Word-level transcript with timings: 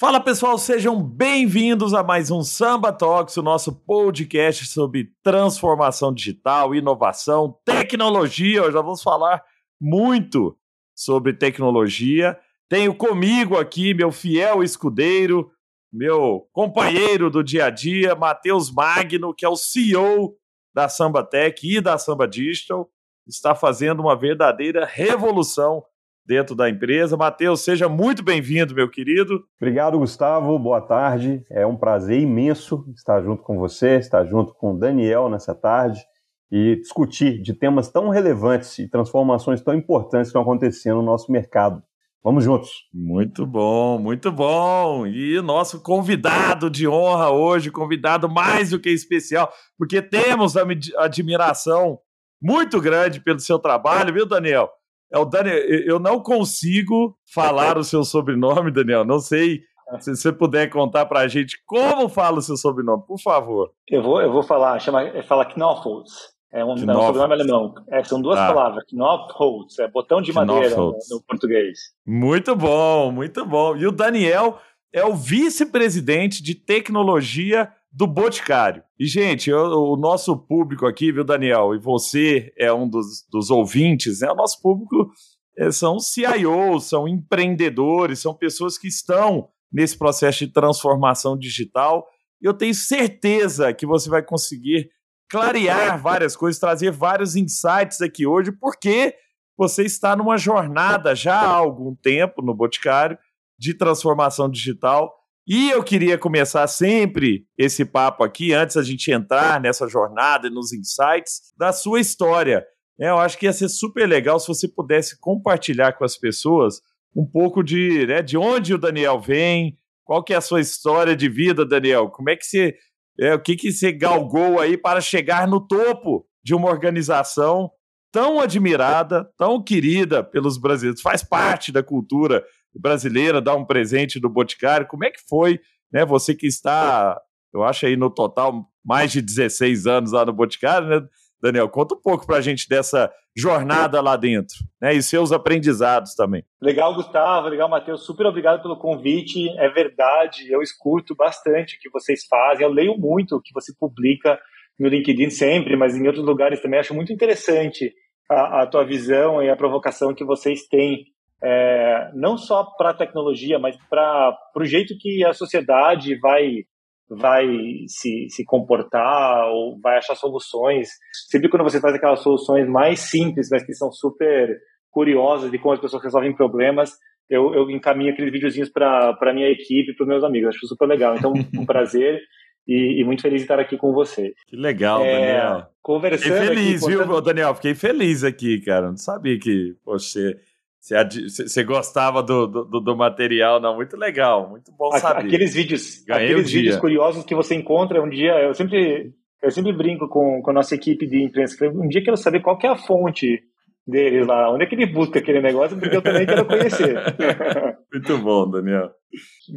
Fala 0.00 0.18
pessoal, 0.18 0.56
sejam 0.56 0.98
bem-vindos 1.02 1.92
a 1.92 2.02
mais 2.02 2.30
um 2.30 2.42
Samba 2.42 2.90
Talks, 2.90 3.36
o 3.36 3.42
nosso 3.42 3.70
podcast 3.70 4.64
sobre 4.64 5.12
transformação 5.22 6.10
digital, 6.10 6.74
inovação, 6.74 7.60
tecnologia. 7.66 8.62
Hoje 8.62 8.72
vamos 8.72 9.02
falar 9.02 9.44
muito 9.78 10.56
sobre 10.96 11.34
tecnologia. 11.34 12.40
Tenho 12.66 12.94
comigo 12.94 13.58
aqui 13.58 13.92
meu 13.92 14.10
fiel 14.10 14.62
escudeiro, 14.62 15.52
meu 15.92 16.48
companheiro 16.50 17.28
do 17.28 17.44
dia 17.44 17.66
a 17.66 17.70
dia, 17.70 18.14
Matheus 18.14 18.72
Magno, 18.72 19.34
que 19.34 19.44
é 19.44 19.48
o 19.50 19.54
CEO 19.56 20.34
da 20.74 20.88
Samba 20.88 21.22
Tech 21.22 21.60
e 21.62 21.78
da 21.78 21.98
Samba 21.98 22.26
Digital, 22.26 22.90
está 23.26 23.54
fazendo 23.54 24.00
uma 24.00 24.16
verdadeira 24.16 24.86
revolução 24.86 25.84
dentro 26.30 26.54
da 26.54 26.70
empresa. 26.70 27.16
Matheus, 27.16 27.62
seja 27.62 27.88
muito 27.88 28.22
bem-vindo, 28.22 28.72
meu 28.72 28.88
querido. 28.88 29.42
Obrigado, 29.60 29.98
Gustavo. 29.98 30.56
Boa 30.60 30.80
tarde. 30.80 31.44
É 31.50 31.66
um 31.66 31.76
prazer 31.76 32.20
imenso 32.20 32.84
estar 32.94 33.20
junto 33.20 33.42
com 33.42 33.58
você, 33.58 33.96
estar 33.96 34.24
junto 34.24 34.54
com 34.54 34.72
o 34.74 34.78
Daniel 34.78 35.28
nessa 35.28 35.56
tarde 35.56 36.00
e 36.48 36.76
discutir 36.76 37.42
de 37.42 37.52
temas 37.52 37.90
tão 37.90 38.10
relevantes 38.10 38.78
e 38.78 38.88
transformações 38.88 39.60
tão 39.60 39.74
importantes 39.74 40.28
que 40.28 40.38
estão 40.38 40.42
acontecendo 40.42 40.98
no 40.98 41.02
nosso 41.02 41.32
mercado. 41.32 41.82
Vamos 42.22 42.44
juntos. 42.44 42.70
Muito 42.94 43.44
bom, 43.44 43.98
muito 43.98 44.30
bom. 44.30 45.08
E 45.08 45.40
nosso 45.40 45.82
convidado 45.82 46.70
de 46.70 46.86
honra 46.86 47.30
hoje, 47.30 47.72
convidado 47.72 48.28
mais 48.28 48.70
do 48.70 48.78
que 48.78 48.90
especial, 48.90 49.52
porque 49.76 50.00
temos 50.00 50.56
a 50.56 50.62
admiração 50.96 51.98
muito 52.40 52.80
grande 52.80 53.20
pelo 53.20 53.40
seu 53.40 53.58
trabalho, 53.58 54.14
viu, 54.14 54.24
Daniel? 54.24 54.70
É 55.12 55.18
o 55.18 55.24
Daniel. 55.24 55.56
Eu 55.56 55.98
não 55.98 56.20
consigo 56.20 57.16
falar 57.32 57.76
o 57.76 57.84
seu 57.84 58.04
sobrenome, 58.04 58.70
Daniel. 58.70 59.04
Não 59.04 59.18
sei 59.18 59.62
se 59.98 60.14
você 60.14 60.32
puder 60.32 60.68
contar 60.70 61.06
para 61.06 61.20
a 61.20 61.28
gente 61.28 61.60
como 61.66 62.08
fala 62.08 62.38
o 62.38 62.42
seu 62.42 62.56
sobrenome, 62.56 63.02
por 63.06 63.18
favor. 63.18 63.70
Eu 63.88 64.02
vou, 64.02 64.20
eu 64.20 64.30
vou 64.30 64.42
falar, 64.42 64.78
chama, 64.78 65.00
fala 65.24 65.44
Knaufholz. 65.44 66.12
É 66.52 66.64
um, 66.64 66.70
é 66.70 66.72
um 66.72 66.76
sobrenome 66.76 67.34
alemão. 67.34 67.74
É, 67.90 68.02
são 68.04 68.20
duas 68.20 68.38
ah. 68.38 68.46
palavras, 68.46 68.84
Knaufholz, 68.90 69.78
é 69.78 69.88
botão 69.88 70.20
de 70.20 70.32
madeira 70.32 70.76
no, 70.76 70.96
no, 71.10 71.22
português. 71.26 71.78
Muito 72.06 72.54
bom, 72.54 73.10
muito 73.10 73.44
bom. 73.44 73.76
E 73.76 73.86
o 73.86 73.92
Daniel 73.92 74.58
é 74.92 75.04
o 75.04 75.14
vice-presidente 75.14 76.42
de 76.42 76.54
tecnologia 76.54 77.72
do 77.92 78.06
Boticário. 78.06 78.82
E, 78.98 79.06
gente, 79.06 79.50
eu, 79.50 79.60
o 79.60 79.96
nosso 79.96 80.36
público 80.36 80.86
aqui, 80.86 81.10
viu, 81.10 81.24
Daniel? 81.24 81.74
E 81.74 81.78
você 81.78 82.52
é 82.56 82.72
um 82.72 82.88
dos, 82.88 83.26
dos 83.30 83.50
ouvintes, 83.50 84.20
né? 84.20 84.30
O 84.30 84.36
nosso 84.36 84.60
público 84.62 85.10
é, 85.58 85.70
são 85.72 85.98
CIOs, 85.98 86.84
são 86.84 87.08
empreendedores, 87.08 88.20
são 88.20 88.34
pessoas 88.34 88.78
que 88.78 88.86
estão 88.86 89.48
nesse 89.72 89.98
processo 89.98 90.40
de 90.40 90.52
transformação 90.52 91.36
digital. 91.36 92.06
E 92.40 92.46
eu 92.46 92.54
tenho 92.54 92.74
certeza 92.74 93.72
que 93.72 93.84
você 93.84 94.08
vai 94.08 94.22
conseguir 94.22 94.90
clarear 95.28 96.00
várias 96.00 96.36
coisas, 96.36 96.60
trazer 96.60 96.90
vários 96.90 97.36
insights 97.36 98.00
aqui 98.00 98.26
hoje, 98.26 98.52
porque 98.52 99.14
você 99.56 99.84
está 99.84 100.16
numa 100.16 100.36
jornada 100.36 101.14
já 101.14 101.38
há 101.38 101.54
algum 101.54 101.94
tempo 101.94 102.40
no 102.40 102.54
Boticário 102.54 103.18
de 103.58 103.74
transformação 103.74 104.48
digital 104.48 105.19
e 105.52 105.68
eu 105.68 105.82
queria 105.82 106.16
começar 106.16 106.64
sempre 106.68 107.44
esse 107.58 107.84
papo 107.84 108.22
aqui, 108.22 108.52
antes 108.52 108.76
a 108.76 108.84
gente 108.84 109.10
entrar 109.10 109.60
nessa 109.60 109.88
jornada 109.88 110.46
e 110.46 110.50
nos 110.50 110.72
insights, 110.72 111.52
da 111.58 111.72
sua 111.72 111.98
história. 111.98 112.64
É, 113.00 113.08
eu 113.08 113.18
acho 113.18 113.36
que 113.36 113.46
ia 113.46 113.52
ser 113.52 113.68
super 113.68 114.06
legal 114.06 114.38
se 114.38 114.46
você 114.46 114.68
pudesse 114.68 115.18
compartilhar 115.18 115.94
com 115.94 116.04
as 116.04 116.16
pessoas 116.16 116.80
um 117.16 117.26
pouco 117.26 117.64
de, 117.64 118.06
né, 118.06 118.22
de 118.22 118.38
onde 118.38 118.74
o 118.74 118.78
Daniel 118.78 119.20
vem, 119.20 119.76
qual 120.04 120.22
que 120.22 120.32
é 120.32 120.36
a 120.36 120.40
sua 120.40 120.60
história 120.60 121.16
de 121.16 121.28
vida, 121.28 121.66
Daniel? 121.66 122.10
Como 122.10 122.30
é 122.30 122.36
que 122.36 122.46
você, 122.46 122.76
é, 123.18 123.34
o 123.34 123.42
que 123.42 123.56
que 123.56 123.72
você 123.72 123.90
galgou 123.90 124.60
aí 124.60 124.76
para 124.76 125.00
chegar 125.00 125.48
no 125.48 125.60
topo 125.66 126.24
de 126.44 126.54
uma 126.54 126.70
organização 126.70 127.68
tão 128.12 128.38
admirada, 128.38 129.28
tão 129.36 129.60
querida 129.60 130.22
pelos 130.22 130.58
brasileiros, 130.58 131.00
faz 131.00 131.24
parte 131.24 131.72
da 131.72 131.82
cultura 131.82 132.44
brasileira 132.74 133.40
dar 133.40 133.56
um 133.56 133.64
presente 133.64 134.20
do 134.20 134.28
Boticário. 134.28 134.86
Como 134.86 135.04
é 135.04 135.10
que 135.10 135.20
foi, 135.28 135.60
né? 135.92 136.04
Você 136.04 136.34
que 136.34 136.46
está, 136.46 137.20
eu 137.52 137.62
acho 137.62 137.86
aí 137.86 137.96
no 137.96 138.10
total 138.10 138.66
mais 138.84 139.12
de 139.12 139.20
16 139.20 139.86
anos 139.86 140.12
lá 140.12 140.24
no 140.24 140.32
Boticário, 140.32 140.88
né? 140.88 141.00
Daniel, 141.42 141.68
conta 141.70 141.94
um 141.94 142.00
pouco 142.00 142.26
para 142.26 142.36
a 142.36 142.40
gente 142.40 142.68
dessa 142.68 143.10
jornada 143.36 144.00
lá 144.00 144.16
dentro, 144.16 144.56
né? 144.80 144.92
E 144.94 145.02
seus 145.02 145.32
aprendizados 145.32 146.14
também. 146.14 146.44
Legal, 146.60 146.94
Gustavo, 146.94 147.48
legal, 147.48 147.68
Matheus. 147.68 148.04
Super 148.04 148.26
obrigado 148.26 148.60
pelo 148.60 148.78
convite. 148.78 149.48
É 149.58 149.68
verdade, 149.68 150.50
eu 150.50 150.60
escuto 150.60 151.14
bastante 151.14 151.76
o 151.76 151.78
que 151.80 151.90
vocês 151.90 152.26
fazem, 152.28 152.66
eu 152.66 152.72
leio 152.72 152.98
muito 152.98 153.36
o 153.36 153.40
que 153.40 153.54
você 153.54 153.72
publica 153.78 154.38
no 154.78 154.88
LinkedIn 154.88 155.30
sempre, 155.30 155.76
mas 155.76 155.96
em 155.96 156.06
outros 156.06 156.24
lugares 156.24 156.60
também. 156.60 156.80
Acho 156.80 156.94
muito 156.94 157.12
interessante 157.12 157.92
a, 158.30 158.62
a 158.62 158.66
tua 158.66 158.84
visão 158.84 159.42
e 159.42 159.48
a 159.48 159.56
provocação 159.56 160.14
que 160.14 160.24
vocês 160.24 160.66
têm 160.66 161.04
é, 161.42 162.10
não 162.14 162.36
só 162.36 162.64
para 162.76 162.90
a 162.90 162.96
tecnologia, 162.96 163.58
mas 163.58 163.76
para 163.88 164.36
o 164.56 164.64
jeito 164.64 164.94
que 164.98 165.24
a 165.24 165.32
sociedade 165.32 166.18
vai 166.18 166.64
vai 167.08 167.44
se, 167.88 168.28
se 168.30 168.44
comportar 168.44 169.48
ou 169.48 169.76
vai 169.80 169.98
achar 169.98 170.14
soluções. 170.14 170.90
Sempre 171.28 171.48
quando 171.48 171.64
você 171.64 171.80
faz 171.80 171.94
aquelas 171.94 172.22
soluções 172.22 172.68
mais 172.68 173.00
simples, 173.00 173.48
mas 173.50 173.64
que 173.64 173.74
são 173.74 173.90
super 173.90 174.56
curiosas 174.90 175.50
de 175.50 175.58
como 175.58 175.74
as 175.74 175.80
pessoas 175.80 176.04
resolvem 176.04 176.34
problemas, 176.34 176.92
eu, 177.28 177.52
eu 177.54 177.70
encaminho 177.70 178.12
aqueles 178.12 178.32
videozinhos 178.32 178.68
para 178.68 179.16
a 179.20 179.32
minha 179.32 179.48
equipe, 179.48 179.94
para 179.94 180.04
os 180.04 180.08
meus 180.08 180.24
amigos. 180.24 180.50
Acho 180.50 180.66
super 180.66 180.86
legal. 180.86 181.16
Então, 181.16 181.32
um 181.32 181.64
prazer. 181.66 182.20
E, 182.68 183.00
e, 183.00 183.04
muito 183.04 183.22
feliz 183.22 183.38
de 183.38 183.44
estar 183.44 183.58
aqui 183.58 183.76
com 183.76 183.92
você. 183.92 184.32
Que 184.46 184.54
legal, 184.54 185.02
é, 185.02 185.12
Daniel. 185.12 185.66
Conversando. 185.82 186.34
Fiquei 186.34 186.46
feliz, 186.46 186.84
aqui, 186.84 186.96
viu, 186.96 187.20
Daniel? 187.20 187.54
Fiquei 187.54 187.74
feliz 187.74 188.22
aqui, 188.22 188.60
cara. 188.60 188.90
Não 188.90 188.96
sabia 188.96 189.38
que 189.38 189.74
você 189.84 190.36
você 190.80 191.62
gostava 191.62 192.22
do, 192.22 192.46
do, 192.46 192.80
do, 192.80 192.96
material, 192.96 193.60
não? 193.60 193.76
Muito 193.76 193.96
legal, 193.96 194.48
muito 194.48 194.72
bom 194.72 194.90
saber. 194.92 195.26
Aqueles 195.26 195.54
vídeos, 195.54 196.02
Ganhei 196.06 196.30
aqueles 196.30 196.50
vídeos 196.50 196.76
curiosos 196.76 197.24
que 197.24 197.34
você 197.34 197.54
encontra 197.54 198.02
um 198.02 198.08
dia, 198.08 198.32
eu 198.42 198.54
sempre, 198.54 199.12
eu 199.42 199.50
sempre 199.50 199.72
brinco 199.72 200.08
com, 200.08 200.40
com 200.42 200.50
a 200.50 200.54
nossa 200.54 200.74
equipe 200.74 201.06
de 201.06 201.22
imprensa. 201.22 201.68
Um 201.68 201.86
dia 201.86 202.00
eu 202.00 202.04
quero 202.04 202.16
saber 202.16 202.40
qual 202.40 202.56
que 202.56 202.66
é 202.66 202.70
a 202.70 202.76
fonte 202.76 203.42
deles 203.86 204.26
lá, 204.26 204.50
onde 204.52 204.64
é 204.64 204.66
que 204.66 204.74
ele 204.74 204.86
busca 204.86 205.18
aquele 205.18 205.40
negócio, 205.40 205.78
porque 205.78 205.96
eu 205.96 206.02
também 206.02 206.24
quero 206.24 206.46
conhecer. 206.46 206.96
muito 207.92 208.18
bom, 208.18 208.48
Daniel. 208.50 208.90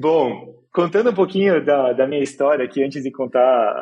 Bom, 0.01 0.55
contando 0.73 1.11
um 1.11 1.13
pouquinho 1.16 1.63
da, 1.63 1.94
da 1.94 2.07
minha 2.07 2.23
história 2.23 2.66
aqui, 2.66 2.84
antes 2.84 3.01
de 3.01 3.11
contar 3.11 3.40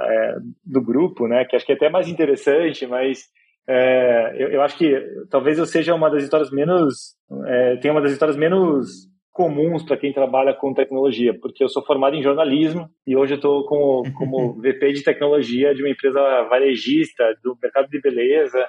é, 0.10 0.36
do 0.66 0.82
grupo, 0.82 1.28
né, 1.28 1.46
que 1.46 1.56
acho 1.56 1.66
que 1.66 1.72
é 1.72 1.76
até 1.76 1.90
mais 1.90 2.08
interessante, 2.08 2.86
mas 2.86 3.24
é, 3.68 4.36
eu, 4.38 4.50
eu, 4.50 4.62
acho 4.62 4.78
que 4.78 4.94
talvez 5.30 5.58
eu 5.58 5.66
seja 5.66 5.94
uma 5.94 6.10
das 6.10 6.24
histórias 6.24 6.52
menos, 6.52 7.16
é, 7.46 7.78
tenha 7.78 7.94
uma 7.94 8.02
das 8.02 8.12
histórias 8.12 8.38
menos 8.38 9.10
comuns 9.32 9.84
para 9.84 9.98
quem 9.98 10.12
trabalha 10.12 10.54
com 10.54 10.74
tecnologia, 10.74 11.38
porque 11.40 11.64
eu 11.64 11.70
sou 11.70 11.84
formado 11.86 12.16
em 12.16 12.24
jornalismo 12.24 12.90
e 13.08 13.16
hoje 13.16 13.34
eu 13.34 13.38
estou 13.38 13.66
como, 13.66 14.04
como 14.18 14.54
VP 14.62 14.94
de 14.94 15.04
tecnologia 15.04 15.74
de 15.74 15.82
uma 15.82 15.90
empresa 15.90 16.20
varejista 16.50 17.24
do 17.44 17.58
mercado 17.62 17.88
de 17.88 18.02
beleza. 18.02 18.68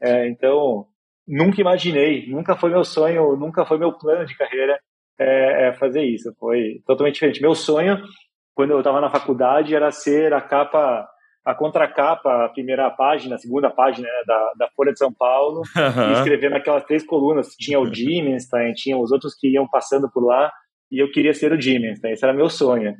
É, 0.00 0.28
então, 0.28 0.86
nunca 1.26 1.60
imaginei, 1.60 2.26
nunca 2.28 2.54
foi 2.54 2.70
meu 2.70 2.84
sonho, 2.84 3.36
nunca 3.36 3.64
foi 3.64 3.78
meu 3.78 3.92
plano 3.92 4.24
de 4.24 4.36
carreira 4.36 4.78
é, 5.18 5.68
é 5.68 5.72
fazer 5.74 6.02
isso. 6.02 6.32
Foi 6.38 6.80
totalmente 6.86 7.14
diferente. 7.14 7.42
Meu 7.42 7.54
sonho, 7.54 8.00
quando 8.54 8.70
eu 8.70 8.78
estava 8.78 9.00
na 9.00 9.10
faculdade, 9.10 9.74
era 9.74 9.90
ser 9.90 10.32
a 10.32 10.40
capa 10.40 11.08
a 11.44 11.54
contracapa, 11.54 12.44
a 12.44 12.48
primeira 12.48 12.90
página, 12.90 13.34
a 13.34 13.38
segunda 13.38 13.68
página 13.70 14.08
né, 14.08 14.22
da, 14.26 14.52
da 14.58 14.68
Folha 14.74 14.92
de 14.92 14.98
São 14.98 15.12
Paulo, 15.12 15.62
uhum. 15.76 16.10
e 16.10 16.12
escrever 16.14 16.50
naquelas 16.50 16.84
três 16.84 17.04
colunas. 17.04 17.54
Tinha 17.56 17.78
o 17.78 17.90
Dimenstein, 17.90 18.72
tinha 18.72 18.96
os 18.96 19.12
outros 19.12 19.34
que 19.34 19.48
iam 19.48 19.68
passando 19.68 20.10
por 20.10 20.24
lá, 20.24 20.50
e 20.90 21.02
eu 21.02 21.10
queria 21.10 21.34
ser 21.34 21.52
o 21.52 21.58
Dimenstein, 21.58 22.12
esse 22.12 22.24
era 22.24 22.32
meu 22.32 22.48
sonho. 22.48 22.94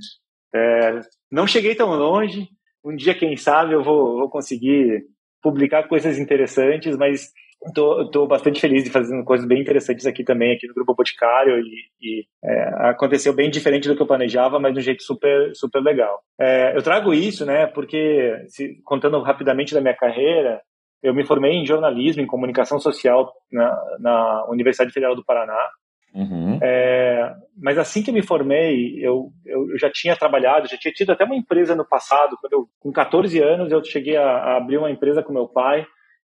É, 0.55 1.01
não 1.31 1.47
cheguei 1.47 1.75
tão 1.75 1.91
longe, 1.95 2.49
um 2.85 2.95
dia, 2.95 3.15
quem 3.15 3.35
sabe, 3.37 3.73
eu 3.73 3.83
vou, 3.83 4.19
vou 4.19 4.29
conseguir 4.29 5.05
publicar 5.43 5.89
coisas 5.89 6.19
interessantes, 6.19 6.97
mas 6.97 7.31
Estou 7.67 8.27
bastante 8.27 8.61
feliz 8.61 8.85
de 8.85 8.91
fazendo 8.91 9.25
coisas 9.25 9.47
bem 9.47 9.61
interessantes 9.61 10.07
aqui 10.07 10.23
também, 10.23 10.55
aqui 10.55 10.67
no 10.67 10.75
Grupo 10.75 10.95
Boticário, 10.95 11.59
e, 11.59 11.75
e 12.01 12.25
é, 12.45 12.89
aconteceu 12.91 13.33
bem 13.33 13.51
diferente 13.51 13.89
do 13.89 13.97
que 13.97 14.03
eu 14.03 14.07
planejava, 14.07 14.59
mas 14.59 14.73
de 14.73 14.81
um 14.81 14.83
jeito 14.83 15.03
super, 15.03 15.55
super 15.55 15.83
legal. 15.83 16.21
É, 16.39 16.77
eu 16.77 16.83
trago 16.83 17.15
isso, 17.15 17.47
né, 17.47 17.67
porque, 17.67 18.45
se, 18.49 18.81
contando 18.85 19.21
rapidamente 19.23 19.75
da 19.75 19.81
minha 19.81 19.97
carreira, 19.97 20.61
eu 21.03 21.15
me 21.15 21.25
formei 21.25 21.53
em 21.53 21.67
jornalismo, 21.67 22.23
em 22.23 22.27
comunicação 22.27 22.79
social 22.79 23.33
na, 23.51 23.97
na 23.99 24.47
Universidade 24.49 24.93
Federal 24.93 25.15
do 25.15 25.25
Paraná, 25.25 25.69
Uhum. 26.15 26.61
É, 26.63 27.35
mas 27.61 27.77
assim 27.77 28.01
que 28.01 28.11
eu 28.11 28.15
me 28.15 28.23
formei, 28.23 29.05
eu, 29.05 29.33
eu, 29.45 29.69
eu, 29.71 29.79
já 29.79 29.91
tinha 29.91 30.15
trabalhado, 30.15 30.69
já 30.69 30.79
tinha 30.79 30.95
tido 30.95 31.11
até 31.11 31.25
uma 31.25 31.35
empresa 31.35 31.75
no 31.75 31.85
passado. 31.85 32.39
Quando 32.41 32.53
eu, 32.53 32.69
com 32.79 32.93
14 32.93 33.41
anos, 33.41 33.73
eu 33.73 33.85
cheguei 33.85 34.17
a, 34.17 34.25
a 34.25 34.57
abrir 34.57 34.79
uma 34.79 34.91
empresa 34.91 35.25
com 35.25 35.33
meu 35.33 35.49
pai, 35.49 35.85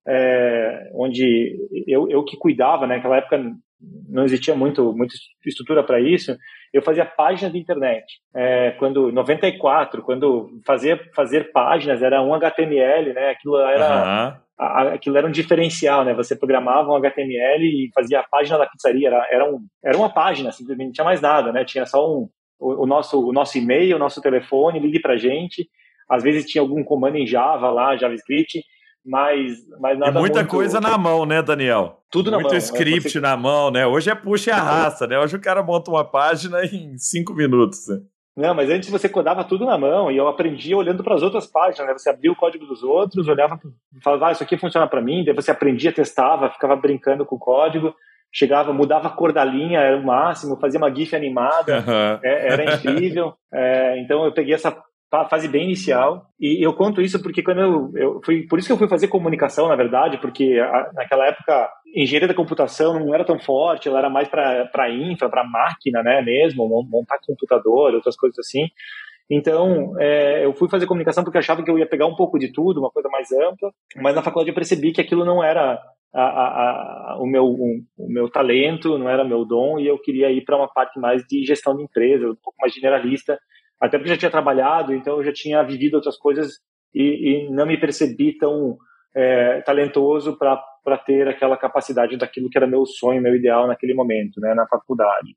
é, 0.10 0.90
onde 0.96 1.56
eu, 1.88 2.10
eu 2.10 2.24
que 2.24 2.38
cuidava, 2.38 2.88
né? 2.88 2.96
Naquela 2.96 3.18
época 3.18 3.40
não 4.10 4.26
existia 4.26 4.56
muito 4.56 4.92
muita 4.94 5.14
estrutura 5.46 5.84
para 5.84 6.02
isso. 6.02 6.36
Eu 6.74 6.82
fazia 6.82 7.06
páginas 7.06 7.54
de 7.54 7.60
internet. 7.60 8.06
É, 8.36 8.72
quando 8.72 9.12
94, 9.12 10.02
quando 10.02 10.50
fazer 10.66 11.10
fazer 11.16 11.52
páginas 11.52 12.02
era 12.02 12.22
um 12.22 12.34
HTML, 12.34 13.14
né? 13.14 13.30
Aquilo 13.30 13.58
era 13.58 14.34
uhum 14.34 14.50
aquilo 14.60 15.18
era 15.18 15.26
um 15.26 15.32
diferencial, 15.32 16.04
né? 16.04 16.14
Você 16.14 16.36
programava 16.36 16.92
um 16.92 16.96
HTML 16.98 17.64
e 17.64 17.90
fazia 17.96 18.20
a 18.20 18.28
página 18.28 18.58
da 18.58 18.68
pizzaria, 18.68 19.08
era, 19.08 19.28
era, 19.32 19.50
um, 19.50 19.60
era 19.82 19.98
uma 19.98 20.10
página, 20.10 20.52
simplesmente 20.52 20.88
não 20.88 20.94
tinha 20.94 21.06
mais 21.06 21.22
nada, 21.22 21.54
né? 21.54 21.64
Tinha 21.64 21.86
só 21.86 22.06
um, 22.06 22.28
o, 22.60 22.84
o 22.84 22.86
nosso, 22.86 23.26
o 23.26 23.32
nosso 23.32 23.58
e-mail, 23.58 23.96
o 23.96 24.00
nosso 24.00 24.22
telefone, 24.22 24.80
ligue 24.80 25.00
pra 25.00 25.16
gente. 25.16 25.70
Às 26.10 26.24
vezes 26.24 26.46
tinha 26.46 26.62
algum 26.62 26.84
comando 26.84 27.16
em 27.16 27.26
Java 27.26 27.70
lá, 27.70 27.96
JavaScript, 27.96 28.62
mas, 29.06 29.58
mas 29.80 29.98
nada 29.98 30.12
E 30.12 30.20
muita 30.20 30.40
muito... 30.40 30.52
coisa 30.52 30.80
na 30.82 30.98
mão, 30.98 31.26
né, 31.26 31.42
Daniel? 31.42 32.00
Tudo 32.12 32.32
na 32.32 32.38
Muito 32.38 32.52
mão. 32.52 32.60
Muito 32.60 32.72
né? 32.72 32.80
script 32.80 33.20
na 33.20 33.38
mão, 33.38 33.72
né? 33.72 33.86
Hoje 33.86 34.10
é 34.10 34.16
puxa 34.16 34.50
e 34.50 34.54
arrasta, 34.54 35.08
né? 35.08 35.20
Hoje 35.20 35.36
o 35.36 35.42
cara 35.42 35.62
monta 35.64 35.92
uma 35.92 36.04
página 36.04 36.64
em 36.66 36.98
cinco 36.98 37.34
minutos. 37.34 37.88
Né? 37.88 38.00
Não, 38.36 38.54
mas 38.54 38.70
antes 38.70 38.90
você 38.90 39.10
codava 39.10 39.44
tudo 39.44 39.66
na 39.66 39.78
mão 39.78 40.10
e 40.10 40.18
eu 40.18 40.28
aprendia 40.28 40.78
olhando 40.78 41.04
para 41.04 41.16
as 41.16 41.22
outras 41.22 41.46
páginas, 41.46 41.88
né? 41.88 41.94
Você 41.94 42.10
abria 42.10 42.32
o 42.32 42.36
código 42.36 42.66
dos 42.66 42.84
outros, 42.84 43.28
olhava, 43.28 43.60
falava, 44.04 44.28
ah, 44.28 44.32
isso 44.32 44.44
aqui 44.44 44.58
funciona 44.58 44.88
para 44.88 45.02
mim, 45.02 45.24
daí 45.24 45.36
você 45.36 45.52
aprendia, 45.52 45.92
testava, 45.92 46.50
ficava 46.50 46.76
brincando 46.76 47.26
com 47.26 47.36
o 47.36 47.40
código, 47.40 47.94
chegava, 48.32 48.72
mudava 48.72 49.08
a 49.08 49.12
cor 49.12 49.34
da 49.34 49.44
linha, 49.44 49.80
era 49.80 49.98
o 49.98 50.06
máximo, 50.06 50.60
fazia 50.60 50.80
uma 50.80 50.94
GIF 50.94 51.16
animada, 51.16 51.84
uhum. 51.86 52.20
é, 52.24 52.54
era 52.54 52.76
incrível. 52.76 53.34
É, 53.52 54.00
então 54.00 54.26
eu 54.26 54.32
peguei 54.32 54.54
essa 54.54 54.72
fase 55.12 55.48
bem 55.48 55.66
inicial. 55.66 56.28
E 56.40 56.66
eu 56.66 56.74
conto 56.74 57.02
isso 57.02 57.22
porque 57.22 57.42
quando 57.42 57.62
eu, 57.62 57.92
eu 57.96 58.22
fui, 58.24 58.46
por 58.48 58.60
isso 58.60 58.68
que 58.68 58.74
eu 58.74 58.78
fui 58.78 58.88
fazer 58.88 59.08
comunicação, 59.08 59.68
na 59.68 59.76
verdade, 59.76 60.20
porque 60.20 60.60
a, 60.60 60.92
naquela 60.94 61.26
época 61.28 61.70
engenharia 61.96 62.28
da 62.28 62.34
computação 62.34 63.00
não 63.00 63.14
era 63.14 63.26
tão 63.26 63.40
forte, 63.40 63.88
ela 63.88 64.00
era 64.00 64.10
mais 64.10 64.28
para 64.28 64.92
infra, 64.92 65.30
para 65.30 65.44
máquina, 65.44 66.04
né, 66.04 66.22
mesmo, 66.22 66.68
montar 66.90 67.18
computador, 67.26 67.94
outras 67.94 68.16
coisas 68.16 68.38
assim. 68.40 68.68
Então, 69.30 69.94
é, 70.00 70.44
eu 70.44 70.54
fui 70.54 70.68
fazer 70.70 70.88
comunicação 70.88 71.24
porque 71.24 71.38
achava 71.38 71.64
que 71.64 71.70
eu 71.70 71.78
ia 71.78 71.88
pegar 71.88 72.08
um 72.08 72.16
pouco 72.16 72.40
de 72.40 72.52
tudo, 72.52 72.80
uma 72.80 72.90
coisa 72.90 73.10
mais 73.10 73.32
ampla, 73.32 73.72
mas 73.98 74.16
na 74.16 74.24
faculdade 74.24 74.50
eu 74.50 74.56
percebi 74.56 74.92
que 74.92 75.02
aquilo 75.02 75.24
não 75.24 75.44
era 75.44 75.80
a, 76.14 76.22
a, 76.22 77.14
a, 77.14 77.18
o, 77.20 77.28
meu, 77.28 77.46
o 77.46 78.08
meu 78.08 78.30
talento, 78.30 78.98
não 78.98 79.08
era 79.08 79.24
meu 79.24 79.46
dom, 79.46 79.80
e 79.80 79.88
eu 79.88 80.00
queria 80.00 80.32
ir 80.32 80.44
para 80.44 80.58
uma 80.58 80.68
parte 80.68 81.00
mais 81.00 81.24
de 81.28 81.44
gestão 81.44 81.76
de 81.76 81.84
empresa, 81.84 82.26
um 82.26 82.36
pouco 82.44 82.58
mais 82.60 82.74
generalista, 82.74 83.40
até 83.80 83.98
porque 83.98 84.10
já 84.10 84.18
tinha 84.18 84.32
trabalhado, 84.32 84.94
então 84.94 85.18
eu 85.18 85.24
já 85.24 85.32
tinha 85.34 85.64
vivido 85.64 85.96
outras 85.96 86.18
coisas 86.18 86.54
e, 86.94 87.48
e 87.48 87.50
não 87.50 87.66
me 87.66 87.80
percebi 87.80 88.38
tão 88.38 88.78
é, 89.16 89.62
talentoso 89.62 90.38
para 90.38 90.98
ter 91.06 91.28
aquela 91.28 91.58
capacidade 91.58 92.18
daquilo 92.18 92.50
que 92.50 92.58
era 92.58 92.68
meu 92.68 92.86
sonho, 92.86 93.22
meu 93.22 93.36
ideal 93.36 93.68
naquele 93.68 93.94
momento, 93.94 94.40
né, 94.40 94.54
na 94.54 94.68
faculdade. 94.68 95.36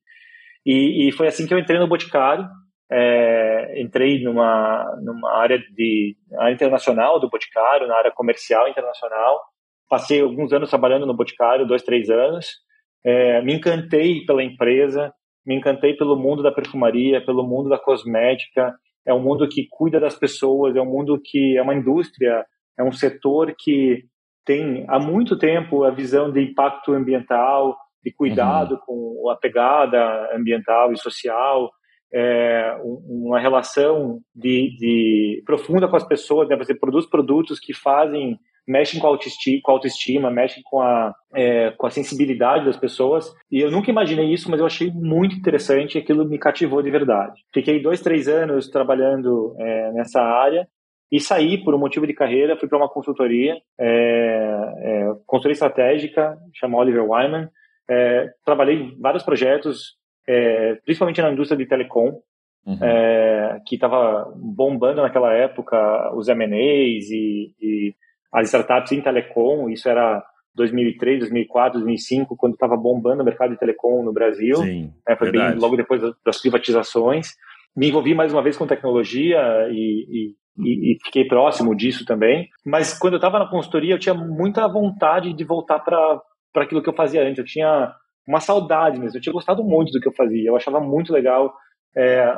E, 0.64 1.08
e 1.08 1.12
foi 1.12 1.26
assim 1.26 1.46
que 1.46 1.54
eu 1.54 1.58
entrei 1.58 1.78
no 1.78 1.88
Boticário. 1.88 2.48
É, 2.90 3.80
entrei 3.80 4.22
numa, 4.22 4.84
numa 5.02 5.32
área 5.38 5.58
de 5.58 6.14
área 6.38 6.52
internacional 6.52 7.18
do 7.18 7.30
Boticário, 7.30 7.88
na 7.88 7.96
área 7.96 8.12
comercial 8.12 8.68
internacional. 8.68 9.40
Passei 9.88 10.20
alguns 10.20 10.52
anos 10.52 10.68
trabalhando 10.68 11.06
no 11.06 11.16
Boticário, 11.16 11.66
dois, 11.66 11.82
três 11.82 12.10
anos. 12.10 12.48
É, 13.04 13.40
me 13.42 13.54
encantei 13.54 14.24
pela 14.26 14.42
empresa, 14.42 15.12
me 15.44 15.56
encantei 15.56 15.94
pelo 15.94 16.16
mundo 16.16 16.42
da 16.42 16.52
perfumaria, 16.52 17.24
pelo 17.24 17.46
mundo 17.46 17.68
da 17.68 17.78
cosmética. 17.78 18.74
É 19.06 19.12
um 19.12 19.20
mundo 19.20 19.48
que 19.48 19.66
cuida 19.70 19.98
das 19.98 20.16
pessoas, 20.16 20.76
é 20.76 20.80
um 20.80 20.86
mundo 20.86 21.20
que 21.22 21.56
é 21.56 21.62
uma 21.62 21.74
indústria, 21.74 22.44
é 22.78 22.82
um 22.82 22.92
setor 22.92 23.54
que 23.58 24.04
tem 24.44 24.84
há 24.88 24.98
muito 24.98 25.38
tempo 25.38 25.84
a 25.84 25.90
visão 25.90 26.30
de 26.30 26.42
impacto 26.42 26.92
ambiental, 26.92 27.76
de 28.04 28.12
cuidado 28.12 28.74
uhum. 28.74 28.80
com 29.24 29.30
a 29.30 29.36
pegada 29.36 30.30
ambiental 30.34 30.92
e 30.92 30.98
social, 30.98 31.70
é, 32.12 32.76
uma 32.82 33.40
relação 33.40 34.20
de, 34.34 34.76
de, 34.76 35.42
profunda 35.46 35.88
com 35.88 35.96
as 35.96 36.06
pessoas. 36.06 36.48
Né? 36.48 36.56
Você 36.56 36.74
produz 36.74 37.06
produtos 37.06 37.58
que 37.58 37.72
fazem 37.72 38.38
mexem 38.66 39.00
com 39.00 39.06
a 39.06 39.10
autoestima, 39.10 39.60
com 39.62 39.70
a 39.70 39.74
autoestima 39.74 40.30
mexem 40.30 40.62
com 40.64 40.80
a, 40.80 41.14
é, 41.34 41.70
com 41.72 41.86
a 41.86 41.90
sensibilidade 41.90 42.64
das 42.64 42.76
pessoas. 42.76 43.32
E 43.50 43.60
eu 43.60 43.70
nunca 43.70 43.90
imaginei 43.90 44.32
isso, 44.32 44.50
mas 44.50 44.60
eu 44.60 44.66
achei 44.66 44.90
muito 44.90 45.36
interessante 45.36 45.96
e 45.96 45.98
aquilo 45.98 46.24
me 46.24 46.38
cativou 46.38 46.82
de 46.82 46.90
verdade. 46.90 47.40
Fiquei 47.52 47.82
dois, 47.82 48.00
três 48.00 48.28
anos 48.28 48.68
trabalhando 48.68 49.54
é, 49.58 49.92
nessa 49.92 50.20
área 50.20 50.66
e 51.10 51.20
saí 51.20 51.62
por 51.62 51.74
um 51.74 51.78
motivo 51.78 52.06
de 52.06 52.14
carreira, 52.14 52.56
fui 52.56 52.68
para 52.68 52.78
uma 52.78 52.88
consultoria, 52.88 53.56
é, 53.78 54.72
é, 54.78 55.04
consultoria 55.26 55.52
estratégica, 55.52 56.38
chama 56.54 56.78
Oliver 56.78 57.04
Wyman. 57.04 57.48
É, 57.90 58.30
trabalhei 58.44 58.76
em 58.76 59.00
vários 59.00 59.22
projetos, 59.22 59.96
é, 60.26 60.76
principalmente 60.84 61.20
na 61.20 61.32
indústria 61.32 61.58
de 61.58 61.66
telecom, 61.66 62.20
Uhum. 62.64 62.78
É, 62.80 63.60
que 63.66 63.74
estava 63.74 64.32
bombando 64.36 65.02
naquela 65.02 65.32
época 65.32 66.14
os 66.14 66.28
M&As 66.28 67.10
e, 67.10 67.52
e, 67.60 67.94
as 68.32 68.46
startups 68.48 68.92
em 68.92 69.00
telecom, 69.00 69.68
isso 69.68 69.88
era 69.88 70.22
2003, 70.54 71.20
2004, 71.20 71.80
2005, 71.80 72.36
quando 72.36 72.54
estava 72.54 72.76
bombando 72.76 73.22
o 73.22 73.24
mercado 73.24 73.50
de 73.50 73.58
telecom 73.58 74.02
no 74.02 74.12
Brasil. 74.12 74.56
Sim, 74.56 74.92
é, 75.08 75.16
foi 75.16 75.30
bem 75.30 75.54
logo 75.54 75.76
depois 75.76 76.00
das 76.24 76.40
privatizações. 76.40 77.28
Me 77.76 77.88
envolvi 77.88 78.14
mais 78.14 78.32
uma 78.32 78.42
vez 78.42 78.56
com 78.56 78.66
tecnologia 78.66 79.38
e, 79.70 80.34
e, 80.58 80.92
e 80.92 80.98
fiquei 81.04 81.26
próximo 81.26 81.74
disso 81.74 82.04
também. 82.04 82.48
Mas 82.66 82.98
quando 82.98 83.14
eu 83.14 83.18
estava 83.18 83.38
na 83.38 83.48
consultoria, 83.48 83.94
eu 83.94 83.98
tinha 83.98 84.14
muita 84.14 84.68
vontade 84.68 85.32
de 85.32 85.44
voltar 85.44 85.78
para 85.80 86.20
aquilo 86.56 86.82
que 86.82 86.88
eu 86.88 86.94
fazia 86.94 87.22
antes. 87.22 87.38
Eu 87.38 87.44
tinha 87.44 87.94
uma 88.28 88.40
saudade 88.40 89.00
mesmo. 89.00 89.16
Eu 89.16 89.22
tinha 89.22 89.32
gostado 89.32 89.64
muito 89.64 89.90
do 89.90 90.00
que 90.00 90.08
eu 90.08 90.14
fazia. 90.14 90.50
Eu 90.50 90.56
achava 90.56 90.80
muito 90.80 91.12
legal 91.12 91.52
é, 91.96 92.34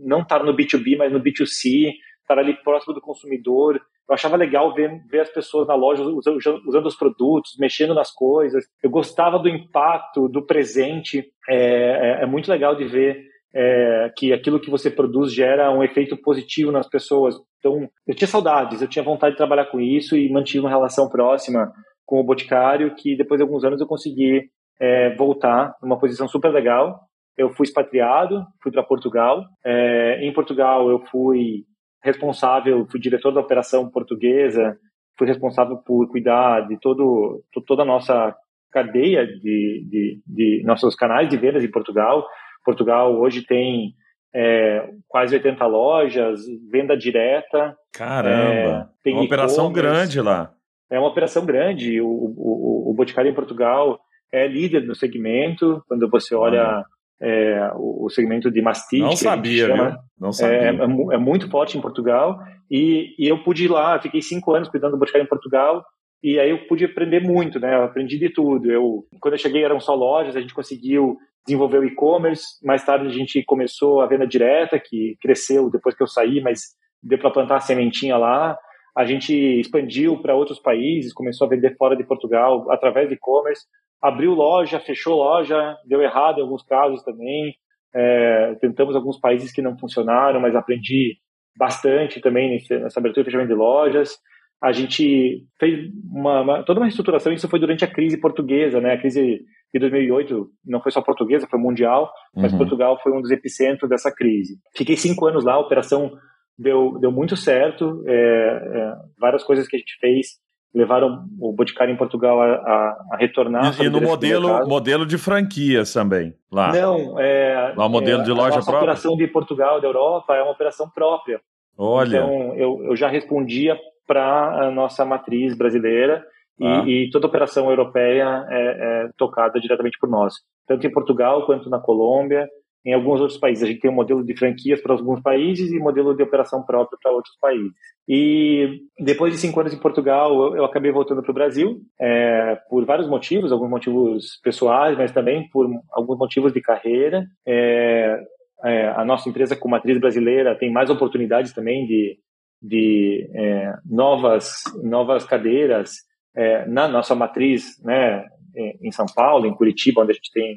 não 0.00 0.20
estar 0.20 0.44
no 0.44 0.54
B2B, 0.54 0.96
mas 0.98 1.12
no 1.12 1.20
B2C, 1.20 1.92
estar 2.22 2.38
ali 2.38 2.54
próximo 2.62 2.94
do 2.94 3.00
consumidor, 3.00 3.80
eu 4.08 4.14
achava 4.14 4.36
legal 4.36 4.74
ver, 4.74 4.90
ver 5.08 5.20
as 5.20 5.30
pessoas 5.30 5.66
na 5.66 5.74
loja 5.74 6.02
usando, 6.02 6.38
usando 6.66 6.86
os 6.86 6.96
produtos, 6.96 7.52
mexendo 7.58 7.94
nas 7.94 8.10
coisas. 8.10 8.64
Eu 8.82 8.90
gostava 8.90 9.38
do 9.38 9.48
impacto, 9.48 10.28
do 10.28 10.44
presente. 10.44 11.24
É, 11.48 12.20
é, 12.20 12.22
é 12.22 12.26
muito 12.26 12.50
legal 12.50 12.74
de 12.74 12.84
ver 12.84 13.24
é, 13.54 14.10
que 14.16 14.32
aquilo 14.32 14.60
que 14.60 14.70
você 14.70 14.90
produz 14.90 15.32
gera 15.32 15.70
um 15.70 15.82
efeito 15.82 16.16
positivo 16.16 16.72
nas 16.72 16.88
pessoas. 16.88 17.36
Então, 17.58 17.88
eu 18.06 18.14
tinha 18.14 18.28
saudades, 18.28 18.82
eu 18.82 18.88
tinha 18.88 19.04
vontade 19.04 19.32
de 19.32 19.38
trabalhar 19.38 19.66
com 19.66 19.80
isso 19.80 20.16
e 20.16 20.30
mantive 20.30 20.60
uma 20.60 20.70
relação 20.70 21.08
próxima 21.08 21.72
com 22.04 22.20
o 22.20 22.24
Boticário, 22.24 22.94
que 22.96 23.16
depois 23.16 23.38
de 23.38 23.44
alguns 23.44 23.64
anos 23.64 23.80
eu 23.80 23.86
consegui 23.86 24.50
é, 24.80 25.14
voltar 25.14 25.74
numa 25.80 25.98
posição 25.98 26.26
super 26.26 26.52
legal. 26.52 27.00
Eu 27.38 27.50
fui 27.50 27.64
expatriado, 27.64 28.44
fui 28.62 28.72
para 28.72 28.82
Portugal. 28.82 29.44
É, 29.64 30.26
em 30.26 30.32
Portugal 30.32 30.90
eu 30.90 30.98
fui 31.06 31.64
responsável, 32.02 32.86
fui 32.90 33.00
diretor 33.00 33.32
da 33.32 33.40
operação 33.40 33.88
portuguesa, 33.88 34.76
fui 35.16 35.26
responsável 35.26 35.76
por 35.76 36.08
cuidar 36.08 36.66
de 36.66 36.78
todo, 36.80 37.42
toda 37.66 37.82
a 37.82 37.86
nossa 37.86 38.34
cadeia 38.70 39.26
de, 39.26 39.86
de, 39.88 40.22
de 40.26 40.62
nossos 40.64 40.94
canais 40.94 41.28
de 41.28 41.36
vendas 41.36 41.62
em 41.62 41.70
Portugal. 41.70 42.26
Portugal 42.64 43.14
hoje 43.20 43.44
tem 43.44 43.94
é, 44.34 44.88
quase 45.06 45.34
80 45.34 45.66
lojas, 45.66 46.40
venda 46.70 46.96
direta. 46.96 47.76
Caramba! 47.92 48.32
É, 48.32 48.86
tem 49.02 49.14
uma 49.14 49.24
operação 49.24 49.70
grande 49.70 50.20
lá. 50.20 50.52
É 50.90 50.98
uma 50.98 51.08
operação 51.08 51.44
grande. 51.44 52.00
O, 52.00 52.06
o, 52.06 52.90
o 52.90 52.94
Boticário 52.94 53.30
em 53.30 53.34
Portugal 53.34 54.00
é 54.32 54.46
líder 54.46 54.84
no 54.86 54.94
segmento. 54.94 55.82
Quando 55.86 56.08
você 56.08 56.34
olha 56.34 56.84
é, 57.22 57.70
o, 57.76 58.10
segmento 58.10 58.50
de 58.50 58.60
mastite. 58.60 59.00
Não 59.00 59.14
sabia, 59.14 59.68
chama, 59.68 59.90
viu? 59.90 59.98
Não 60.18 60.32
sabia. 60.32 60.56
É, 60.56 60.66
é, 60.66 61.14
é, 61.14 61.18
muito 61.18 61.48
forte 61.48 61.78
em 61.78 61.80
Portugal. 61.80 62.40
E, 62.68 63.14
e, 63.16 63.28
eu 63.28 63.42
pude 63.44 63.64
ir 63.64 63.68
lá, 63.68 64.00
fiquei 64.00 64.20
cinco 64.20 64.52
anos 64.52 64.68
cuidando 64.68 64.92
do 64.92 64.98
Boticário 64.98 65.24
em 65.24 65.28
Portugal. 65.28 65.84
E 66.22 66.38
aí 66.38 66.50
eu 66.50 66.66
pude 66.66 66.84
aprender 66.84 67.20
muito, 67.20 67.60
né? 67.60 67.76
Eu 67.76 67.84
aprendi 67.84 68.18
de 68.18 68.28
tudo. 68.28 68.70
Eu, 68.70 69.04
quando 69.20 69.34
eu 69.34 69.38
cheguei 69.38 69.64
eram 69.64 69.78
só 69.78 69.94
lojas, 69.94 70.36
a 70.36 70.40
gente 70.40 70.54
conseguiu 70.54 71.16
desenvolver 71.46 71.78
o 71.78 71.84
e-commerce. 71.84 72.44
Mais 72.64 72.84
tarde 72.84 73.06
a 73.06 73.10
gente 73.10 73.42
começou 73.44 74.00
a 74.00 74.06
venda 74.06 74.26
direta, 74.26 74.78
que 74.78 75.16
cresceu 75.20 75.70
depois 75.70 75.94
que 75.94 76.02
eu 76.02 76.08
saí, 76.08 76.40
mas 76.40 76.62
deu 77.00 77.18
para 77.18 77.30
plantar 77.30 77.56
a 77.56 77.60
sementinha 77.60 78.16
lá. 78.16 78.56
A 78.96 79.04
gente 79.04 79.34
expandiu 79.34 80.20
para 80.20 80.34
outros 80.34 80.58
países, 80.58 81.14
começou 81.14 81.46
a 81.46 81.50
vender 81.50 81.76
fora 81.76 81.96
de 81.96 82.04
Portugal 82.04 82.70
através 82.70 83.08
de 83.08 83.14
e-commerce, 83.14 83.64
abriu 84.02 84.34
loja, 84.34 84.80
fechou 84.80 85.16
loja, 85.16 85.76
deu 85.86 86.02
errado 86.02 86.38
em 86.38 86.42
alguns 86.42 86.62
casos 86.62 87.02
também. 87.02 87.54
É, 87.94 88.54
tentamos 88.60 88.96
alguns 88.96 89.18
países 89.18 89.52
que 89.52 89.62
não 89.62 89.78
funcionaram, 89.78 90.40
mas 90.40 90.56
aprendi 90.56 91.16
bastante 91.56 92.20
também 92.20 92.58
nessa 92.70 92.98
abertura 92.98 93.22
e 93.22 93.24
fechamento 93.24 93.50
de 93.50 93.54
lojas. 93.54 94.18
A 94.62 94.72
gente 94.72 95.44
fez 95.58 95.90
uma, 96.10 96.40
uma, 96.40 96.62
toda 96.62 96.80
uma 96.80 96.86
reestruturação, 96.86 97.32
isso 97.32 97.48
foi 97.48 97.58
durante 97.58 97.84
a 97.84 97.92
crise 97.92 98.20
portuguesa, 98.20 98.80
né? 98.80 98.92
A 98.92 98.98
crise 98.98 99.40
de 99.72 99.80
2008 99.80 100.48
não 100.64 100.80
foi 100.80 100.92
só 100.92 101.00
portuguesa, 101.02 101.48
foi 101.48 101.58
mundial, 101.58 102.12
mas 102.34 102.52
uhum. 102.52 102.58
Portugal 102.58 103.00
foi 103.02 103.12
um 103.12 103.20
dos 103.20 103.30
epicentros 103.30 103.88
dessa 103.88 104.12
crise. 104.14 104.58
Fiquei 104.76 104.96
cinco 104.96 105.26
anos 105.26 105.44
lá, 105.44 105.58
operação 105.58 106.12
deu, 106.62 106.98
deu 107.00 107.12
muito 107.12 107.36
certo, 107.36 108.02
é, 108.06 108.12
é, 108.14 108.94
várias 109.18 109.42
coisas 109.44 109.66
que 109.68 109.76
a 109.76 109.78
gente 109.78 109.98
fez 110.00 110.40
levaram 110.74 111.26
o 111.38 111.52
Boticário 111.52 111.92
em 111.92 111.98
Portugal 111.98 112.40
a, 112.40 112.54
a, 112.54 113.04
a 113.12 113.16
retornar. 113.18 113.78
E, 113.78 113.84
e 113.84 113.90
no 113.90 114.00
modelo, 114.00 114.66
modelo 114.66 115.04
de 115.04 115.18
franquias 115.18 115.92
também, 115.92 116.34
lá? 116.50 116.72
Não, 116.72 117.20
é... 117.20 117.74
Lá 117.76 117.86
o 117.86 117.90
modelo 117.90 118.22
é, 118.22 118.24
de 118.24 118.30
loja 118.30 118.58
a 118.58 118.62
própria? 118.62 118.76
A 118.76 118.82
operação 118.82 119.16
de 119.16 119.26
Portugal, 119.26 119.80
da 119.80 119.86
Europa, 119.86 120.34
é 120.34 120.42
uma 120.42 120.52
operação 120.52 120.88
própria. 120.88 121.40
Olha. 121.76 122.16
Então, 122.16 122.54
eu, 122.54 122.84
eu 122.84 122.96
já 122.96 123.08
respondia 123.08 123.78
para 124.06 124.66
a 124.66 124.70
nossa 124.70 125.04
matriz 125.04 125.56
brasileira 125.56 126.24
ah. 126.60 126.84
e, 126.86 127.06
e, 127.06 127.10
toda 127.10 127.26
operação 127.26 127.68
europeia 127.68 128.46
é, 128.48 129.04
é 129.04 129.08
tocada 129.16 129.60
diretamente 129.60 129.98
por 130.00 130.08
nós. 130.08 130.34
Tanto 130.66 130.86
em 130.86 130.92
Portugal 130.92 131.44
quanto 131.44 131.68
na 131.68 131.78
Colômbia 131.78 132.48
em 132.84 132.92
alguns 132.92 133.20
outros 133.20 133.38
países. 133.38 133.62
A 133.62 133.66
gente 133.66 133.80
tem 133.80 133.90
um 133.90 133.94
modelo 133.94 134.24
de 134.24 134.36
franquias 134.36 134.80
para 134.80 134.92
alguns 134.92 135.20
países 135.20 135.70
e 135.70 135.78
modelo 135.78 136.14
de 136.14 136.22
operação 136.22 136.62
própria 136.62 136.98
para 137.00 137.12
outros 137.12 137.36
países. 137.40 137.72
E 138.08 138.80
depois 138.98 139.32
de 139.32 139.38
cinco 139.38 139.60
anos 139.60 139.72
em 139.72 139.78
Portugal, 139.78 140.56
eu, 140.56 140.64
acabei 140.64 140.90
voltando 140.90 141.22
para 141.22 141.30
o 141.30 141.34
Brasil 141.34 141.80
é, 142.00 142.58
por 142.68 142.84
vários 142.84 143.08
motivos, 143.08 143.52
alguns 143.52 143.70
motivos 143.70 144.40
pessoais, 144.42 144.96
mas 144.98 145.12
também 145.12 145.48
por 145.50 145.68
alguns 145.92 146.18
motivos 146.18 146.52
de 146.52 146.60
carreira. 146.60 147.24
É, 147.46 148.20
é, 148.64 148.88
a 148.88 149.04
nossa 149.04 149.28
empresa 149.28 149.56
com 149.56 149.68
matriz 149.68 149.98
brasileira 149.98 150.58
tem 150.58 150.70
mais 150.70 150.90
oportunidades 150.90 151.52
também 151.52 151.86
de, 151.86 152.18
de 152.60 153.28
é, 153.34 153.72
novas, 153.84 154.62
novas 154.82 155.24
cadeiras 155.24 155.92
é, 156.34 156.66
na 156.66 156.88
nossa 156.88 157.14
matriz, 157.14 157.80
né, 157.84 158.24
em 158.54 158.90
São 158.90 159.06
Paulo, 159.14 159.46
em 159.46 159.54
Curitiba, 159.54 160.02
onde 160.02 160.12
a 160.12 160.14
gente 160.14 160.30
tem 160.32 160.56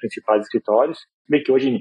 principais 0.00 0.42
escritórios. 0.42 0.98
Bem 1.28 1.42
que 1.42 1.52
hoje 1.52 1.80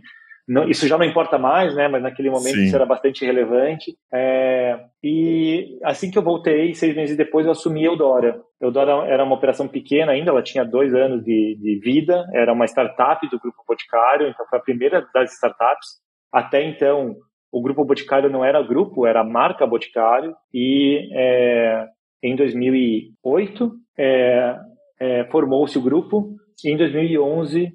não, 0.49 0.67
isso 0.67 0.87
já 0.87 0.97
não 0.97 1.05
importa 1.05 1.37
mais, 1.37 1.75
né? 1.75 1.87
Mas 1.87 2.01
naquele 2.01 2.31
momento 2.31 2.55
Sim. 2.55 2.65
isso 2.65 2.75
era 2.75 2.85
bastante 2.85 3.23
relevante. 3.23 3.95
É, 4.11 4.79
e 5.03 5.77
assim 5.83 6.09
que 6.09 6.17
eu 6.17 6.23
voltei, 6.23 6.73
seis 6.73 6.95
meses 6.95 7.15
depois, 7.15 7.45
eu 7.45 7.51
assumi 7.51 7.85
a 7.85 7.91
Eudora. 7.91 8.41
Eudora 8.59 9.07
era 9.07 9.23
uma 9.23 9.35
operação 9.35 9.67
pequena 9.67 10.11
ainda, 10.11 10.31
ela 10.31 10.41
tinha 10.41 10.65
dois 10.65 10.91
anos 10.95 11.23
de, 11.23 11.55
de 11.61 11.79
vida, 11.79 12.25
era 12.33 12.51
uma 12.51 12.65
startup 12.65 13.29
do 13.29 13.39
Grupo 13.39 13.63
Boticário, 13.67 14.27
então 14.27 14.43
foi 14.49 14.57
a 14.57 14.61
primeira 14.63 15.07
das 15.13 15.31
startups. 15.33 15.99
Até 16.33 16.63
então, 16.63 17.15
o 17.51 17.61
Grupo 17.61 17.85
Boticário 17.85 18.29
não 18.29 18.43
era 18.43 18.63
grupo, 18.63 19.05
era 19.05 19.21
a 19.21 19.23
marca 19.23 19.67
Boticário. 19.67 20.33
E 20.51 21.09
é, 21.13 21.85
em 22.23 22.35
2008, 22.35 23.71
é, 23.99 24.57
é, 24.99 25.25
formou-se 25.25 25.77
o 25.77 25.81
grupo. 25.81 26.35
E 26.63 26.71
em 26.71 26.75
2011, 26.75 27.71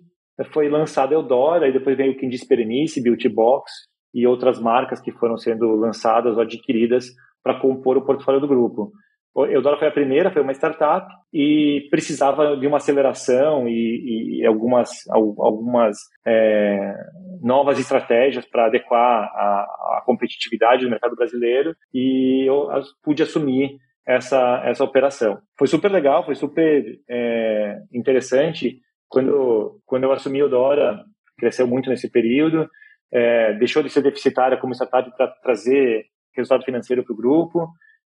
foi 0.53 0.69
lançado 0.69 1.13
Eudora, 1.13 1.69
e 1.69 1.73
depois 1.73 1.97
veio 1.97 2.13
o 2.13 2.17
Quem 2.17 2.31
Perenice, 2.49 3.03
Beauty 3.03 3.29
Box 3.29 3.71
e 4.13 4.27
outras 4.27 4.61
marcas 4.61 5.01
que 5.01 5.13
foram 5.13 5.37
sendo 5.37 5.75
lançadas 5.75 6.37
ou 6.37 6.43
adquiridas 6.43 7.07
para 7.43 7.61
compor 7.61 7.97
o 7.97 8.05
portfólio 8.05 8.41
do 8.41 8.49
grupo. 8.49 8.93
Eudora 9.37 9.77
foi 9.77 9.89
a 9.89 9.93
primeira, 9.93 10.31
foi 10.31 10.43
uma 10.43 10.53
startup 10.53 11.13
e 11.33 11.89
precisava 11.91 12.57
de 12.57 12.69
uma 12.69 12.77
aceleração 12.77 13.69
e, 13.69 14.41
e 14.41 14.47
algumas, 14.47 14.91
algumas 15.11 15.99
é, 16.25 16.95
novas 17.43 17.81
estratégias 17.81 18.47
para 18.47 18.67
adequar 18.67 19.03
a, 19.03 19.99
a, 19.99 20.03
competitividade 20.07 20.85
do 20.85 20.91
mercado 20.91 21.17
brasileiro 21.17 21.75
e 21.93 22.49
eu 22.49 22.69
pude 23.03 23.25
assumir 23.25 23.77
essa, 24.07 24.63
essa 24.65 24.85
operação. 24.85 25.39
Foi 25.59 25.67
super 25.67 25.91
legal, 25.91 26.25
foi 26.25 26.37
super 26.37 26.85
é, 27.11 27.79
interessante 27.93 28.79
quando, 29.09 29.81
quando 29.87 30.05
eu 30.05 30.13
assumi 30.13 30.43
o 30.43 30.49
Dora, 30.49 31.05
cresceu 31.39 31.67
muito 31.67 31.91
nesse 31.91 32.11
período, 32.11 32.69
é, 33.13 33.53
deixou 33.55 33.83
de 33.83 33.91
ser 33.91 34.03
deficitária 34.03 34.57
como 34.57 34.75
startup 34.75 35.11
para 35.17 35.29
trazer 35.29 36.07
resultado 36.37 36.65
financeiro 36.65 37.05
para 37.05 37.13
o 37.13 37.17
grupo 37.17 37.69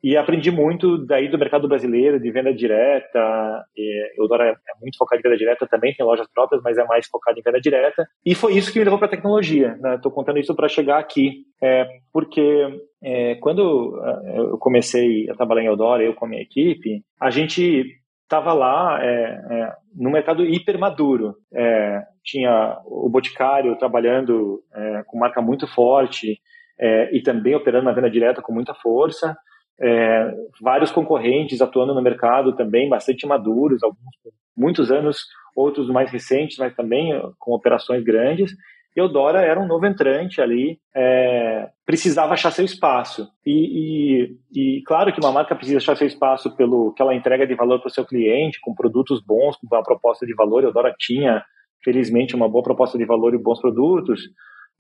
e 0.03 0.17
aprendi 0.17 0.51
muito 0.51 0.97
daí 1.07 1.29
do 1.29 1.39
mercado 1.39 1.67
brasileiro, 1.67 2.21
de 2.21 2.31
venda 2.31 2.55
direta. 2.55 3.65
E, 3.77 4.21
Eudora 4.21 4.45
é, 4.45 4.51
é 4.51 4.81
muito 4.81 4.97
focado 4.97 5.21
em 5.21 5.23
venda 5.23 5.37
direta, 5.37 5.67
também 5.67 5.93
tem 5.93 6.07
lojas 6.07 6.29
próprias, 6.33 6.63
mas 6.63 6.79
é 6.79 6.85
mais 6.85 7.07
focado 7.07 7.39
em 7.39 7.43
venda 7.43 7.61
direta. 7.61 8.07
E 8.25 8.35
foi 8.35 8.57
isso 8.57 8.73
que 8.73 8.79
me 8.79 8.85
levou 8.85 8.99
para 8.99 9.09
a 9.09 9.11
tecnologia. 9.11 9.73
Estou 9.95 10.11
né? 10.11 10.15
contando 10.15 10.39
isso 10.39 10.55
para 10.55 10.69
chegar 10.69 10.99
aqui, 10.99 11.45
é, 11.63 11.89
porque 12.13 12.81
é, 13.03 13.35
quando 13.37 14.01
é, 14.05 14.39
eu 14.39 14.59
comecei 14.59 15.29
a 15.31 15.35
trabalhar 15.35 15.63
em 15.63 15.67
Eudora, 15.67 16.03
eu 16.03 16.15
com 16.15 16.27
a 16.27 16.29
minha 16.29 16.43
equipe, 16.43 17.03
a 17.21 17.31
gente 17.31 17.85
estava 18.29 18.53
lá 18.53 19.03
é, 19.03 19.41
é, 19.51 19.73
no 19.97 20.11
mercado 20.11 20.45
hiper 20.45 20.79
maduro. 20.79 21.35
É, 21.53 22.03
tinha 22.23 22.79
o 22.85 23.09
Boticário 23.09 23.77
trabalhando 23.79 24.63
é, 24.75 25.03
com 25.07 25.19
marca 25.19 25.41
muito 25.41 25.67
forte 25.67 26.39
é, 26.79 27.17
e 27.17 27.23
também 27.23 27.55
operando 27.55 27.87
na 27.87 27.93
venda 27.93 28.11
direta 28.11 28.43
com 28.43 28.53
muita 28.53 28.75
força. 28.75 29.35
É, 29.81 30.31
vários 30.61 30.91
concorrentes 30.91 31.63
atuando 31.63 31.95
no 31.95 32.03
mercado 32.03 32.55
também 32.55 32.89
bastante 32.89 33.27
maduros, 33.27 33.83
alguns 33.83 34.15
muitos 34.55 34.91
anos, 34.91 35.21
outros 35.57 35.89
mais 35.89 36.11
recentes, 36.11 36.59
mas 36.59 36.75
também 36.75 37.13
com 37.39 37.55
operações 37.55 38.05
grandes. 38.05 38.53
Eudora 38.97 39.43
era 39.43 39.61
um 39.61 39.67
novo 39.67 39.87
entrante 39.87 40.41
ali, 40.41 40.79
é, 40.95 41.69
precisava 41.87 42.33
achar 42.33 42.51
seu 42.51 42.65
espaço. 42.65 43.29
E, 43.47 44.33
e, 44.53 44.79
e, 44.79 44.83
claro 44.83 45.13
que 45.13 45.21
uma 45.21 45.31
marca 45.31 45.55
precisa 45.55 45.79
achar 45.79 45.97
seu 45.97 46.07
espaço 46.07 46.55
pelo 46.57 46.93
que 46.95 47.03
ela 47.03 47.15
entrega 47.15 47.47
de 47.47 47.55
valor 47.55 47.81
para 47.81 47.89
o 47.89 47.93
seu 47.93 48.05
cliente, 48.05 48.59
com 48.61 48.75
produtos 48.75 49.23
bons, 49.25 49.57
com 49.57 49.67
uma 49.67 49.83
proposta 49.83 50.27
de 50.27 50.35
valor. 50.35 50.65
Eudora 50.65 50.93
tinha, 50.99 51.45
felizmente, 51.85 52.35
uma 52.35 52.49
boa 52.49 52.65
proposta 52.65 52.99
de 52.99 53.05
valor 53.05 53.35
e 53.35 53.39
bons 53.39 53.61
produtos, 53.61 54.21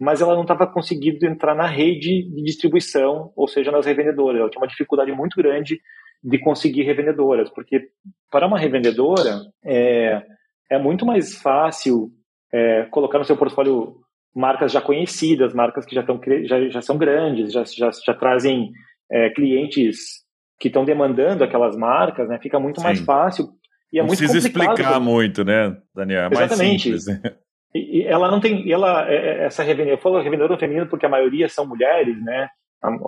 mas 0.00 0.20
ela 0.20 0.34
não 0.34 0.42
estava 0.42 0.66
conseguindo 0.66 1.24
entrar 1.26 1.54
na 1.54 1.66
rede 1.66 2.28
de 2.28 2.42
distribuição, 2.42 3.32
ou 3.36 3.46
seja, 3.46 3.70
nas 3.70 3.86
revendedoras. 3.86 4.40
Ela 4.40 4.50
tinha 4.50 4.60
uma 4.60 4.68
dificuldade 4.68 5.12
muito 5.12 5.36
grande 5.36 5.80
de 6.22 6.38
conseguir 6.40 6.82
revendedoras, 6.82 7.50
porque 7.50 7.88
para 8.30 8.46
uma 8.46 8.58
revendedora 8.58 9.42
é, 9.64 10.22
é 10.70 10.78
muito 10.78 11.06
mais 11.06 11.40
fácil 11.40 12.10
é, 12.52 12.84
colocar 12.84 13.18
no 13.18 13.24
seu 13.24 13.36
portfólio 13.36 13.96
marcas 14.34 14.72
já 14.72 14.80
conhecidas, 14.80 15.54
marcas 15.54 15.84
que 15.84 15.94
já, 15.94 16.02
estão, 16.02 16.20
já, 16.44 16.68
já 16.68 16.82
são 16.82 16.96
grandes, 16.96 17.52
já, 17.52 17.64
já, 17.64 17.90
já 17.90 18.14
trazem 18.14 18.70
é, 19.10 19.30
clientes 19.30 20.24
que 20.60 20.68
estão 20.68 20.84
demandando 20.84 21.44
aquelas 21.44 21.76
marcas, 21.76 22.28
né? 22.28 22.38
Fica 22.42 22.58
muito 22.58 22.80
Sim. 22.80 22.86
mais 22.86 23.00
fácil. 23.00 23.48
E 23.92 23.98
é 23.98 24.02
não 24.02 24.06
muito 24.06 24.18
precisa 24.18 24.46
explicar 24.46 25.00
muito, 25.00 25.44
né, 25.44 25.76
Daniel? 25.94 26.24
É 26.24 26.26
Exatamente. 26.32 26.90
mais 26.90 27.04
simples. 27.04 27.38
E, 27.74 27.98
e 27.98 28.02
ela 28.06 28.30
não 28.30 28.40
tem, 28.40 28.72
ela, 28.72 29.06
é, 29.10 29.14
é, 29.14 29.44
essa 29.44 29.62
revendedora, 29.62 29.98
eu 29.98 30.02
falo 30.02 30.22
revendedora 30.22 30.58
feminina 30.58 30.86
porque 30.86 31.04
a 31.04 31.08
maioria 31.08 31.50
são 31.50 31.66
mulheres, 31.66 32.18
né? 32.24 32.48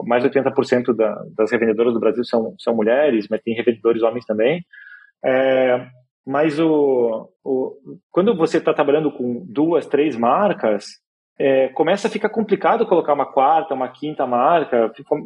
Mais 0.04 0.22
de 0.22 0.28
80% 0.28 0.94
da, 0.94 1.18
das 1.34 1.50
revendedoras 1.50 1.94
do 1.94 2.00
Brasil 2.00 2.22
são, 2.24 2.54
são 2.58 2.74
mulheres, 2.74 3.26
mas 3.30 3.40
tem 3.40 3.54
revendedores 3.54 4.02
homens 4.02 4.26
também. 4.26 4.62
É, 5.24 5.86
mas 6.26 6.58
o, 6.58 7.28
o, 7.44 7.76
quando 8.10 8.36
você 8.36 8.58
está 8.58 8.74
trabalhando 8.74 9.10
com 9.10 9.44
duas, 9.48 9.86
três 9.86 10.16
marcas, 10.16 10.84
é, 11.38 11.68
começa 11.68 12.06
a 12.06 12.10
ficar 12.10 12.28
complicado 12.28 12.86
colocar 12.86 13.14
uma 13.14 13.32
quarta, 13.32 13.74
uma 13.74 13.88
quinta 13.88 14.26
marca. 14.26 14.92
Fica, 14.94 15.16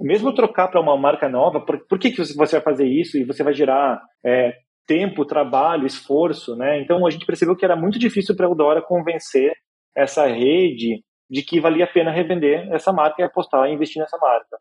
mesmo 0.00 0.34
trocar 0.34 0.68
para 0.68 0.80
uma 0.80 0.96
marca 0.96 1.28
nova, 1.28 1.60
por, 1.60 1.86
por 1.86 1.98
que, 1.98 2.10
que 2.10 2.24
você 2.24 2.56
vai 2.56 2.62
fazer 2.62 2.86
isso 2.86 3.18
e 3.18 3.24
você 3.24 3.42
vai 3.42 3.52
gerar 3.52 4.00
é, 4.24 4.54
tempo, 4.86 5.24
trabalho, 5.24 5.86
esforço, 5.86 6.56
né? 6.56 6.80
Então 6.80 7.06
a 7.06 7.10
gente 7.10 7.26
percebeu 7.26 7.56
que 7.56 7.64
era 7.64 7.76
muito 7.76 7.98
difícil 7.98 8.34
para 8.34 8.46
a 8.46 8.50
Eudora 8.50 8.82
convencer 8.82 9.52
essa 9.96 10.26
rede 10.26 11.02
de 11.30 11.42
que 11.42 11.60
valia 11.60 11.84
a 11.84 11.92
pena 11.92 12.10
revender 12.10 12.68
essa 12.72 12.92
marca 12.92 13.20
e 13.20 13.24
apostar 13.24 13.68
e 13.68 13.74
investir 13.74 14.00
nessa 14.00 14.18
marca. 14.18 14.58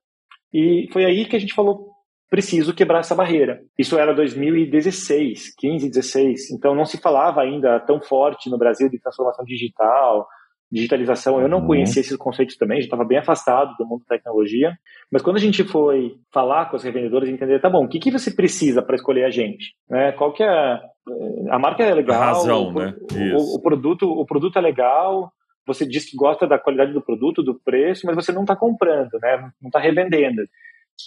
E 0.53 0.87
foi 0.91 1.05
aí 1.05 1.25
que 1.25 1.35
a 1.35 1.39
gente 1.39 1.53
falou, 1.53 1.92
preciso 2.33 2.73
quebrar 2.73 3.01
essa 3.01 3.13
barreira. 3.13 3.61
Isso 3.77 3.95
era 3.95 4.11
2016, 4.11 5.53
15, 5.55 5.87
16. 5.87 6.49
Então 6.49 6.73
não 6.73 6.83
se 6.83 6.97
falava 6.97 7.41
ainda 7.41 7.79
tão 7.79 8.01
forte 8.01 8.49
no 8.49 8.57
Brasil 8.57 8.89
de 8.89 8.99
transformação 8.99 9.45
digital, 9.45 10.27
digitalização, 10.71 11.39
eu 11.39 11.47
não 11.47 11.59
uhum. 11.59 11.67
conhecia 11.67 12.01
esses 12.01 12.17
conceitos 12.17 12.57
também, 12.57 12.79
já 12.79 12.85
estava 12.85 13.05
bem 13.05 13.19
afastado 13.19 13.75
do 13.77 13.85
mundo 13.85 14.03
da 14.09 14.15
tecnologia. 14.15 14.75
Mas 15.11 15.21
quando 15.21 15.37
a 15.37 15.39
gente 15.39 15.63
foi 15.63 16.15
falar 16.33 16.71
com 16.71 16.75
os 16.75 16.83
revendedores, 16.83 17.29
entender, 17.29 17.61
tá 17.61 17.69
bom, 17.69 17.85
o 17.85 17.87
que, 17.87 17.99
que 17.99 18.09
você 18.09 18.31
precisa 18.31 18.81
para 18.81 18.95
escolher 18.95 19.25
a 19.25 19.29
gente? 19.29 19.75
Né? 19.87 20.11
Qual 20.13 20.33
que 20.33 20.41
é 20.41 20.79
a 21.51 21.59
marca 21.59 21.83
é 21.83 21.93
legal, 21.93 22.19
a 22.19 22.25
razão, 22.25 22.69
o, 22.69 22.79
né? 22.79 22.95
O, 23.37 23.57
o, 23.57 23.61
produto, 23.61 24.09
o 24.09 24.25
produto 24.25 24.57
é 24.57 24.61
legal. 24.61 25.31
Você 25.67 25.85
diz 25.85 26.09
que 26.09 26.17
gosta 26.17 26.47
da 26.47 26.57
qualidade 26.57 26.93
do 26.93 27.01
produto, 27.01 27.43
do 27.43 27.53
preço, 27.63 28.07
mas 28.07 28.15
você 28.15 28.31
não 28.31 28.41
está 28.41 28.55
comprando, 28.55 29.19
né? 29.21 29.37
Não 29.61 29.67
está 29.67 29.79
revendendo. 29.79 30.41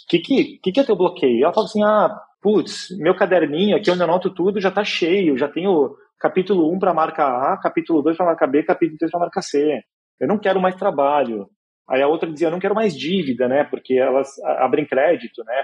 Que, 0.08 0.18
que, 0.18 0.58
que, 0.62 0.72
que 0.72 0.80
é 0.80 0.84
teu 0.84 0.96
bloqueio? 0.96 1.44
Ela 1.44 1.52
fala 1.52 1.66
assim, 1.66 1.82
ah, 1.82 2.10
putz, 2.40 2.88
meu 2.98 3.14
caderninho 3.14 3.76
aqui 3.76 3.90
onde 3.90 4.00
eu 4.00 4.04
anoto 4.04 4.32
tudo 4.32 4.60
já 4.60 4.68
está 4.68 4.84
cheio, 4.84 5.36
já 5.36 5.48
tenho 5.48 5.96
capítulo 6.18 6.72
1 6.72 6.78
para 6.78 6.90
a 6.90 6.94
marca 6.94 7.24
A, 7.26 7.58
capítulo 7.58 8.02
2 8.02 8.16
para 8.16 8.26
a 8.26 8.28
marca 8.30 8.46
B, 8.46 8.62
capítulo 8.62 8.98
3 8.98 9.10
para 9.10 9.20
a 9.20 9.24
marca 9.24 9.42
C. 9.42 9.80
Eu 10.20 10.28
não 10.28 10.38
quero 10.38 10.60
mais 10.60 10.74
trabalho. 10.76 11.48
Aí 11.88 12.02
a 12.02 12.08
outra 12.08 12.30
dizia, 12.30 12.48
eu 12.48 12.52
não 12.52 12.58
quero 12.58 12.74
mais 12.74 12.96
dívida, 12.96 13.46
né? 13.46 13.64
Porque 13.64 13.94
elas 13.94 14.38
abrem 14.44 14.86
crédito, 14.86 15.44
né? 15.44 15.62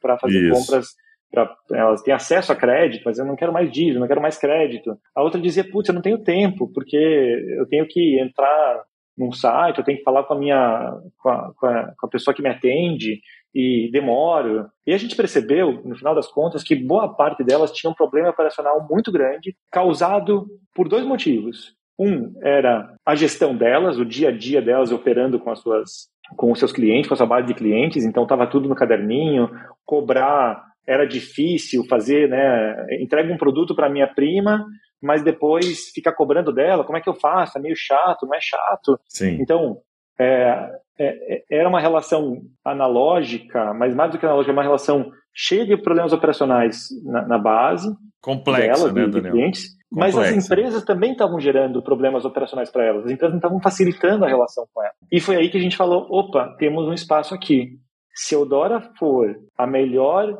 Para 0.00 0.18
fazer 0.18 0.50
Isso. 0.50 0.60
compras, 0.60 0.88
pra, 1.30 1.56
elas 1.72 2.02
têm 2.02 2.12
acesso 2.12 2.52
a 2.52 2.56
crédito, 2.56 3.02
mas 3.04 3.18
eu 3.18 3.24
não 3.24 3.36
quero 3.36 3.52
mais 3.52 3.70
dívida, 3.70 3.98
não 3.98 4.06
quero 4.06 4.20
mais 4.20 4.36
crédito. 4.36 4.98
A 5.14 5.22
outra 5.22 5.40
dizia, 5.40 5.64
putz, 5.64 5.88
eu 5.88 5.94
não 5.94 6.02
tenho 6.02 6.22
tempo, 6.22 6.70
porque 6.72 6.96
eu 7.58 7.66
tenho 7.66 7.86
que 7.88 8.20
entrar 8.20 8.82
num 9.16 9.32
site, 9.32 9.78
eu 9.78 9.84
tenho 9.84 9.98
que 9.98 10.04
falar 10.04 10.24
com 10.24 10.34
a 10.34 10.38
minha, 10.38 10.92
com 11.18 11.28
a, 11.30 11.54
com 11.54 11.66
a, 11.66 11.94
com 11.98 12.06
a 12.06 12.10
pessoa 12.10 12.34
que 12.34 12.42
me 12.42 12.50
atende, 12.50 13.20
e 13.54 13.88
demoro. 13.92 14.66
E 14.86 14.92
a 14.92 14.98
gente 14.98 15.14
percebeu, 15.14 15.80
no 15.84 15.96
final 15.96 16.14
das 16.14 16.26
contas, 16.26 16.62
que 16.62 16.74
boa 16.74 17.14
parte 17.14 17.44
delas 17.44 17.72
tinha 17.72 17.90
um 17.90 17.94
problema 17.94 18.30
operacional 18.30 18.86
muito 18.90 19.12
grande, 19.12 19.56
causado 19.70 20.46
por 20.74 20.88
dois 20.88 21.04
motivos. 21.04 21.74
Um 21.98 22.34
era 22.42 22.92
a 23.06 23.14
gestão 23.14 23.56
delas, 23.56 23.98
o 23.98 24.04
dia 24.04 24.30
a 24.30 24.32
dia 24.32 24.60
delas 24.60 24.90
operando 24.90 25.38
com 25.38 25.50
as 25.50 25.60
suas 25.60 26.12
com 26.36 26.50
os 26.50 26.58
seus 26.58 26.72
clientes, 26.72 27.06
com 27.06 27.12
a 27.12 27.16
sua 27.18 27.26
base 27.26 27.46
de 27.46 27.54
clientes, 27.54 28.02
então 28.02 28.22
estava 28.22 28.46
tudo 28.46 28.66
no 28.66 28.74
caderninho, 28.74 29.50
cobrar 29.84 30.64
era 30.86 31.06
difícil 31.06 31.84
fazer, 31.84 32.28
né? 32.28 32.86
Entrega 33.00 33.32
um 33.32 33.38
produto 33.38 33.74
para 33.74 33.88
minha 33.88 34.06
prima, 34.06 34.64
mas 35.02 35.22
depois 35.22 35.90
fica 35.94 36.12
cobrando 36.12 36.52
dela, 36.52 36.84
como 36.84 36.96
é 36.96 37.00
que 37.00 37.08
eu 37.08 37.14
faço? 37.14 37.58
É 37.58 37.60
meio 37.60 37.76
chato, 37.76 38.26
não 38.26 38.34
é 38.34 38.40
chato. 38.40 38.98
Sim. 39.08 39.38
Então, 39.40 39.78
é, 40.18 40.70
é, 40.98 41.34
é, 41.36 41.44
era 41.50 41.68
uma 41.68 41.80
relação 41.80 42.42
analógica, 42.64 43.74
mas 43.74 43.94
mais 43.94 44.12
do 44.12 44.18
que 44.18 44.26
analógica, 44.26 44.52
é 44.52 44.56
uma 44.56 44.62
relação 44.62 45.10
cheia 45.32 45.66
de 45.66 45.76
problemas 45.76 46.12
operacionais 46.12 46.88
na, 47.04 47.26
na 47.26 47.38
base. 47.38 47.88
Complexa, 48.22 48.88
dela, 48.88 48.92
né, 48.92 49.04
de, 49.06 49.10
Daniel? 49.10 49.32
clientes, 49.32 49.74
mas 49.90 50.16
as 50.16 50.32
empresas 50.32 50.84
também 50.84 51.12
estavam 51.12 51.38
gerando 51.38 51.82
problemas 51.82 52.24
operacionais 52.24 52.70
para 52.70 52.84
elas. 52.84 53.04
As 53.04 53.12
empresas 53.12 53.32
não 53.32 53.38
estavam 53.38 53.60
facilitando 53.60 54.24
a 54.24 54.28
relação 54.28 54.66
com 54.72 54.82
elas. 54.82 54.94
E 55.10 55.20
foi 55.20 55.36
aí 55.36 55.50
que 55.50 55.58
a 55.58 55.60
gente 55.60 55.76
falou: 55.76 56.06
opa, 56.10 56.54
temos 56.58 56.86
um 56.86 56.92
espaço 56.92 57.34
aqui. 57.34 57.78
Se 58.14 58.34
Eudora 58.34 58.80
for 58.98 59.36
a 59.58 59.66
melhor 59.66 60.38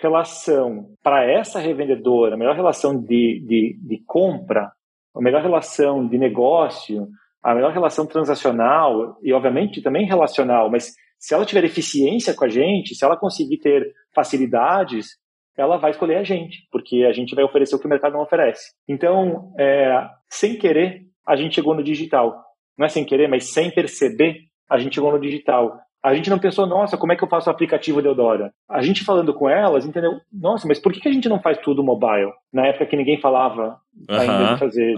relação 0.00 0.86
para 1.02 1.24
essa 1.24 1.58
revendedora, 1.58 2.34
a 2.34 2.38
melhor 2.38 2.54
relação 2.54 2.98
de, 2.98 3.44
de, 3.46 3.78
de 3.82 4.02
compra, 4.06 4.70
a 5.14 5.20
melhor 5.20 5.42
relação 5.42 6.06
de 6.06 6.16
negócio, 6.16 7.08
a 7.42 7.54
melhor 7.54 7.72
relação 7.72 8.06
transacional 8.06 9.16
e, 9.22 9.32
obviamente, 9.32 9.82
também 9.82 10.06
relacional, 10.06 10.70
mas 10.70 10.92
se 11.18 11.34
ela 11.34 11.44
tiver 11.44 11.64
eficiência 11.64 12.34
com 12.34 12.44
a 12.44 12.48
gente, 12.48 12.94
se 12.94 13.04
ela 13.04 13.16
conseguir 13.16 13.58
ter 13.58 13.92
facilidades, 14.14 15.08
ela 15.56 15.76
vai 15.76 15.90
escolher 15.90 16.16
a 16.16 16.22
gente, 16.22 16.68
porque 16.70 17.04
a 17.08 17.12
gente 17.12 17.34
vai 17.34 17.44
oferecer 17.44 17.74
o 17.74 17.78
que 17.78 17.86
o 17.86 17.90
mercado 17.90 18.12
não 18.12 18.22
oferece. 18.22 18.72
Então, 18.88 19.52
é, 19.58 20.06
sem 20.28 20.56
querer, 20.56 21.02
a 21.26 21.34
gente 21.34 21.56
chegou 21.56 21.74
no 21.74 21.82
digital. 21.82 22.44
Não 22.78 22.86
é 22.86 22.88
sem 22.88 23.04
querer, 23.04 23.28
mas 23.28 23.52
sem 23.52 23.70
perceber, 23.70 24.36
a 24.70 24.78
gente 24.78 24.94
chegou 24.94 25.10
no 25.10 25.20
digital. 25.20 25.76
A 26.02 26.14
gente 26.14 26.30
não 26.30 26.38
pensou, 26.38 26.64
nossa, 26.64 26.96
como 26.96 27.12
é 27.12 27.16
que 27.16 27.24
eu 27.24 27.28
faço 27.28 27.50
o 27.50 27.52
aplicativo 27.52 28.00
de 28.00 28.06
Eudora? 28.06 28.52
A 28.70 28.80
gente 28.80 29.04
falando 29.04 29.34
com 29.34 29.50
elas, 29.50 29.84
entendeu? 29.84 30.12
Nossa, 30.32 30.68
mas 30.68 30.78
por 30.78 30.92
que 30.92 31.08
a 31.08 31.12
gente 31.12 31.28
não 31.28 31.40
faz 31.40 31.58
tudo 31.58 31.82
mobile? 31.82 32.30
Na 32.52 32.66
época 32.68 32.86
que 32.86 32.96
ninguém 32.96 33.20
falava 33.20 33.80
ainda 34.08 34.54
de 34.54 34.60
fazer 34.60 34.94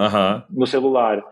no 0.51 0.67
celular. 0.67 1.23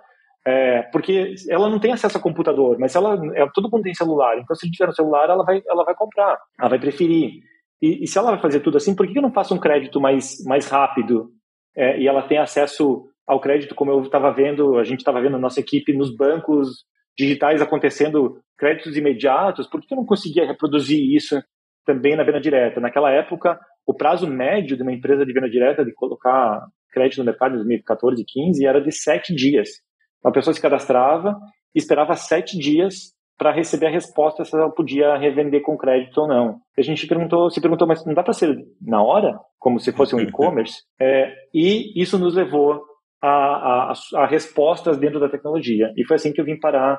É, 0.51 0.83
porque 0.91 1.35
ela 1.51 1.69
não 1.69 1.79
tem 1.79 1.93
acesso 1.93 2.17
a 2.17 2.21
computador, 2.21 2.79
mas 2.79 2.95
ela 2.95 3.21
é, 3.35 3.47
todo 3.53 3.71
mundo 3.71 3.83
tem 3.83 3.93
celular. 3.93 4.39
Então, 4.39 4.57
se 4.57 4.65
a 4.65 4.67
gente 4.67 4.77
tiver 4.77 4.87
no 4.87 4.95
celular, 4.95 5.29
ela 5.29 5.45
vai, 5.45 5.63
ela 5.69 5.85
vai 5.85 5.95
comprar, 5.95 6.39
ela 6.59 6.71
vai 6.71 6.79
preferir. 6.79 7.43
E, 7.83 8.03
e 8.03 8.07
se 8.07 8.17
ela 8.17 8.31
vai 8.31 8.41
fazer 8.41 8.61
tudo 8.61 8.79
assim, 8.79 8.97
por 8.97 9.07
que 9.07 9.19
eu 9.19 9.23
não 9.23 9.31
faço 9.31 9.55
um 9.55 9.59
crédito 9.59 10.01
mais, 10.01 10.43
mais 10.47 10.67
rápido 10.67 11.29
é, 11.77 12.01
e 12.01 12.09
ela 12.09 12.23
tem 12.23 12.39
acesso 12.39 13.05
ao 13.27 13.39
crédito, 13.41 13.75
como 13.75 13.91
eu 13.91 14.01
estava 14.01 14.33
vendo, 14.33 14.79
a 14.79 14.85
gente 14.85 15.01
estava 15.01 15.21
vendo 15.21 15.37
a 15.37 15.39
nossa 15.39 15.61
equipe 15.61 15.93
nos 15.93 16.17
bancos 16.17 16.87
digitais 17.19 17.61
acontecendo 17.61 18.41
créditos 18.57 18.97
imediatos, 18.97 19.67
por 19.67 19.83
que 19.83 19.93
eu 19.93 19.99
não 19.99 20.07
conseguia 20.07 20.47
reproduzir 20.47 21.15
isso 21.15 21.39
também 21.85 22.17
na 22.17 22.25
venda 22.25 22.41
direta? 22.41 22.81
Naquela 22.81 23.11
época, 23.11 23.61
o 23.87 23.93
prazo 23.93 24.27
médio 24.27 24.79
de 24.79 24.83
uma 24.83 24.95
empresa 24.95 25.27
de 25.27 25.33
venda 25.33 25.51
direta 25.51 25.85
de 25.85 25.93
colocar 25.93 26.65
crédito 26.91 27.19
no 27.19 27.27
mercado 27.27 27.53
em 27.53 27.59
2014 27.59 28.15
e 28.15 28.25
2015 28.25 28.67
era 28.67 28.81
de 28.81 28.93
sete 28.93 29.35
dias. 29.35 29.87
Uma 30.25 30.33
pessoa 30.33 30.55
se 30.55 30.61
cadastrava 30.61 31.39
e 31.75 31.79
esperava 31.79 32.15
sete 32.15 32.59
dias 32.59 33.13
para 33.39 33.53
receber 33.53 33.87
a 33.87 33.91
resposta 33.91 34.45
se 34.45 34.57
ela 34.57 34.69
podia 34.69 35.17
revender 35.17 35.63
com 35.63 35.79
crédito 35.79 36.19
ou 36.19 36.27
não. 36.27 36.59
A 36.77 36.83
gente 36.83 37.07
perguntou, 37.07 37.49
se 37.51 37.61
perguntou, 37.61 37.87
mas 37.87 38.05
não 38.05 38.13
dá 38.13 38.23
para 38.23 38.33
ser 38.33 38.57
na 38.83 39.01
hora, 39.01 39.39
como 39.59 39.79
se 39.79 39.93
fosse 39.93 40.15
um 40.17 40.21
e-commerce? 40.21 40.83
É, 41.01 41.33
e 41.55 41.93
isso 42.01 42.19
nos 42.19 42.35
levou 42.35 42.83
a, 43.23 43.93
a, 43.93 43.93
a, 44.17 44.27
respostas 44.27 44.99
dentro 44.99 45.21
da 45.21 45.29
tecnologia. 45.29 45.93
E 45.97 46.05
foi 46.05 46.17
assim 46.17 46.33
que 46.33 46.41
eu 46.41 46.45
vim 46.45 46.59
parar, 46.59 46.99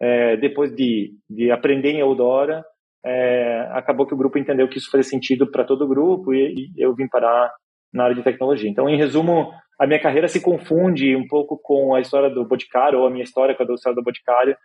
é, 0.00 0.36
depois 0.36 0.72
de, 0.74 1.10
de 1.28 1.50
aprender 1.50 1.90
em 1.90 2.00
Eudora, 2.00 2.64
é, 3.04 3.68
acabou 3.72 4.06
que 4.06 4.14
o 4.14 4.16
grupo 4.16 4.38
entendeu 4.38 4.68
que 4.68 4.78
isso 4.78 4.90
fazia 4.90 5.10
sentido 5.10 5.50
para 5.50 5.64
todo 5.64 5.84
o 5.84 5.88
grupo 5.88 6.32
e, 6.32 6.70
e 6.76 6.84
eu 6.84 6.94
vim 6.94 7.08
parar 7.08 7.50
na 7.92 8.04
área 8.04 8.16
de 8.16 8.22
tecnologia. 8.22 8.68
Então, 8.68 8.88
em 8.88 8.96
resumo, 8.96 9.50
a 9.78 9.86
minha 9.86 9.98
carreira 9.98 10.28
se 10.28 10.42
confunde 10.42 11.16
um 11.16 11.26
pouco 11.26 11.58
com 11.62 11.94
a 11.94 12.00
história 12.00 12.28
do 12.28 12.44
Boticário 12.44 12.98
ou 12.98 13.06
a 13.06 13.10
minha 13.10 13.24
história 13.24 13.54
com 13.54 13.62
a 13.62 13.74
história 13.74 13.96
do 13.96 14.04
Boticário, 14.04 14.56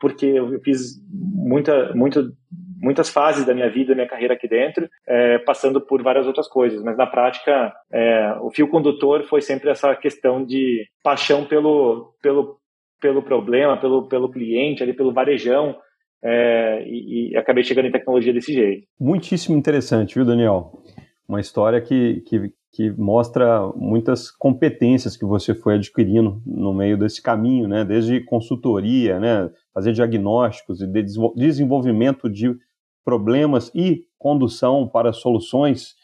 porque 0.00 0.26
eu 0.26 0.60
fiz 0.60 0.96
muita, 1.10 1.94
muito, 1.94 2.32
muitas 2.80 3.08
fases 3.08 3.44
da 3.44 3.54
minha 3.54 3.70
vida, 3.70 3.90
da 3.90 3.94
minha 3.94 4.08
carreira 4.08 4.34
aqui 4.34 4.48
dentro, 4.48 4.88
é, 5.06 5.38
passando 5.38 5.80
por 5.80 6.02
várias 6.02 6.26
outras 6.26 6.48
coisas. 6.48 6.82
Mas 6.82 6.96
na 6.96 7.06
prática, 7.06 7.72
é, 7.92 8.34
o 8.40 8.50
fio 8.50 8.68
condutor 8.68 9.24
foi 9.24 9.40
sempre 9.40 9.70
essa 9.70 9.94
questão 9.94 10.44
de 10.44 10.84
paixão 11.02 11.44
pelo, 11.44 12.14
pelo, 12.22 12.58
pelo 13.00 13.22
problema, 13.22 13.76
pelo, 13.76 14.08
pelo 14.08 14.30
cliente, 14.30 14.82
ali, 14.82 14.92
pelo 14.92 15.12
varejão. 15.12 15.76
É, 16.22 16.82
e, 16.84 17.30
e 17.30 17.36
acabei 17.36 17.62
chegando 17.62 17.86
em 17.86 17.92
tecnologia 17.92 18.32
desse 18.32 18.52
jeito. 18.52 18.88
Muitíssimo 19.00 19.56
interessante, 19.56 20.16
viu, 20.16 20.24
Daniel? 20.24 20.72
Uma 21.28 21.40
história 21.40 21.80
que, 21.80 22.22
que 22.22 22.50
que 22.72 22.90
mostra 22.90 23.66
muitas 23.74 24.30
competências 24.30 25.16
que 25.16 25.24
você 25.24 25.54
foi 25.54 25.74
adquirindo 25.76 26.42
no 26.44 26.74
meio 26.74 26.98
desse 26.98 27.22
caminho, 27.22 27.66
né? 27.66 27.84
Desde 27.84 28.20
consultoria, 28.20 29.18
né? 29.18 29.50
Fazer 29.72 29.92
diagnósticos 29.92 30.80
e 30.80 30.86
de 30.86 31.04
desenvolvimento 31.34 32.28
de 32.28 32.54
problemas 33.04 33.70
e 33.74 34.04
condução 34.18 34.86
para 34.86 35.12
soluções. 35.12 35.94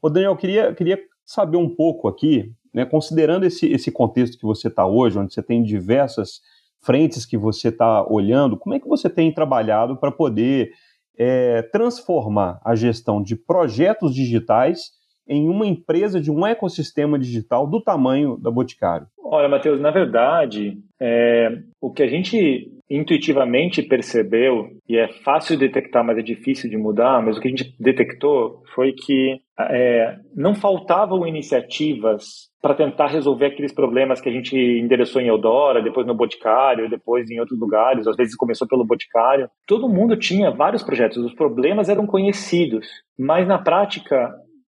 Ô 0.00 0.08
Daniel, 0.08 0.36
queria, 0.36 0.74
queria 0.74 0.98
saber 1.24 1.58
um 1.58 1.68
pouco 1.68 2.08
aqui, 2.08 2.52
né? 2.72 2.86
Considerando 2.86 3.44
esse, 3.44 3.66
esse 3.66 3.92
contexto 3.92 4.38
que 4.38 4.46
você 4.46 4.68
está 4.68 4.86
hoje, 4.86 5.18
onde 5.18 5.34
você 5.34 5.42
tem 5.42 5.62
diversas 5.62 6.40
frentes 6.80 7.24
que 7.26 7.36
você 7.36 7.68
está 7.68 8.06
olhando, 8.10 8.58
como 8.58 8.74
é 8.74 8.80
que 8.80 8.88
você 8.88 9.08
tem 9.08 9.32
trabalhado 9.32 9.96
para 9.96 10.10
poder 10.10 10.70
é, 11.18 11.62
transformar 11.62 12.60
a 12.64 12.74
gestão 12.74 13.22
de 13.22 13.36
projetos 13.36 14.14
digitais 14.14 14.90
em 15.28 15.48
uma 15.48 15.66
empresa 15.66 16.20
de 16.20 16.30
um 16.30 16.46
ecossistema 16.46 17.18
digital 17.18 17.66
do 17.66 17.80
tamanho 17.80 18.36
da 18.36 18.50
Boticário? 18.50 19.06
Olha, 19.22 19.48
Matheus, 19.48 19.80
na 19.80 19.90
verdade, 19.90 20.78
é, 21.00 21.48
o 21.80 21.92
que 21.92 22.02
a 22.02 22.06
gente 22.06 22.70
intuitivamente 22.90 23.82
percebeu, 23.82 24.68
e 24.88 24.96
é 24.96 25.08
fácil 25.24 25.56
de 25.56 25.66
detectar, 25.66 26.04
mas 26.04 26.18
é 26.18 26.22
difícil 26.22 26.68
de 26.68 26.76
mudar, 26.76 27.22
mas 27.22 27.36
o 27.36 27.40
que 27.40 27.48
a 27.48 27.50
gente 27.50 27.74
detectou 27.80 28.62
foi 28.74 28.92
que 28.92 29.38
é, 29.58 30.16
não 30.34 30.54
faltavam 30.54 31.26
iniciativas 31.26 32.50
para 32.60 32.74
tentar 32.74 33.08
resolver 33.08 33.46
aqueles 33.46 33.72
problemas 33.72 34.20
que 34.20 34.28
a 34.28 34.32
gente 34.32 34.56
endereçou 34.56 35.20
em 35.20 35.28
Eudora, 35.28 35.82
depois 35.82 36.06
no 36.06 36.14
Boticário, 36.14 36.88
depois 36.88 37.30
em 37.30 37.40
outros 37.40 37.58
lugares, 37.58 38.06
às 38.06 38.16
vezes 38.16 38.36
começou 38.36 38.68
pelo 38.68 38.86
Boticário. 38.86 39.48
Todo 39.66 39.88
mundo 39.88 40.16
tinha 40.16 40.50
vários 40.50 40.82
projetos, 40.82 41.18
os 41.18 41.34
problemas 41.34 41.88
eram 41.88 42.06
conhecidos, 42.06 42.86
mas 43.18 43.46
na 43.46 43.58
prática 43.58 44.34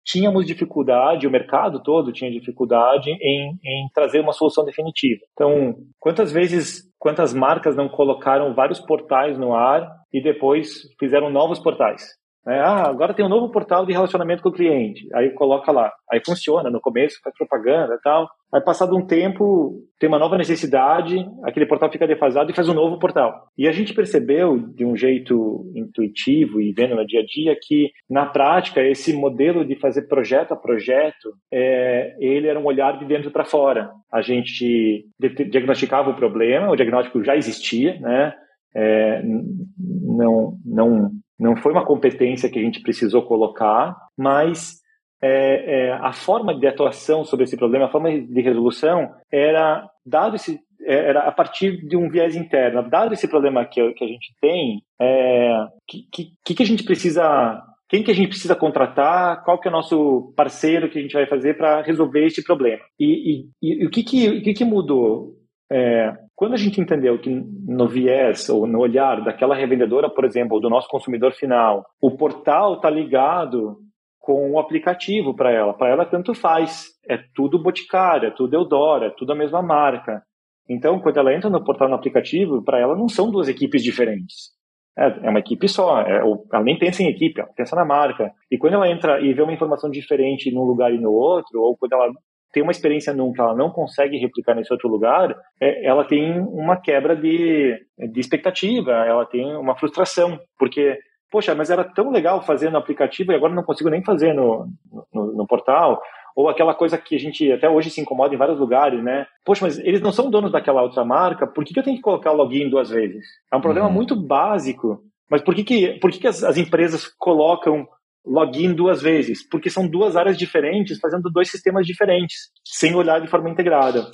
tínhamos 0.07 0.45
dificuldade, 0.45 1.27
o 1.27 1.31
mercado 1.31 1.83
todo 1.83 2.13
tinha 2.13 2.31
dificuldade 2.31 3.11
em, 3.11 3.59
em 3.63 3.89
trazer 3.93 4.21
uma 4.21 4.31
solução 4.31 4.63
definitiva. 4.63 5.19
Então, 5.33 5.75
quantas 5.99 6.31
vezes, 6.31 6.83
quantas 6.97 7.33
marcas 7.33 7.75
não 7.75 7.89
colocaram 7.89 8.55
vários 8.55 8.79
portais 8.79 9.37
no 9.37 9.53
ar 9.53 9.85
e 10.13 10.23
depois 10.23 10.83
fizeram 10.97 11.29
novos 11.29 11.59
portais? 11.59 12.01
Né? 12.47 12.61
Ah, 12.61 12.87
agora 12.87 13.13
tem 13.13 13.25
um 13.25 13.29
novo 13.29 13.51
portal 13.51 13.85
de 13.85 13.91
relacionamento 13.91 14.41
com 14.41 14.47
o 14.47 14.53
cliente. 14.53 15.05
Aí 15.13 15.31
coloca 15.31 15.69
lá. 15.69 15.91
Aí 16.09 16.21
funciona 16.25 16.69
no 16.69 16.79
começo, 16.79 17.19
faz 17.21 17.35
propaganda 17.35 17.95
e 17.95 18.01
tal. 18.01 18.29
Aí, 18.53 18.61
passado 18.61 18.95
um 18.95 19.05
tempo, 19.05 19.83
tem 19.99 20.07
uma 20.07 20.17
nova 20.17 20.37
necessidade, 20.37 21.27
aquele 21.43 21.65
portal 21.65 21.91
fica 21.91 22.07
defasado 22.07 22.49
e 22.49 22.55
faz 22.55 22.69
um 22.69 22.73
novo 22.73 22.97
portal. 22.97 23.49
E 23.57 23.67
a 23.67 23.73
gente 23.73 23.93
percebeu, 23.93 24.57
de 24.57 24.85
um 24.85 24.95
jeito 24.95 25.69
intuitivo 25.75 26.61
e 26.61 26.71
vendo 26.71 26.95
no 26.95 27.05
dia 27.05 27.19
a 27.19 27.25
dia, 27.25 27.57
que, 27.61 27.91
na 28.09 28.25
prática, 28.25 28.81
esse 28.81 29.11
modelo 29.11 29.65
de 29.65 29.75
fazer 29.75 30.03
projeto 30.03 30.53
a 30.53 30.55
projeto, 30.55 31.33
é, 31.51 32.15
ele 32.21 32.47
era 32.47 32.57
um 32.57 32.65
olhar 32.65 32.97
de 32.97 33.03
dentro 33.03 33.29
para 33.29 33.43
fora. 33.43 33.91
A 34.09 34.21
gente 34.21 35.05
diagnosticava 35.19 36.11
o 36.11 36.15
problema, 36.15 36.71
o 36.71 36.77
diagnóstico 36.77 37.21
já 37.21 37.35
existia, 37.35 37.99
né? 37.99 38.33
É, 38.73 39.21
não, 39.25 40.53
não 40.63 41.11
não 41.39 41.55
foi 41.55 41.71
uma 41.71 41.85
competência 41.85 42.49
que 42.49 42.59
a 42.59 42.61
gente 42.61 42.81
precisou 42.81 43.23
colocar, 43.23 43.95
mas 44.17 44.81
é, 45.21 45.87
é, 45.87 45.91
a 45.93 46.13
forma 46.13 46.57
de 46.57 46.67
atuação 46.67 47.23
sobre 47.25 47.45
esse 47.45 47.57
problema, 47.57 47.85
a 47.85 47.91
forma 47.91 48.09
de 48.09 48.41
resolução 48.41 49.11
era 49.31 49.87
dado 50.05 50.35
esse 50.35 50.59
é, 50.81 51.09
era 51.09 51.21
a 51.21 51.31
partir 51.31 51.85
de 51.85 51.97
um 51.97 52.09
viés 52.09 52.35
interno. 52.35 52.87
Dado 52.89 53.13
esse 53.13 53.27
problema 53.27 53.65
que, 53.65 53.93
que 53.93 54.03
a 54.03 54.07
gente 54.07 54.33
tem, 54.39 54.81
é, 55.01 55.65
que, 55.87 56.07
que, 56.45 56.55
que 56.55 56.63
a 56.63 56.65
gente 56.65 56.83
precisa 56.83 57.61
quem 57.89 58.03
que 58.03 58.11
a 58.11 58.13
gente 58.13 58.29
precisa 58.29 58.55
contratar, 58.55 59.43
qual 59.45 59.59
que 59.59 59.67
é 59.67 59.71
o 59.71 59.73
nosso 59.73 60.33
parceiro 60.35 60.89
que 60.89 60.99
a 60.99 61.01
gente 61.01 61.13
vai 61.13 61.25
fazer 61.25 61.57
para 61.57 61.81
resolver 61.81 62.25
esse 62.25 62.43
problema. 62.43 62.81
E, 62.99 63.45
e, 63.61 63.81
e, 63.81 63.85
o, 63.85 63.89
que, 63.89 64.03
que, 64.03 64.27
o 64.29 64.43
que, 64.43 64.53
que 64.53 64.65
mudou? 64.65 65.35
É, 65.71 66.13
quando 66.37 66.53
a 66.53 66.57
gente 66.57 66.79
entendeu 66.79 67.17
que 67.17 67.31
no 67.31 67.87
viés 67.87 68.47
ou 68.47 68.67
no 68.67 68.77
olhar 68.77 69.23
daquela 69.23 69.55
revendedora, 69.55 70.07
por 70.07 70.23
exemplo, 70.23 70.53
ou 70.53 70.61
do 70.61 70.69
nosso 70.69 70.87
consumidor 70.87 71.33
final, 71.33 71.83
o 71.99 72.15
portal 72.15 72.75
está 72.75 72.91
ligado 72.91 73.77
com 74.19 74.51
o 74.51 74.59
aplicativo 74.59 75.35
para 75.35 75.51
ela. 75.51 75.73
Para 75.73 75.89
ela, 75.89 76.05
tanto 76.05 76.35
faz. 76.35 76.89
É 77.09 77.17
tudo 77.33 77.61
Boticário, 77.63 78.27
é 78.27 78.31
tudo 78.31 78.53
Eudora, 78.53 79.07
é 79.07 79.13
tudo 79.17 79.31
a 79.33 79.35
mesma 79.35 79.63
marca. 79.63 80.21
Então, 80.69 80.99
quando 80.99 81.17
ela 81.17 81.33
entra 81.33 81.49
no 81.49 81.63
portal 81.63 81.89
no 81.89 81.95
aplicativo, 81.95 82.63
para 82.63 82.79
ela 82.79 82.95
não 82.95 83.09
são 83.09 83.31
duas 83.31 83.47
equipes 83.47 83.81
diferentes. 83.81 84.51
É, 84.95 85.07
é 85.25 85.29
uma 85.31 85.39
equipe 85.39 85.67
só. 85.67 86.01
É, 86.01 86.17
ela 86.19 86.63
nem 86.63 86.77
pensa 86.77 87.01
em 87.01 87.09
equipe, 87.09 87.41
ela 87.41 87.49
pensa 87.55 87.75
na 87.75 87.83
marca. 87.83 88.31
E 88.51 88.59
quando 88.59 88.75
ela 88.75 88.87
entra 88.87 89.19
e 89.21 89.33
vê 89.33 89.41
uma 89.41 89.53
informação 89.53 89.89
diferente 89.89 90.53
num 90.53 90.65
lugar 90.65 90.93
e 90.93 90.99
no 90.99 91.11
outro, 91.11 91.61
ou 91.61 91.75
quando 91.75 91.93
ela 91.93 92.11
tem 92.57 92.63
uma 92.63 92.71
experiência 92.71 93.13
num 93.13 93.31
que 93.31 93.39
ela 93.39 93.53
não 93.53 93.69
consegue 93.69 94.17
replicar 94.17 94.55
nesse 94.55 94.73
outro 94.73 94.89
lugar, 94.89 95.35
é, 95.61 95.85
ela 95.85 96.03
tem 96.03 96.39
uma 96.39 96.75
quebra 96.75 97.15
de, 97.15 97.79
de 97.95 98.19
expectativa, 98.19 98.91
ela 99.05 99.27
tem 99.27 99.55
uma 99.55 99.77
frustração, 99.77 100.39
porque 100.57 100.97
poxa, 101.31 101.53
mas 101.53 101.69
era 101.69 101.83
tão 101.83 102.09
legal 102.09 102.41
fazer 102.41 102.71
no 102.71 102.79
aplicativo 102.79 103.31
e 103.31 103.35
agora 103.35 103.53
não 103.53 103.61
consigo 103.61 103.91
nem 103.91 104.03
fazer 104.03 104.33
no, 104.33 104.65
no, 105.13 105.33
no, 105.33 105.45
portal. 105.45 106.01
Ou 106.35 106.49
aquela 106.49 106.73
coisa 106.73 106.97
que 106.97 107.15
a 107.15 107.19
gente 107.19 107.51
até 107.51 107.69
hoje 107.69 107.91
se 107.91 108.01
incomoda 108.01 108.33
em 108.33 108.39
vários 108.39 108.57
lugares, 108.57 109.03
né? 109.03 109.27
Poxa, 109.45 109.63
mas 109.63 109.77
eles 109.77 110.01
não 110.01 110.11
são 110.11 110.31
donos 110.31 110.51
daquela 110.51 110.81
outra 110.81 111.05
marca, 111.05 111.45
por 111.45 111.63
que, 111.63 111.75
que 111.75 111.79
eu 111.79 111.83
tenho 111.83 111.97
que 111.97 112.01
colocar 112.01 112.31
o 112.31 112.35
login 112.35 112.71
duas 112.71 112.89
vezes? 112.89 113.23
É 113.53 113.55
um 113.55 113.61
problema 113.61 113.87
uhum. 113.87 113.93
muito 113.93 114.15
básico. 114.15 114.99
Mas 115.29 115.43
por 115.43 115.53
que, 115.53 115.63
que, 115.63 115.99
por 115.99 116.09
que, 116.09 116.19
que 116.19 116.27
as, 116.27 116.43
as 116.43 116.57
empresas 116.57 117.05
colocam 117.19 117.87
login 118.25 118.73
duas 118.73 119.01
vezes? 119.01 119.47
Porque 119.47 119.69
são 119.69 119.87
duas 119.87 120.15
áreas 120.15 120.37
diferentes 120.37 120.99
fazendo 120.99 121.29
dois 121.31 121.49
sistemas 121.49 121.85
diferentes, 121.85 122.49
sem 122.65 122.95
olhar 122.95 123.19
de 123.21 123.27
forma 123.27 123.49
integrada. 123.49 124.09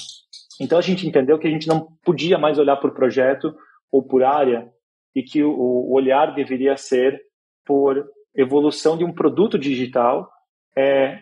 Então 0.61 0.77
a 0.77 0.81
gente 0.81 1.07
entendeu 1.07 1.39
que 1.39 1.47
a 1.47 1.49
gente 1.49 1.67
não 1.67 1.87
podia 2.03 2.37
mais 2.37 2.59
olhar 2.59 2.77
por 2.77 2.93
projeto 2.93 3.53
ou 3.91 4.03
por 4.03 4.23
área 4.23 4.67
e 5.15 5.21
que 5.21 5.43
o, 5.43 5.91
olhar 5.91 6.33
deveria 6.33 6.75
ser 6.75 7.19
por 7.65 8.05
evolução 8.35 8.97
de 8.97 9.03
um 9.03 9.13
produto 9.13 9.57
digital 9.57 10.29
é, 10.75 11.19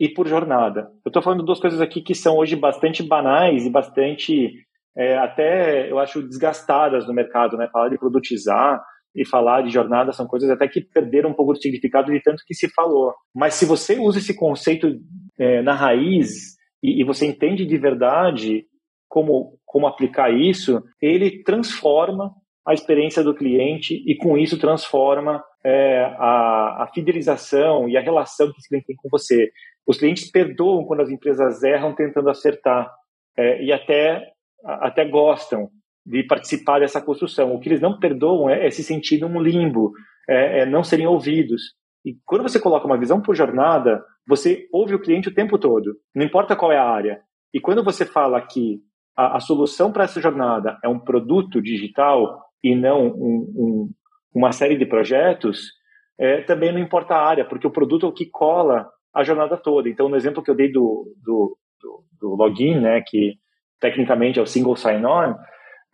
e 0.00 0.08
por 0.08 0.26
jornada. 0.26 0.90
Eu 1.04 1.10
estou 1.10 1.22
falando 1.22 1.44
duas 1.44 1.60
coisas 1.60 1.80
aqui 1.80 2.00
que 2.00 2.14
são 2.14 2.36
hoje 2.36 2.56
bastante 2.56 3.02
banais 3.02 3.66
e 3.66 3.70
bastante, 3.70 4.52
é, 4.96 5.16
até 5.18 5.90
eu 5.90 5.98
acho, 5.98 6.22
desgastadas 6.22 7.06
no 7.06 7.14
mercado, 7.14 7.56
né? 7.56 7.68
Falar 7.70 7.90
de 7.90 7.98
produtizar 7.98 8.82
e 9.14 9.26
falar 9.26 9.62
de 9.62 9.70
jornada 9.70 10.12
são 10.12 10.26
coisas 10.26 10.50
até 10.50 10.66
que 10.66 10.80
perderam 10.80 11.30
um 11.30 11.34
pouco 11.34 11.52
do 11.52 11.60
significado 11.60 12.12
de 12.12 12.20
tanto 12.20 12.42
que 12.46 12.54
se 12.54 12.68
falou. 12.68 13.14
Mas 13.34 13.54
se 13.54 13.64
você 13.64 13.98
usa 13.98 14.18
esse 14.18 14.34
conceito 14.34 14.98
é, 15.38 15.62
na 15.62 15.74
raiz 15.74 16.56
e, 16.82 17.00
e 17.00 17.04
você 17.04 17.26
entende 17.26 17.64
de 17.64 17.78
verdade 17.78 18.66
como, 19.08 19.58
como 19.64 19.86
aplicar 19.86 20.30
isso, 20.32 20.82
ele 21.00 21.42
transforma 21.44 22.32
a 22.66 22.74
experiência 22.74 23.22
do 23.22 23.34
cliente 23.34 24.02
e 24.06 24.16
com 24.16 24.36
isso 24.38 24.58
transforma 24.58 25.42
é, 25.62 26.02
a, 26.18 26.84
a, 26.84 26.90
fidelização 26.92 27.88
e 27.88 27.96
a 27.96 28.00
relação 28.00 28.50
que 28.50 28.58
esse 28.58 28.68
cliente 28.68 28.86
tem 28.86 28.96
com 28.96 29.08
você. 29.08 29.50
Os 29.86 29.98
clientes 29.98 30.30
perdoam 30.30 30.84
quando 30.84 31.00
as 31.00 31.10
empresas 31.10 31.62
erram 31.62 31.94
tentando 31.94 32.30
acertar 32.30 32.90
é, 33.36 33.62
e 33.62 33.72
até, 33.72 34.32
até 34.64 35.04
gostam 35.04 35.68
de 36.04 36.22
participar 36.24 36.80
dessa 36.80 37.00
construção. 37.00 37.54
O 37.54 37.60
que 37.60 37.68
eles 37.68 37.80
não 37.80 37.98
perdoam 37.98 38.50
é, 38.50 38.66
é 38.66 38.70
se 38.70 38.82
sentir 38.82 39.20
num 39.20 39.40
limbo, 39.40 39.92
é, 40.28 40.60
é, 40.60 40.66
não 40.66 40.82
serem 40.84 41.06
ouvidos. 41.06 41.74
E 42.04 42.16
quando 42.24 42.42
você 42.42 42.60
coloca 42.60 42.86
uma 42.86 42.98
visão 42.98 43.20
por 43.20 43.34
jornada, 43.34 44.04
você 44.26 44.68
ouve 44.72 44.94
o 44.94 45.00
cliente 45.00 45.28
o 45.28 45.34
tempo 45.34 45.58
todo, 45.58 45.96
não 46.14 46.24
importa 46.24 46.56
qual 46.56 46.70
é 46.70 46.78
a 46.78 46.88
área. 46.88 47.20
E 47.52 47.60
quando 47.60 47.82
você 47.82 48.04
fala 48.04 48.40
que 48.42 48.80
a, 49.16 49.36
a 49.36 49.40
solução 49.40 49.92
para 49.92 50.04
essa 50.04 50.20
jornada 50.20 50.78
é 50.82 50.88
um 50.88 50.98
produto 50.98 51.62
digital 51.62 52.42
e 52.62 52.74
não 52.74 53.06
um, 53.06 53.52
um, 53.56 53.90
uma 54.34 54.52
série 54.52 54.76
de 54.76 54.84
projetos, 54.84 55.70
é, 56.18 56.42
também 56.42 56.72
não 56.72 56.78
importa 56.78 57.14
a 57.14 57.26
área, 57.26 57.44
porque 57.44 57.66
o 57.66 57.72
produto 57.72 58.06
é 58.06 58.08
o 58.08 58.12
que 58.12 58.26
cola 58.26 58.88
a 59.14 59.22
jornada 59.22 59.56
toda. 59.56 59.88
Então, 59.88 60.08
no 60.08 60.16
exemplo 60.16 60.42
que 60.42 60.50
eu 60.50 60.54
dei 60.54 60.70
do, 60.70 61.14
do, 61.22 61.56
do, 61.80 62.04
do 62.20 62.34
login, 62.34 62.80
né, 62.80 63.02
que 63.06 63.34
tecnicamente 63.80 64.38
é 64.38 64.42
o 64.42 64.46
single 64.46 64.76
sign-on, 64.76 65.34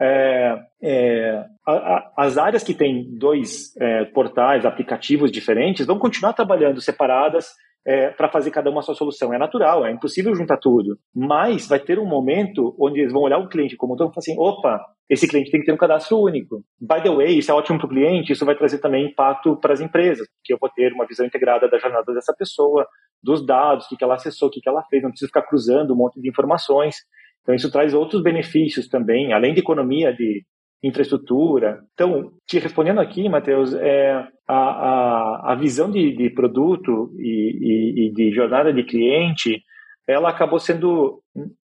é, 0.00 0.56
é, 0.82 1.44
a, 1.66 1.72
a, 1.72 2.12
as 2.16 2.38
áreas 2.38 2.64
que 2.64 2.74
têm 2.74 3.06
dois 3.18 3.76
é, 3.78 4.04
portais, 4.06 4.64
aplicativos 4.64 5.30
diferentes, 5.30 5.86
vão 5.86 5.98
continuar 5.98 6.32
trabalhando 6.32 6.80
separadas 6.80 7.48
é, 7.86 8.10
para 8.10 8.30
fazer 8.30 8.50
cada 8.50 8.70
uma 8.70 8.80
a 8.80 8.82
sua 8.82 8.94
solução. 8.94 9.32
É 9.32 9.38
natural, 9.38 9.84
é 9.84 9.92
impossível 9.92 10.34
juntar 10.34 10.58
tudo. 10.58 10.96
Mas 11.14 11.68
vai 11.68 11.78
ter 11.78 11.98
um 11.98 12.06
momento 12.06 12.74
onde 12.78 13.00
eles 13.00 13.12
vão 13.12 13.22
olhar 13.22 13.38
o 13.38 13.48
cliente 13.48 13.76
como 13.76 13.94
um 13.94 13.96
todo 13.96 14.10
e 14.10 14.14
falar 14.14 14.18
assim: 14.18 14.36
opa, 14.38 14.80
esse 15.08 15.26
cliente 15.28 15.50
tem 15.50 15.60
que 15.60 15.66
ter 15.66 15.72
um 15.72 15.78
cadastro 15.78 16.18
único. 16.18 16.62
By 16.80 17.02
the 17.02 17.10
way, 17.10 17.38
isso 17.38 17.50
é 17.50 17.54
ótimo 17.54 17.78
para 17.78 17.86
o 17.86 17.90
cliente, 17.90 18.32
isso 18.32 18.44
vai 18.44 18.56
trazer 18.56 18.78
também 18.78 19.06
impacto 19.06 19.56
para 19.56 19.72
as 19.72 19.80
empresas, 19.80 20.26
porque 20.36 20.52
eu 20.52 20.58
vou 20.60 20.70
ter 20.70 20.92
uma 20.92 21.06
visão 21.06 21.26
integrada 21.26 21.68
da 21.68 21.78
jornada 21.78 22.12
dessa 22.12 22.34
pessoa, 22.38 22.86
dos 23.22 23.44
dados, 23.44 23.86
o 23.86 23.88
que, 23.88 23.96
que 23.96 24.04
ela 24.04 24.14
acessou, 24.14 24.48
o 24.48 24.50
que, 24.50 24.60
que 24.60 24.68
ela 24.68 24.82
fez, 24.88 25.02
não 25.02 25.10
preciso 25.10 25.28
ficar 25.28 25.42
cruzando 25.42 25.92
um 25.92 25.96
monte 25.96 26.20
de 26.20 26.28
informações. 26.28 26.96
Então, 27.42 27.54
isso 27.54 27.70
traz 27.70 27.94
outros 27.94 28.22
benefícios 28.22 28.88
também, 28.88 29.32
além 29.32 29.54
de 29.54 29.60
economia 29.60 30.12
de 30.12 30.44
infraestrutura. 30.82 31.80
Então, 31.94 32.32
te 32.46 32.58
respondendo 32.58 33.00
aqui, 33.00 33.28
Matheus, 33.28 33.74
é, 33.74 34.12
a, 34.48 34.56
a, 34.56 35.52
a 35.52 35.54
visão 35.54 35.90
de, 35.90 36.16
de 36.16 36.30
produto 36.30 37.12
e, 37.18 37.26
e, 37.60 38.06
e, 38.06 38.12
de 38.12 38.30
jornada 38.32 38.72
de 38.72 38.82
cliente, 38.82 39.62
ela 40.06 40.30
acabou 40.30 40.58
sendo 40.58 41.22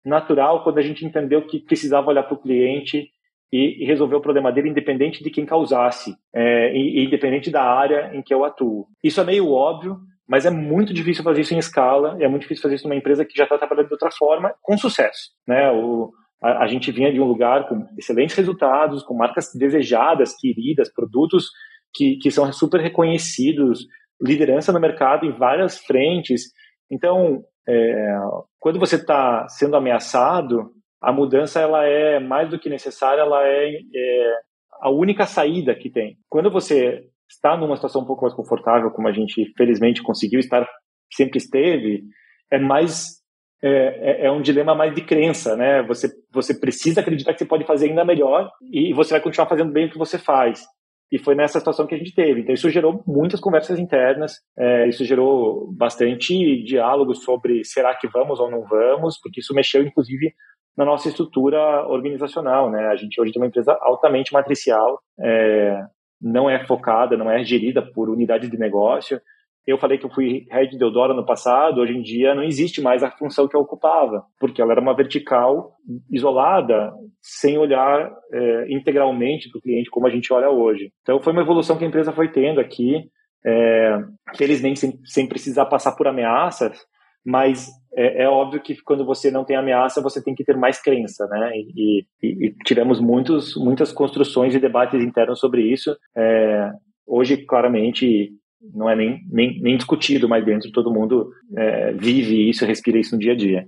natural 0.04 0.62
quando 0.62 0.78
a 0.78 0.82
gente 0.82 1.04
entendeu 1.04 1.46
que 1.46 1.60
precisava 1.60 2.08
olhar 2.08 2.22
para 2.22 2.34
o 2.34 2.40
cliente 2.40 3.08
e, 3.52 3.84
resolver 3.84 4.16
o 4.16 4.20
problema 4.20 4.50
dele 4.50 4.70
independente 4.70 5.22
de 5.22 5.30
quem 5.30 5.44
causasse, 5.44 6.14
é, 6.34 6.74
e, 6.74 7.04
independente 7.04 7.50
da 7.50 7.62
área 7.62 8.10
em 8.14 8.22
que 8.22 8.32
eu 8.32 8.44
atuo. 8.44 8.86
Isso 9.02 9.20
é 9.20 9.24
meio 9.24 9.50
óbvio, 9.50 9.98
mas 10.28 10.46
é 10.46 10.50
muito 10.50 10.92
difícil 10.94 11.24
fazer 11.24 11.40
isso 11.40 11.54
em 11.54 11.58
escala, 11.58 12.16
é 12.20 12.28
muito 12.28 12.42
difícil 12.42 12.62
fazer 12.62 12.76
isso 12.76 12.88
numa 12.88 12.96
empresa 12.96 13.24
que 13.24 13.36
já 13.36 13.44
está 13.44 13.58
trabalhando 13.58 13.88
de 13.88 13.94
outra 13.94 14.10
forma, 14.10 14.54
com 14.62 14.76
sucesso. 14.78 15.30
Né? 15.46 15.70
O, 15.70 16.10
a, 16.42 16.64
a, 16.64 16.66
gente 16.66 16.90
vinha 16.90 17.12
de 17.12 17.20
um 17.20 17.26
lugar 17.26 17.68
com 17.68 17.86
excelentes 17.98 18.36
resultados, 18.36 19.02
com 19.02 19.14
marcas 19.14 19.50
desejadas, 19.54 20.34
queridas, 20.36 20.92
produtos 20.92 21.46
que, 21.94 22.16
que 22.16 22.30
são 22.30 22.50
super 22.52 22.80
reconhecidos, 22.80 23.86
liderança 24.20 24.72
no 24.72 24.80
mercado 24.80 25.26
em 25.26 25.32
várias 25.32 25.78
frentes. 25.78 26.44
Então, 26.90 27.42
é, 27.68 28.16
quando 28.58 28.78
você 28.78 28.96
está 28.96 29.46
sendo 29.48 29.76
ameaçado, 29.76 30.70
a 31.00 31.12
mudança 31.12 31.60
ela 31.60 31.84
é 31.84 32.20
mais 32.20 32.48
do 32.48 32.58
que 32.58 32.70
necessária, 32.70 33.20
ela 33.20 33.44
é, 33.44 33.74
é 33.74 34.34
a 34.80 34.90
única 34.90 35.26
saída 35.26 35.74
que 35.74 35.90
tem. 35.90 36.16
Quando 36.28 36.50
você 36.50 37.02
está 37.32 37.56
numa 37.56 37.76
situação 37.76 38.02
um 38.02 38.06
pouco 38.06 38.22
mais 38.22 38.34
confortável, 38.34 38.90
como 38.90 39.08
a 39.08 39.12
gente 39.12 39.52
felizmente 39.56 40.02
conseguiu 40.02 40.38
estar, 40.38 40.68
sempre 41.12 41.38
esteve, 41.38 42.04
é 42.50 42.58
mais 42.58 43.22
é, 43.62 44.24
é, 44.24 44.26
é, 44.26 44.32
um 44.32 44.42
dilema 44.42 44.74
mais 44.74 44.94
de 44.94 45.02
crença, 45.02 45.56
né? 45.56 45.82
Você 45.84 46.12
você 46.32 46.52
precisa 46.52 47.00
acreditar 47.00 47.32
que 47.32 47.38
você 47.38 47.46
pode 47.46 47.64
fazer 47.64 47.88
ainda 47.88 48.04
melhor 48.04 48.50
e 48.70 48.92
você 48.92 49.14
vai 49.14 49.20
continuar 49.20 49.48
fazendo 49.48 49.72
bem 49.72 49.86
o 49.86 49.90
que 49.90 49.98
você 49.98 50.18
faz. 50.18 50.64
E 51.12 51.18
foi 51.18 51.34
nessa 51.34 51.58
situação 51.58 51.86
que 51.86 51.94
a 51.94 51.98
gente 51.98 52.14
teve. 52.14 52.40
Então, 52.40 52.54
isso 52.54 52.70
gerou 52.70 53.04
muitas 53.06 53.38
conversas 53.38 53.78
internas, 53.78 54.40
é, 54.58 54.88
isso 54.88 55.04
gerou 55.04 55.70
bastante 55.74 56.64
diálogo 56.64 57.14
sobre 57.14 57.62
será 57.64 57.94
que 57.94 58.08
vamos 58.08 58.40
ou 58.40 58.50
não 58.50 58.64
vamos, 58.64 59.20
porque 59.20 59.40
isso 59.40 59.54
mexeu, 59.54 59.82
inclusive, 59.82 60.32
na 60.74 60.86
nossa 60.86 61.08
estrutura 61.08 61.86
organizacional. 61.86 62.70
Né? 62.70 62.86
A 62.86 62.96
gente 62.96 63.20
hoje 63.20 63.30
tem 63.30 63.42
uma 63.42 63.48
empresa 63.48 63.76
altamente 63.82 64.32
matricial, 64.32 64.98
é, 65.20 65.84
não 66.22 66.48
é 66.48 66.64
focada, 66.66 67.16
não 67.16 67.30
é 67.30 67.42
gerida 67.42 67.82
por 67.82 68.08
unidades 68.08 68.48
de 68.50 68.58
negócio. 68.58 69.20
Eu 69.66 69.78
falei 69.78 69.96
que 69.96 70.04
eu 70.04 70.10
fui 70.10 70.44
head 70.50 70.76
de 70.76 70.84
Eudora 70.84 71.14
no 71.14 71.24
passado, 71.24 71.80
hoje 71.80 71.92
em 71.92 72.02
dia 72.02 72.34
não 72.34 72.42
existe 72.42 72.80
mais 72.80 73.02
a 73.02 73.10
função 73.10 73.46
que 73.46 73.56
eu 73.56 73.60
ocupava, 73.60 74.24
porque 74.38 74.60
ela 74.60 74.72
era 74.72 74.80
uma 74.80 74.94
vertical 74.94 75.72
isolada, 76.10 76.92
sem 77.20 77.56
olhar 77.58 78.10
é, 78.32 78.72
integralmente 78.72 79.48
para 79.50 79.58
o 79.58 79.62
cliente 79.62 79.90
como 79.90 80.06
a 80.06 80.10
gente 80.10 80.32
olha 80.32 80.50
hoje. 80.50 80.90
Então 81.02 81.20
foi 81.20 81.32
uma 81.32 81.42
evolução 81.42 81.78
que 81.78 81.84
a 81.84 81.88
empresa 81.88 82.12
foi 82.12 82.28
tendo 82.28 82.60
aqui, 82.60 83.04
é, 83.46 83.98
felizmente 84.36 84.80
sem, 84.80 84.98
sem 85.04 85.28
precisar 85.28 85.66
passar 85.66 85.92
por 85.92 86.08
ameaças, 86.08 86.78
mas 87.24 87.68
é, 87.94 88.24
é, 88.24 88.28
óbvio 88.28 88.60
que 88.60 88.76
quando 88.82 89.04
você 89.04 89.30
não 89.30 89.44
tem 89.44 89.56
ameaça, 89.56 90.00
você 90.00 90.22
tem 90.22 90.34
que 90.34 90.44
ter 90.44 90.56
mais 90.56 90.80
crença, 90.80 91.26
né? 91.26 91.52
E, 91.54 92.04
e, 92.22 92.46
e 92.46 92.54
tivemos 92.64 93.00
muitos, 93.00 93.54
muitas 93.56 93.92
construções 93.92 94.54
e 94.54 94.60
debates 94.60 95.00
internos 95.00 95.38
sobre 95.38 95.62
isso. 95.62 95.96
É, 96.16 96.70
hoje, 97.06 97.36
claramente, 97.38 98.30
não 98.74 98.88
é 98.88 98.96
nem, 98.96 99.20
nem, 99.30 99.60
nem 99.60 99.76
discutido 99.76 100.28
mais 100.28 100.44
dentro, 100.44 100.70
todo 100.72 100.92
mundo 100.92 101.30
é, 101.56 101.92
vive 101.92 102.48
isso, 102.48 102.64
respira 102.64 102.98
isso 102.98 103.14
no 103.14 103.20
dia 103.20 103.32
a 103.32 103.36
dia. 103.36 103.66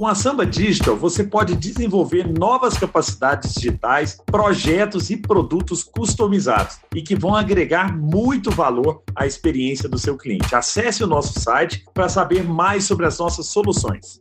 Com 0.00 0.06
a 0.06 0.14
Samba 0.14 0.46
Digital, 0.46 0.96
você 0.96 1.22
pode 1.22 1.54
desenvolver 1.54 2.26
novas 2.26 2.78
capacidades 2.78 3.52
digitais, 3.52 4.16
projetos 4.24 5.10
e 5.10 5.16
produtos 5.18 5.84
customizados 5.84 6.78
e 6.94 7.02
que 7.02 7.14
vão 7.14 7.34
agregar 7.34 7.94
muito 7.94 8.50
valor 8.50 9.02
à 9.14 9.26
experiência 9.26 9.90
do 9.90 9.98
seu 9.98 10.16
cliente. 10.16 10.54
Acesse 10.54 11.04
o 11.04 11.06
nosso 11.06 11.38
site 11.38 11.84
para 11.92 12.08
saber 12.08 12.42
mais 12.42 12.84
sobre 12.84 13.04
as 13.04 13.18
nossas 13.18 13.48
soluções. 13.48 14.18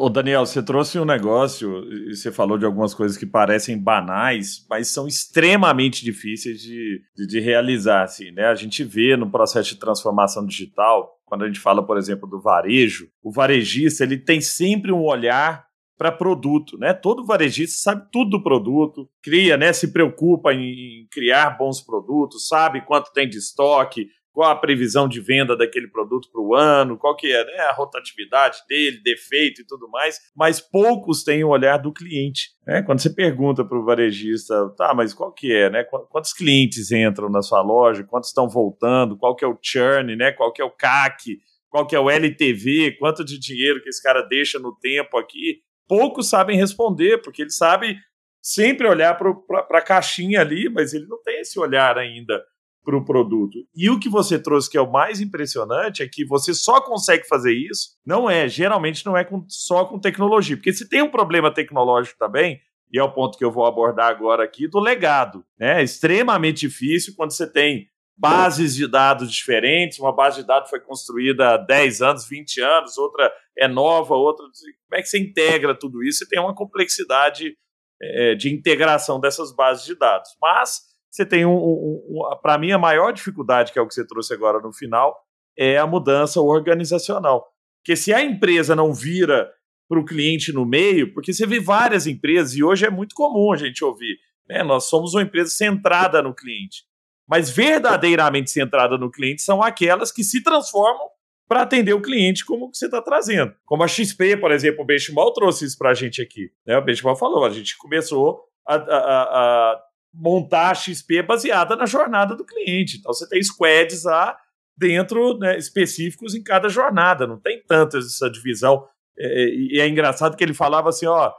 Ô, 0.00 0.08
Daniel, 0.08 0.46
você 0.46 0.62
trouxe 0.62 0.98
um 0.98 1.04
negócio 1.04 1.84
e 1.92 2.16
você 2.16 2.32
falou 2.32 2.56
de 2.56 2.64
algumas 2.64 2.94
coisas 2.94 3.18
que 3.18 3.26
parecem 3.26 3.78
banais, 3.78 4.64
mas 4.70 4.88
são 4.88 5.06
extremamente 5.06 6.02
difíceis 6.02 6.60
de, 6.62 7.02
de, 7.14 7.26
de, 7.26 7.40
realizar. 7.40 8.04
Assim, 8.04 8.30
né? 8.30 8.46
A 8.46 8.54
gente 8.54 8.82
vê 8.84 9.16
no 9.16 9.30
processo 9.30 9.70
de 9.70 9.80
transformação 9.80 10.46
digital, 10.46 11.18
quando 11.26 11.44
a 11.44 11.46
gente 11.46 11.60
fala, 11.60 11.84
por 11.84 11.98
exemplo, 11.98 12.28
do 12.28 12.40
varejo, 12.40 13.08
o 13.22 13.30
varejista 13.30 14.04
ele 14.04 14.16
tem 14.16 14.40
sempre 14.40 14.90
um 14.90 15.02
olhar 15.02 15.66
para 15.98 16.10
produto, 16.10 16.78
né? 16.78 16.94
Todo 16.94 17.24
varejista 17.24 17.76
sabe 17.82 18.08
tudo 18.10 18.38
do 18.38 18.42
produto, 18.42 19.08
cria, 19.22 19.56
né? 19.56 19.72
Se 19.72 19.92
preocupa 19.92 20.52
em, 20.54 21.02
em 21.02 21.08
criar 21.10 21.50
bons 21.58 21.80
produtos, 21.80 22.48
sabe 22.48 22.80
quanto 22.80 23.12
tem 23.12 23.28
de 23.28 23.38
estoque, 23.38 24.08
qual 24.32 24.50
a 24.50 24.56
previsão 24.56 25.06
de 25.06 25.20
venda 25.20 25.56
daquele 25.56 25.88
produto 25.88 26.28
para 26.32 26.40
o 26.40 26.54
ano, 26.54 26.96
qual 26.96 27.14
que 27.14 27.30
é 27.30 27.44
né, 27.44 27.58
a 27.64 27.72
rotatividade 27.72 28.58
dele, 28.66 29.02
defeito 29.02 29.60
e 29.60 29.66
tudo 29.66 29.88
mais, 29.90 30.18
mas 30.34 30.60
poucos 30.60 31.22
têm 31.22 31.44
o 31.44 31.48
olhar 31.48 31.76
do 31.76 31.92
cliente. 31.92 32.50
Né? 32.66 32.82
Quando 32.82 33.00
você 33.00 33.10
pergunta 33.10 33.64
para 33.64 33.78
o 33.78 33.84
varejista, 33.84 34.70
tá, 34.76 34.94
mas 34.94 35.12
qual 35.12 35.32
que 35.32 35.52
é, 35.52 35.68
né? 35.68 35.84
Quantos 35.84 36.32
clientes 36.32 36.90
entram 36.90 37.28
na 37.28 37.42
sua 37.42 37.60
loja, 37.60 38.04
quantos 38.04 38.30
estão 38.30 38.48
voltando, 38.48 39.16
qual 39.16 39.36
que 39.36 39.44
é 39.44 39.48
o 39.48 39.58
churn, 39.60 40.16
né? 40.16 40.32
Qual 40.32 40.52
que 40.52 40.62
é 40.62 40.64
o 40.64 40.70
CAC, 40.70 41.38
qual 41.68 41.86
que 41.86 41.94
é 41.94 42.00
o 42.00 42.10
LTV, 42.10 42.96
quanto 42.98 43.24
de 43.24 43.38
dinheiro 43.38 43.82
que 43.82 43.88
esse 43.88 44.02
cara 44.02 44.22
deixa 44.22 44.58
no 44.58 44.74
tempo 44.76 45.18
aqui, 45.18 45.60
poucos 45.86 46.28
sabem 46.28 46.56
responder, 46.56 47.18
porque 47.18 47.42
ele 47.42 47.50
sabe 47.50 47.96
sempre 48.40 48.86
olhar 48.88 49.16
para 49.16 49.78
a 49.78 49.82
caixinha 49.82 50.40
ali, 50.40 50.68
mas 50.68 50.92
ele 50.92 51.06
não 51.06 51.22
tem 51.22 51.40
esse 51.40 51.58
olhar 51.58 51.96
ainda 51.96 52.42
para 52.84 52.96
o 52.96 53.04
produto. 53.04 53.58
E 53.74 53.88
o 53.88 53.98
que 53.98 54.08
você 54.08 54.38
trouxe 54.38 54.70
que 54.70 54.76
é 54.76 54.80
o 54.80 54.90
mais 54.90 55.20
impressionante 55.20 56.02
é 56.02 56.08
que 56.08 56.24
você 56.24 56.52
só 56.52 56.80
consegue 56.80 57.26
fazer 57.26 57.52
isso, 57.52 57.90
não 58.04 58.28
é, 58.28 58.48
geralmente 58.48 59.06
não 59.06 59.16
é 59.16 59.24
com, 59.24 59.44
só 59.48 59.84
com 59.84 59.98
tecnologia, 59.98 60.56
porque 60.56 60.72
se 60.72 60.88
tem 60.88 61.02
um 61.02 61.10
problema 61.10 61.52
tecnológico 61.52 62.18
também, 62.18 62.60
e 62.92 62.98
é 62.98 63.02
o 63.02 63.12
ponto 63.12 63.38
que 63.38 63.44
eu 63.44 63.50
vou 63.50 63.64
abordar 63.64 64.08
agora 64.08 64.44
aqui, 64.44 64.68
do 64.68 64.78
legado. 64.78 65.44
Né? 65.58 65.80
É 65.80 65.82
extremamente 65.82 66.60
difícil 66.60 67.14
quando 67.16 67.30
você 67.30 67.50
tem 67.50 67.88
bases 68.16 68.74
de 68.74 68.86
dados 68.86 69.32
diferentes, 69.32 69.98
uma 69.98 70.14
base 70.14 70.42
de 70.42 70.46
dados 70.46 70.68
foi 70.68 70.78
construída 70.78 71.54
há 71.54 71.56
10 71.56 72.02
anos, 72.02 72.28
20 72.28 72.60
anos, 72.60 72.98
outra 72.98 73.32
é 73.56 73.66
nova, 73.66 74.14
outra. 74.14 74.44
Como 74.44 74.98
é 74.98 75.02
que 75.02 75.08
você 75.08 75.18
integra 75.18 75.74
tudo 75.74 76.02
isso? 76.02 76.18
Você 76.18 76.28
tem 76.28 76.38
uma 76.38 76.54
complexidade 76.54 77.56
é, 78.00 78.34
de 78.34 78.52
integração 78.52 79.18
dessas 79.18 79.54
bases 79.54 79.84
de 79.84 79.94
dados. 79.94 80.30
Mas 80.40 80.91
você 81.12 81.26
tem 81.26 81.44
um, 81.44 81.54
um, 81.54 82.02
um 82.08 82.36
para 82.40 82.56
mim 82.56 82.72
a 82.72 82.78
maior 82.78 83.12
dificuldade 83.12 83.70
que 83.70 83.78
é 83.78 83.82
o 83.82 83.86
que 83.86 83.94
você 83.94 84.06
trouxe 84.06 84.32
agora 84.32 84.60
no 84.60 84.72
final 84.72 85.14
é 85.56 85.76
a 85.76 85.86
mudança 85.86 86.40
organizacional. 86.40 87.46
Porque 87.80 87.94
se 87.94 88.14
a 88.14 88.22
empresa 88.22 88.74
não 88.74 88.94
vira 88.94 89.52
para 89.88 90.00
o 90.00 90.04
cliente 90.04 90.52
no 90.52 90.64
meio, 90.64 91.12
porque 91.12 91.34
você 91.34 91.46
vê 91.46 91.60
várias 91.60 92.06
empresas 92.06 92.54
e 92.54 92.64
hoje 92.64 92.86
é 92.86 92.90
muito 92.90 93.14
comum 93.14 93.52
a 93.52 93.56
gente 93.56 93.84
ouvir, 93.84 94.18
né? 94.48 94.62
Nós 94.62 94.84
somos 94.84 95.12
uma 95.12 95.22
empresa 95.22 95.50
centrada 95.50 96.22
no 96.22 96.34
cliente, 96.34 96.84
mas 97.28 97.50
verdadeiramente 97.50 98.50
centrada 98.50 98.96
no 98.96 99.10
cliente 99.10 99.42
são 99.42 99.62
aquelas 99.62 100.10
que 100.10 100.24
se 100.24 100.42
transformam 100.42 101.08
para 101.46 101.62
atender 101.62 101.92
o 101.92 102.00
cliente 102.00 102.46
como 102.46 102.70
que 102.70 102.78
você 102.78 102.86
está 102.86 103.02
trazendo. 103.02 103.54
Como 103.66 103.82
a 103.82 103.88
XP, 103.88 104.38
por 104.38 104.50
exemplo, 104.50 104.82
o 104.82 104.86
Benchimol 104.86 105.34
trouxe 105.34 105.66
isso 105.66 105.76
para 105.76 105.90
a 105.90 105.94
gente 105.94 106.22
aqui. 106.22 106.50
Né? 106.64 106.78
O 106.78 106.82
Benchimol 106.82 107.14
falou, 107.14 107.44
a 107.44 107.50
gente 107.50 107.76
começou 107.76 108.40
a, 108.66 108.76
a, 108.76 108.78
a 108.78 109.82
montar 110.12 110.70
a 110.70 110.74
XP 110.74 111.22
baseada 111.22 111.74
na 111.74 111.86
jornada 111.86 112.34
do 112.36 112.44
cliente. 112.44 112.98
Então 112.98 113.12
você 113.12 113.28
tem 113.28 113.42
squads 113.42 114.04
lá 114.04 114.36
dentro, 114.76 115.38
né, 115.38 115.56
específicos 115.56 116.34
em 116.34 116.42
cada 116.42 116.68
jornada, 116.68 117.26
não 117.26 117.38
tem 117.38 117.62
tanta 117.66 117.98
essa 117.98 118.30
divisão. 118.30 118.86
É, 119.18 119.48
e 119.48 119.80
é 119.80 119.88
engraçado 119.88 120.36
que 120.36 120.42
ele 120.42 120.54
falava 120.54 120.88
assim, 120.88 121.06
ó, 121.06 121.32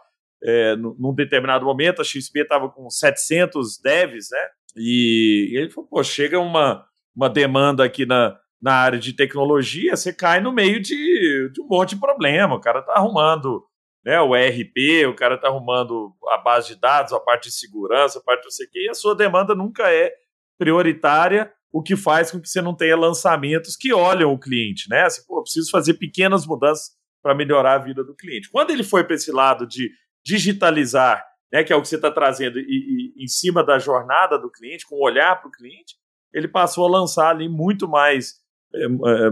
é, 0.43 0.75
num 0.75 1.13
determinado 1.13 1.65
momento 1.65 2.01
a 2.01 2.05
XP 2.05 2.41
estava 2.41 2.69
com 2.69 2.89
700 2.89 3.79
devs, 3.79 4.29
né? 4.31 4.47
E, 4.75 5.49
e 5.51 5.57
ele 5.57 5.69
falou, 5.69 5.89
pô, 5.89 6.03
chega 6.03 6.39
uma, 6.39 6.85
uma 7.15 7.29
demanda 7.29 7.83
aqui 7.83 8.05
na, 8.05 8.37
na 8.61 8.73
área 8.73 8.99
de 8.99 9.13
tecnologia, 9.13 9.95
você 9.95 10.11
cai 10.11 10.41
no 10.41 10.51
meio 10.51 10.81
de, 10.81 11.49
de 11.53 11.61
um 11.61 11.67
monte 11.67 11.95
de 11.95 12.01
problema. 12.01 12.55
O 12.55 12.61
cara 12.61 12.79
está 12.79 12.93
arrumando 12.93 13.63
né, 14.05 14.19
o 14.19 14.35
ERP, 14.35 15.07
o 15.07 15.15
cara 15.15 15.35
está 15.35 15.47
arrumando 15.47 16.13
a 16.29 16.37
base 16.37 16.69
de 16.69 16.75
dados, 16.75 17.13
a 17.13 17.19
parte 17.19 17.49
de 17.49 17.55
segurança, 17.55 18.19
a 18.19 18.21
parte 18.21 18.43
não 18.43 18.51
sei 18.51 18.67
o 18.67 18.69
quê, 18.69 18.85
e 18.85 18.89
a 18.89 18.93
sua 18.93 19.15
demanda 19.15 19.55
nunca 19.55 19.91
é 19.91 20.13
prioritária, 20.57 21.51
o 21.71 21.81
que 21.81 21.95
faz 21.95 22.29
com 22.29 22.39
que 22.39 22.49
você 22.49 22.61
não 22.61 22.75
tenha 22.75 22.95
lançamentos 22.95 23.75
que 23.75 23.93
olham 23.93 24.31
o 24.31 24.39
cliente, 24.39 24.87
né? 24.89 25.03
Assim, 25.03 25.25
pô, 25.25 25.41
preciso 25.41 25.71
fazer 25.71 25.95
pequenas 25.95 26.45
mudanças 26.45 26.91
para 27.21 27.33
melhorar 27.33 27.75
a 27.75 27.79
vida 27.79 28.03
do 28.03 28.15
cliente. 28.15 28.49
Quando 28.51 28.69
ele 28.69 28.83
foi 28.83 29.03
para 29.03 29.15
esse 29.15 29.31
lado 29.31 29.65
de 29.65 29.89
digitalizar, 30.23 31.25
né, 31.51 31.63
que 31.63 31.71
é 31.71 31.75
o 31.75 31.81
que 31.81 31.87
você 31.87 31.95
está 31.95 32.11
trazendo, 32.11 32.59
e, 32.59 33.13
e, 33.17 33.23
em 33.23 33.27
cima 33.27 33.63
da 33.63 33.79
jornada 33.79 34.37
do 34.37 34.51
cliente, 34.51 34.85
com 34.85 34.95
o 34.95 35.03
olhar 35.03 35.39
para 35.39 35.47
o 35.47 35.51
cliente, 35.51 35.95
ele 36.33 36.47
passou 36.47 36.85
a 36.85 36.99
lançar 36.99 37.29
ali 37.29 37.47
muito 37.47 37.87
mais 37.87 38.35
é, 38.73 38.85
é, 38.85 39.31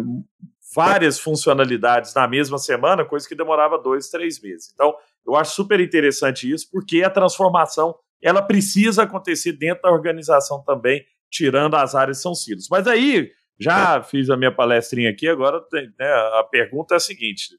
várias 0.74 1.20
funcionalidades 1.20 2.14
na 2.14 2.28
mesma 2.28 2.58
semana, 2.58 3.06
coisa 3.06 3.28
que 3.28 3.36
demorava 3.36 3.78
dois, 3.78 4.10
três 4.10 4.42
meses. 4.42 4.72
Então, 4.74 4.96
eu 5.26 5.36
acho 5.36 5.54
super 5.54 5.80
interessante 5.80 6.50
isso, 6.50 6.68
porque 6.72 7.04
a 7.04 7.10
transformação 7.10 7.96
ela 8.22 8.42
precisa 8.42 9.04
acontecer 9.04 9.54
dentro 9.54 9.84
da 9.84 9.92
organização 9.92 10.64
também, 10.64 11.04
tirando 11.30 11.76
as 11.76 11.96
áreas 11.96 12.22
são 12.22 12.36
silos. 12.36 12.68
Mas 12.70 12.88
aí, 12.88 13.32
já 13.60 14.02
fiz 14.02 14.30
a 14.30 14.38
minha 14.38 14.52
palestrinha 14.52 15.10
aqui, 15.10 15.28
agora 15.28 15.62
né, 16.00 16.08
a 16.40 16.44
pergunta 16.50 16.96
é 16.96 16.98
a 16.98 17.00
seguinte, 17.00 17.50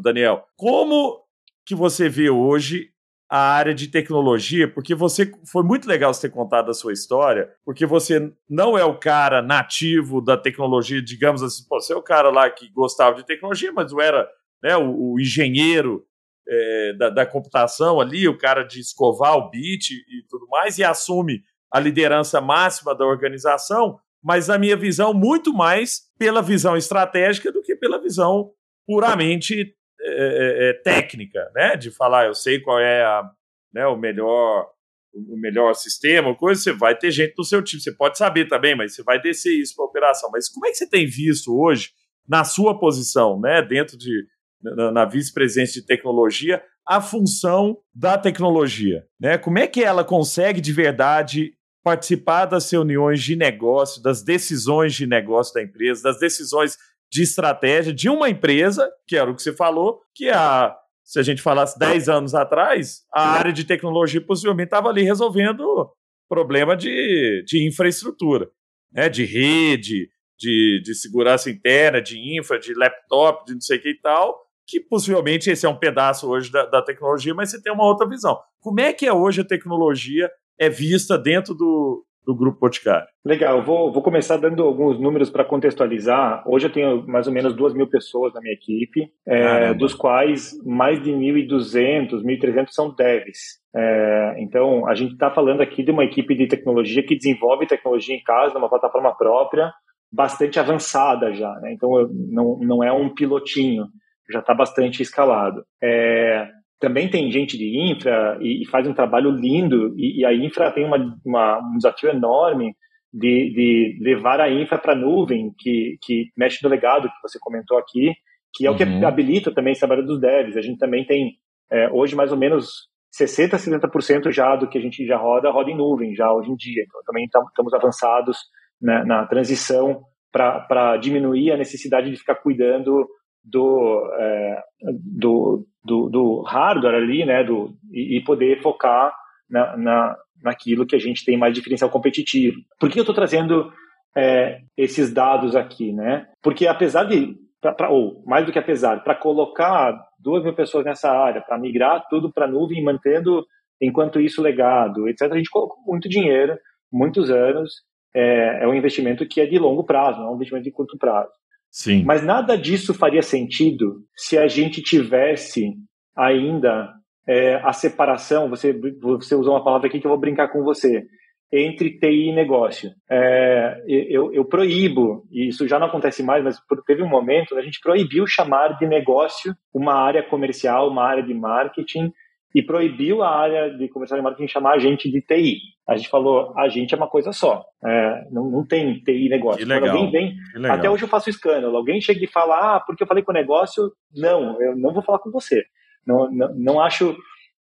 Daniel, 0.00 0.44
como 0.56 1.22
que 1.64 1.74
você 1.74 2.08
vê 2.08 2.30
hoje 2.30 2.91
a 3.32 3.38
área 3.38 3.72
de 3.72 3.88
tecnologia, 3.88 4.68
porque 4.68 4.94
você 4.94 5.32
foi 5.50 5.62
muito 5.62 5.88
legal 5.88 6.12
você 6.12 6.28
ter 6.28 6.34
contado 6.34 6.70
a 6.70 6.74
sua 6.74 6.92
história, 6.92 7.50
porque 7.64 7.86
você 7.86 8.30
não 8.46 8.76
é 8.76 8.84
o 8.84 8.98
cara 8.98 9.40
nativo 9.40 10.20
da 10.20 10.36
tecnologia, 10.36 11.00
digamos 11.00 11.42
assim, 11.42 11.64
você 11.66 11.94
é 11.94 11.96
o 11.96 12.02
cara 12.02 12.28
lá 12.28 12.50
que 12.50 12.70
gostava 12.70 13.16
de 13.16 13.24
tecnologia, 13.24 13.72
mas 13.72 13.90
não 13.90 14.02
era 14.02 14.28
né, 14.62 14.76
o, 14.76 15.14
o 15.14 15.18
engenheiro 15.18 16.04
é, 16.46 16.92
da, 16.98 17.08
da, 17.08 17.24
computação 17.24 18.02
ali, 18.02 18.28
o 18.28 18.36
cara 18.36 18.64
de 18.64 18.80
escovar 18.80 19.34
o 19.38 19.48
bit 19.48 19.94
e 19.94 20.26
tudo 20.28 20.46
mais, 20.48 20.76
e 20.76 20.84
assume 20.84 21.42
a 21.72 21.80
liderança 21.80 22.38
máxima 22.38 22.94
da 22.94 23.06
organização, 23.06 23.98
mas 24.22 24.48
na 24.48 24.58
minha 24.58 24.76
visão, 24.76 25.14
muito 25.14 25.54
mais 25.54 26.02
pela 26.18 26.42
visão 26.42 26.76
estratégica 26.76 27.50
do 27.50 27.62
que 27.62 27.74
pela 27.76 27.98
visão 27.98 28.50
puramente 28.86 29.74
é, 30.12 30.68
é, 30.68 30.70
é, 30.70 30.72
técnica, 30.74 31.50
né? 31.54 31.76
De 31.76 31.90
falar, 31.90 32.26
eu 32.26 32.34
sei 32.34 32.60
qual 32.60 32.78
é 32.78 33.02
a, 33.02 33.30
né, 33.72 33.86
o 33.86 33.96
melhor 33.96 34.70
o 35.14 35.36
melhor 35.36 35.74
sistema, 35.74 36.34
coisa, 36.34 36.62
você 36.62 36.72
vai 36.72 36.96
ter 36.96 37.10
gente 37.10 37.34
no 37.36 37.44
seu 37.44 37.62
time. 37.62 37.82
Você 37.82 37.92
pode 37.92 38.16
saber 38.16 38.48
também, 38.48 38.74
mas 38.74 38.94
você 38.94 39.02
vai 39.02 39.20
descer 39.20 39.52
isso 39.52 39.74
para 39.76 39.84
a 39.84 39.88
operação. 39.88 40.30
Mas 40.32 40.48
como 40.48 40.66
é 40.66 40.70
que 40.70 40.76
você 40.76 40.88
tem 40.88 41.06
visto 41.06 41.54
hoje, 41.54 41.90
na 42.26 42.44
sua 42.44 42.78
posição, 42.78 43.38
né, 43.38 43.60
dentro 43.60 43.98
de 43.98 44.26
na, 44.62 44.90
na 44.90 45.04
vice-presidência 45.04 45.80
de 45.80 45.86
tecnologia, 45.86 46.62
a 46.86 47.00
função 47.00 47.78
da 47.94 48.16
tecnologia? 48.16 49.04
Né? 49.20 49.36
Como 49.36 49.58
é 49.58 49.66
que 49.66 49.84
ela 49.84 50.02
consegue 50.02 50.62
de 50.62 50.72
verdade 50.72 51.52
participar 51.84 52.46
das 52.46 52.70
reuniões 52.70 53.22
de 53.22 53.36
negócio, 53.36 54.02
das 54.02 54.22
decisões 54.22 54.94
de 54.94 55.06
negócio 55.06 55.52
da 55.52 55.62
empresa, 55.62 56.02
das 56.02 56.18
decisões 56.18 56.78
de 57.12 57.22
estratégia 57.22 57.92
de 57.92 58.08
uma 58.08 58.30
empresa, 58.30 58.90
que 59.06 59.16
era 59.16 59.30
o 59.30 59.36
que 59.36 59.42
você 59.42 59.52
falou, 59.52 60.00
que 60.14 60.30
a, 60.30 60.74
se 61.04 61.20
a 61.20 61.22
gente 61.22 61.42
falasse 61.42 61.78
10 61.78 62.08
anos 62.08 62.34
atrás, 62.34 63.02
a 63.12 63.32
área 63.32 63.52
de 63.52 63.64
tecnologia 63.64 64.20
possivelmente 64.24 64.68
estava 64.68 64.88
ali 64.88 65.02
resolvendo 65.02 65.90
problema 66.26 66.74
de, 66.74 67.44
de 67.46 67.68
infraestrutura, 67.68 68.48
né? 68.90 69.10
de 69.10 69.26
rede, 69.26 70.08
de, 70.38 70.80
de 70.82 70.94
segurança 70.94 71.50
interna, 71.50 72.00
de 72.00 72.38
infra, 72.38 72.58
de 72.58 72.72
laptop, 72.72 73.44
de 73.44 73.52
não 73.52 73.60
sei 73.60 73.76
o 73.76 73.82
que 73.82 73.90
e 73.90 74.00
tal, 74.00 74.40
que 74.66 74.80
possivelmente 74.80 75.50
esse 75.50 75.66
é 75.66 75.68
um 75.68 75.78
pedaço 75.78 76.26
hoje 76.26 76.50
da, 76.50 76.64
da 76.64 76.80
tecnologia, 76.80 77.34
mas 77.34 77.50
você 77.50 77.60
tem 77.60 77.72
uma 77.72 77.84
outra 77.84 78.08
visão. 78.08 78.38
Como 78.58 78.80
é 78.80 78.90
que 78.90 79.04
é 79.04 79.12
hoje 79.12 79.42
a 79.42 79.46
tecnologia 79.46 80.30
é 80.58 80.70
vista 80.70 81.18
dentro 81.18 81.54
do, 81.54 82.06
do 82.24 82.34
Grupo 82.34 82.60
Boticário. 82.60 83.06
Legal, 83.24 83.62
vou, 83.62 83.92
vou 83.92 84.02
começar 84.02 84.36
dando 84.36 84.62
alguns 84.62 84.98
números 84.98 85.30
para 85.30 85.44
contextualizar. 85.44 86.42
Hoje 86.46 86.66
eu 86.66 86.72
tenho 86.72 87.06
mais 87.06 87.26
ou 87.26 87.32
menos 87.32 87.54
duas 87.54 87.74
mil 87.74 87.88
pessoas 87.88 88.32
na 88.32 88.40
minha 88.40 88.54
equipe, 88.54 89.10
é, 89.26 89.74
dos 89.74 89.94
quais 89.94 90.52
mais 90.64 91.02
de 91.02 91.10
1.200, 91.10 92.22
1.300 92.22 92.66
são 92.70 92.94
devs. 92.94 93.60
É, 93.74 94.34
então, 94.38 94.86
a 94.86 94.94
gente 94.94 95.14
está 95.14 95.30
falando 95.30 95.62
aqui 95.62 95.82
de 95.82 95.90
uma 95.90 96.04
equipe 96.04 96.34
de 96.34 96.46
tecnologia 96.46 97.02
que 97.02 97.16
desenvolve 97.16 97.66
tecnologia 97.66 98.14
em 98.14 98.22
casa, 98.22 98.54
numa 98.54 98.68
plataforma 98.68 99.16
própria, 99.16 99.72
bastante 100.12 100.60
avançada 100.60 101.32
já. 101.32 101.50
Né? 101.60 101.72
Então, 101.72 101.90
não, 102.30 102.58
não 102.58 102.84
é 102.84 102.92
um 102.92 103.08
pilotinho, 103.12 103.86
já 104.30 104.40
está 104.40 104.54
bastante 104.54 105.02
escalado. 105.02 105.64
É, 105.82 106.48
também 106.82 107.08
tem 107.08 107.30
gente 107.30 107.56
de 107.56 107.92
infra 107.92 108.36
e, 108.40 108.64
e 108.64 108.66
faz 108.66 108.88
um 108.88 108.92
trabalho 108.92 109.30
lindo, 109.30 109.94
e, 109.96 110.20
e 110.20 110.26
a 110.26 110.34
infra 110.34 110.72
tem 110.72 110.84
uma, 110.84 111.16
uma, 111.24 111.58
um 111.60 111.76
desafio 111.76 112.10
enorme 112.10 112.74
de, 113.14 113.52
de 113.54 113.98
levar 114.00 114.40
a 114.40 114.50
infra 114.50 114.76
para 114.78 114.92
a 114.92 114.96
nuvem, 114.96 115.54
que, 115.56 115.96
que 116.02 116.32
mexe 116.36 116.58
no 116.60 116.68
legado 116.68 117.08
que 117.08 117.22
você 117.22 117.38
comentou 117.40 117.78
aqui, 117.78 118.12
que 118.52 118.66
é 118.66 118.70
o 118.70 118.76
que 118.76 118.82
uhum. 118.82 119.06
habilita 119.06 119.54
também 119.54 119.70
esse 119.70 119.80
trabalho 119.80 120.04
dos 120.04 120.20
devs. 120.20 120.56
A 120.56 120.60
gente 120.60 120.78
também 120.78 121.06
tem, 121.06 121.34
é, 121.70 121.88
hoje, 121.92 122.16
mais 122.16 122.32
ou 122.32 122.36
menos 122.36 122.88
60%, 123.16 123.50
70% 123.52 124.32
já 124.32 124.56
do 124.56 124.68
que 124.68 124.76
a 124.76 124.80
gente 124.80 125.06
já 125.06 125.16
roda, 125.16 125.52
roda 125.52 125.70
em 125.70 125.76
nuvem, 125.76 126.16
já 126.16 126.32
hoje 126.32 126.50
em 126.50 126.56
dia. 126.56 126.82
Então, 126.84 127.00
também 127.06 127.26
estamos 127.26 127.72
avançados 127.72 128.38
né, 128.80 129.04
na 129.04 129.24
transição 129.24 130.02
para 130.32 130.96
diminuir 130.96 131.52
a 131.52 131.56
necessidade 131.56 132.10
de 132.10 132.16
ficar 132.16 132.34
cuidando 132.34 133.06
do, 133.44 134.08
é, 134.18 134.62
do, 134.80 135.66
do, 135.84 136.08
do, 136.08 136.42
hardware 136.42 136.94
ali, 136.94 137.24
né, 137.24 137.42
do, 137.42 137.74
e, 137.90 138.18
e 138.18 138.24
poder 138.24 138.60
focar 138.62 139.12
na, 139.50 139.76
na, 139.76 140.16
naquilo 140.42 140.86
que 140.86 140.96
a 140.96 140.98
gente 140.98 141.24
tem 141.24 141.36
mais 141.36 141.54
diferencial 141.54 141.90
competitivo. 141.90 142.60
Por 142.78 142.90
que 142.90 142.98
eu 142.98 143.02
estou 143.02 143.14
trazendo 143.14 143.72
é, 144.16 144.60
esses 144.76 145.12
dados 145.12 145.56
aqui, 145.56 145.92
né? 145.92 146.26
Porque 146.42 146.66
apesar 146.66 147.04
de, 147.04 147.34
pra, 147.60 147.72
pra, 147.72 147.90
ou 147.90 148.22
mais 148.26 148.44
do 148.46 148.52
que 148.52 148.58
apesar, 148.58 149.02
para 149.02 149.14
colocar 149.14 149.98
duas 150.18 150.42
mil 150.42 150.54
pessoas 150.54 150.84
nessa 150.84 151.10
área, 151.10 151.40
para 151.40 151.58
migrar 151.58 152.06
tudo 152.08 152.32
para 152.32 152.46
nuvem, 152.46 152.82
mantendo 152.82 153.44
enquanto 153.80 154.20
isso 154.20 154.40
legado, 154.40 155.08
etc. 155.08 155.32
A 155.32 155.36
gente 155.36 155.50
colocou 155.50 155.82
muito 155.86 156.08
dinheiro, 156.08 156.56
muitos 156.92 157.30
anos. 157.30 157.82
É, 158.14 158.64
é 158.64 158.68
um 158.68 158.74
investimento 158.74 159.26
que 159.26 159.40
é 159.40 159.46
de 159.46 159.58
longo 159.58 159.84
prazo, 159.84 160.20
não 160.20 160.28
é 160.28 160.30
um 160.30 160.34
investimento 160.34 160.64
de 160.64 160.70
curto 160.70 160.98
prazo. 160.98 161.32
Sim. 161.72 162.04
Mas 162.04 162.22
nada 162.22 162.56
disso 162.56 162.92
faria 162.92 163.22
sentido 163.22 164.04
se 164.14 164.36
a 164.36 164.46
gente 164.46 164.82
tivesse 164.82 165.72
ainda 166.14 166.92
é, 167.26 167.54
a 167.64 167.72
separação. 167.72 168.50
Você, 168.50 168.78
você 169.00 169.34
usou 169.34 169.54
uma 169.54 169.64
palavra 169.64 169.88
aqui 169.88 169.98
que 169.98 170.06
eu 170.06 170.10
vou 170.10 170.20
brincar 170.20 170.48
com 170.48 170.62
você 170.62 171.02
entre 171.50 171.98
TI 171.98 172.28
e 172.28 172.34
negócio. 172.34 172.90
É, 173.10 173.82
eu, 173.86 174.32
eu, 174.32 174.44
proíbo, 174.44 175.24
e 175.30 175.48
isso 175.48 175.66
já 175.66 175.78
não 175.78 175.86
acontece 175.86 176.22
mais, 176.22 176.44
mas 176.44 176.58
teve 176.86 177.02
um 177.02 177.08
momento, 177.08 177.56
a 177.56 177.62
gente 177.62 177.80
proibiu 177.80 178.26
chamar 178.26 178.78
de 178.78 178.86
negócio 178.86 179.54
uma 179.72 179.94
área 179.94 180.22
comercial, 180.22 180.90
uma 180.90 181.04
área 181.04 181.22
de 181.22 181.34
marketing, 181.34 182.10
e 182.54 182.62
proibiu 182.62 183.22
a 183.22 183.34
área 183.34 183.70
de 183.76 183.88
comercial 183.88 184.20
e 184.20 184.22
marketing 184.22 184.48
chamar 184.48 184.74
a 184.74 184.78
gente 184.78 185.10
de 185.10 185.20
TI. 185.22 185.58
A 185.88 185.96
gente 185.96 186.08
falou, 186.08 186.52
a 186.56 186.68
gente 186.68 186.92
é 186.92 186.96
uma 186.96 187.08
coisa 187.08 187.32
só. 187.32 187.64
É, 187.84 188.26
não, 188.30 188.50
não 188.50 188.66
tem 188.66 189.00
TI 189.00 189.28
negócio. 189.28 189.58
Que 189.58 189.64
legal. 189.64 189.96
alguém 189.96 190.10
vem, 190.10 190.36
até 190.70 190.90
hoje 190.90 191.04
eu 191.04 191.08
faço 191.08 191.30
escândalo. 191.30 191.76
Alguém 191.76 192.00
chega 192.00 192.22
e 192.22 192.28
fala, 192.28 192.76
ah, 192.76 192.80
porque 192.80 193.02
eu 193.02 193.06
falei 193.06 193.22
com 193.22 193.32
o 193.32 193.34
negócio, 193.34 193.90
não, 194.14 194.60
eu 194.60 194.76
não 194.76 194.92
vou 194.92 195.02
falar 195.02 195.18
com 195.18 195.30
você. 195.30 195.62
Não, 196.06 196.30
não, 196.30 196.54
não 196.54 196.80
acho, 196.80 197.16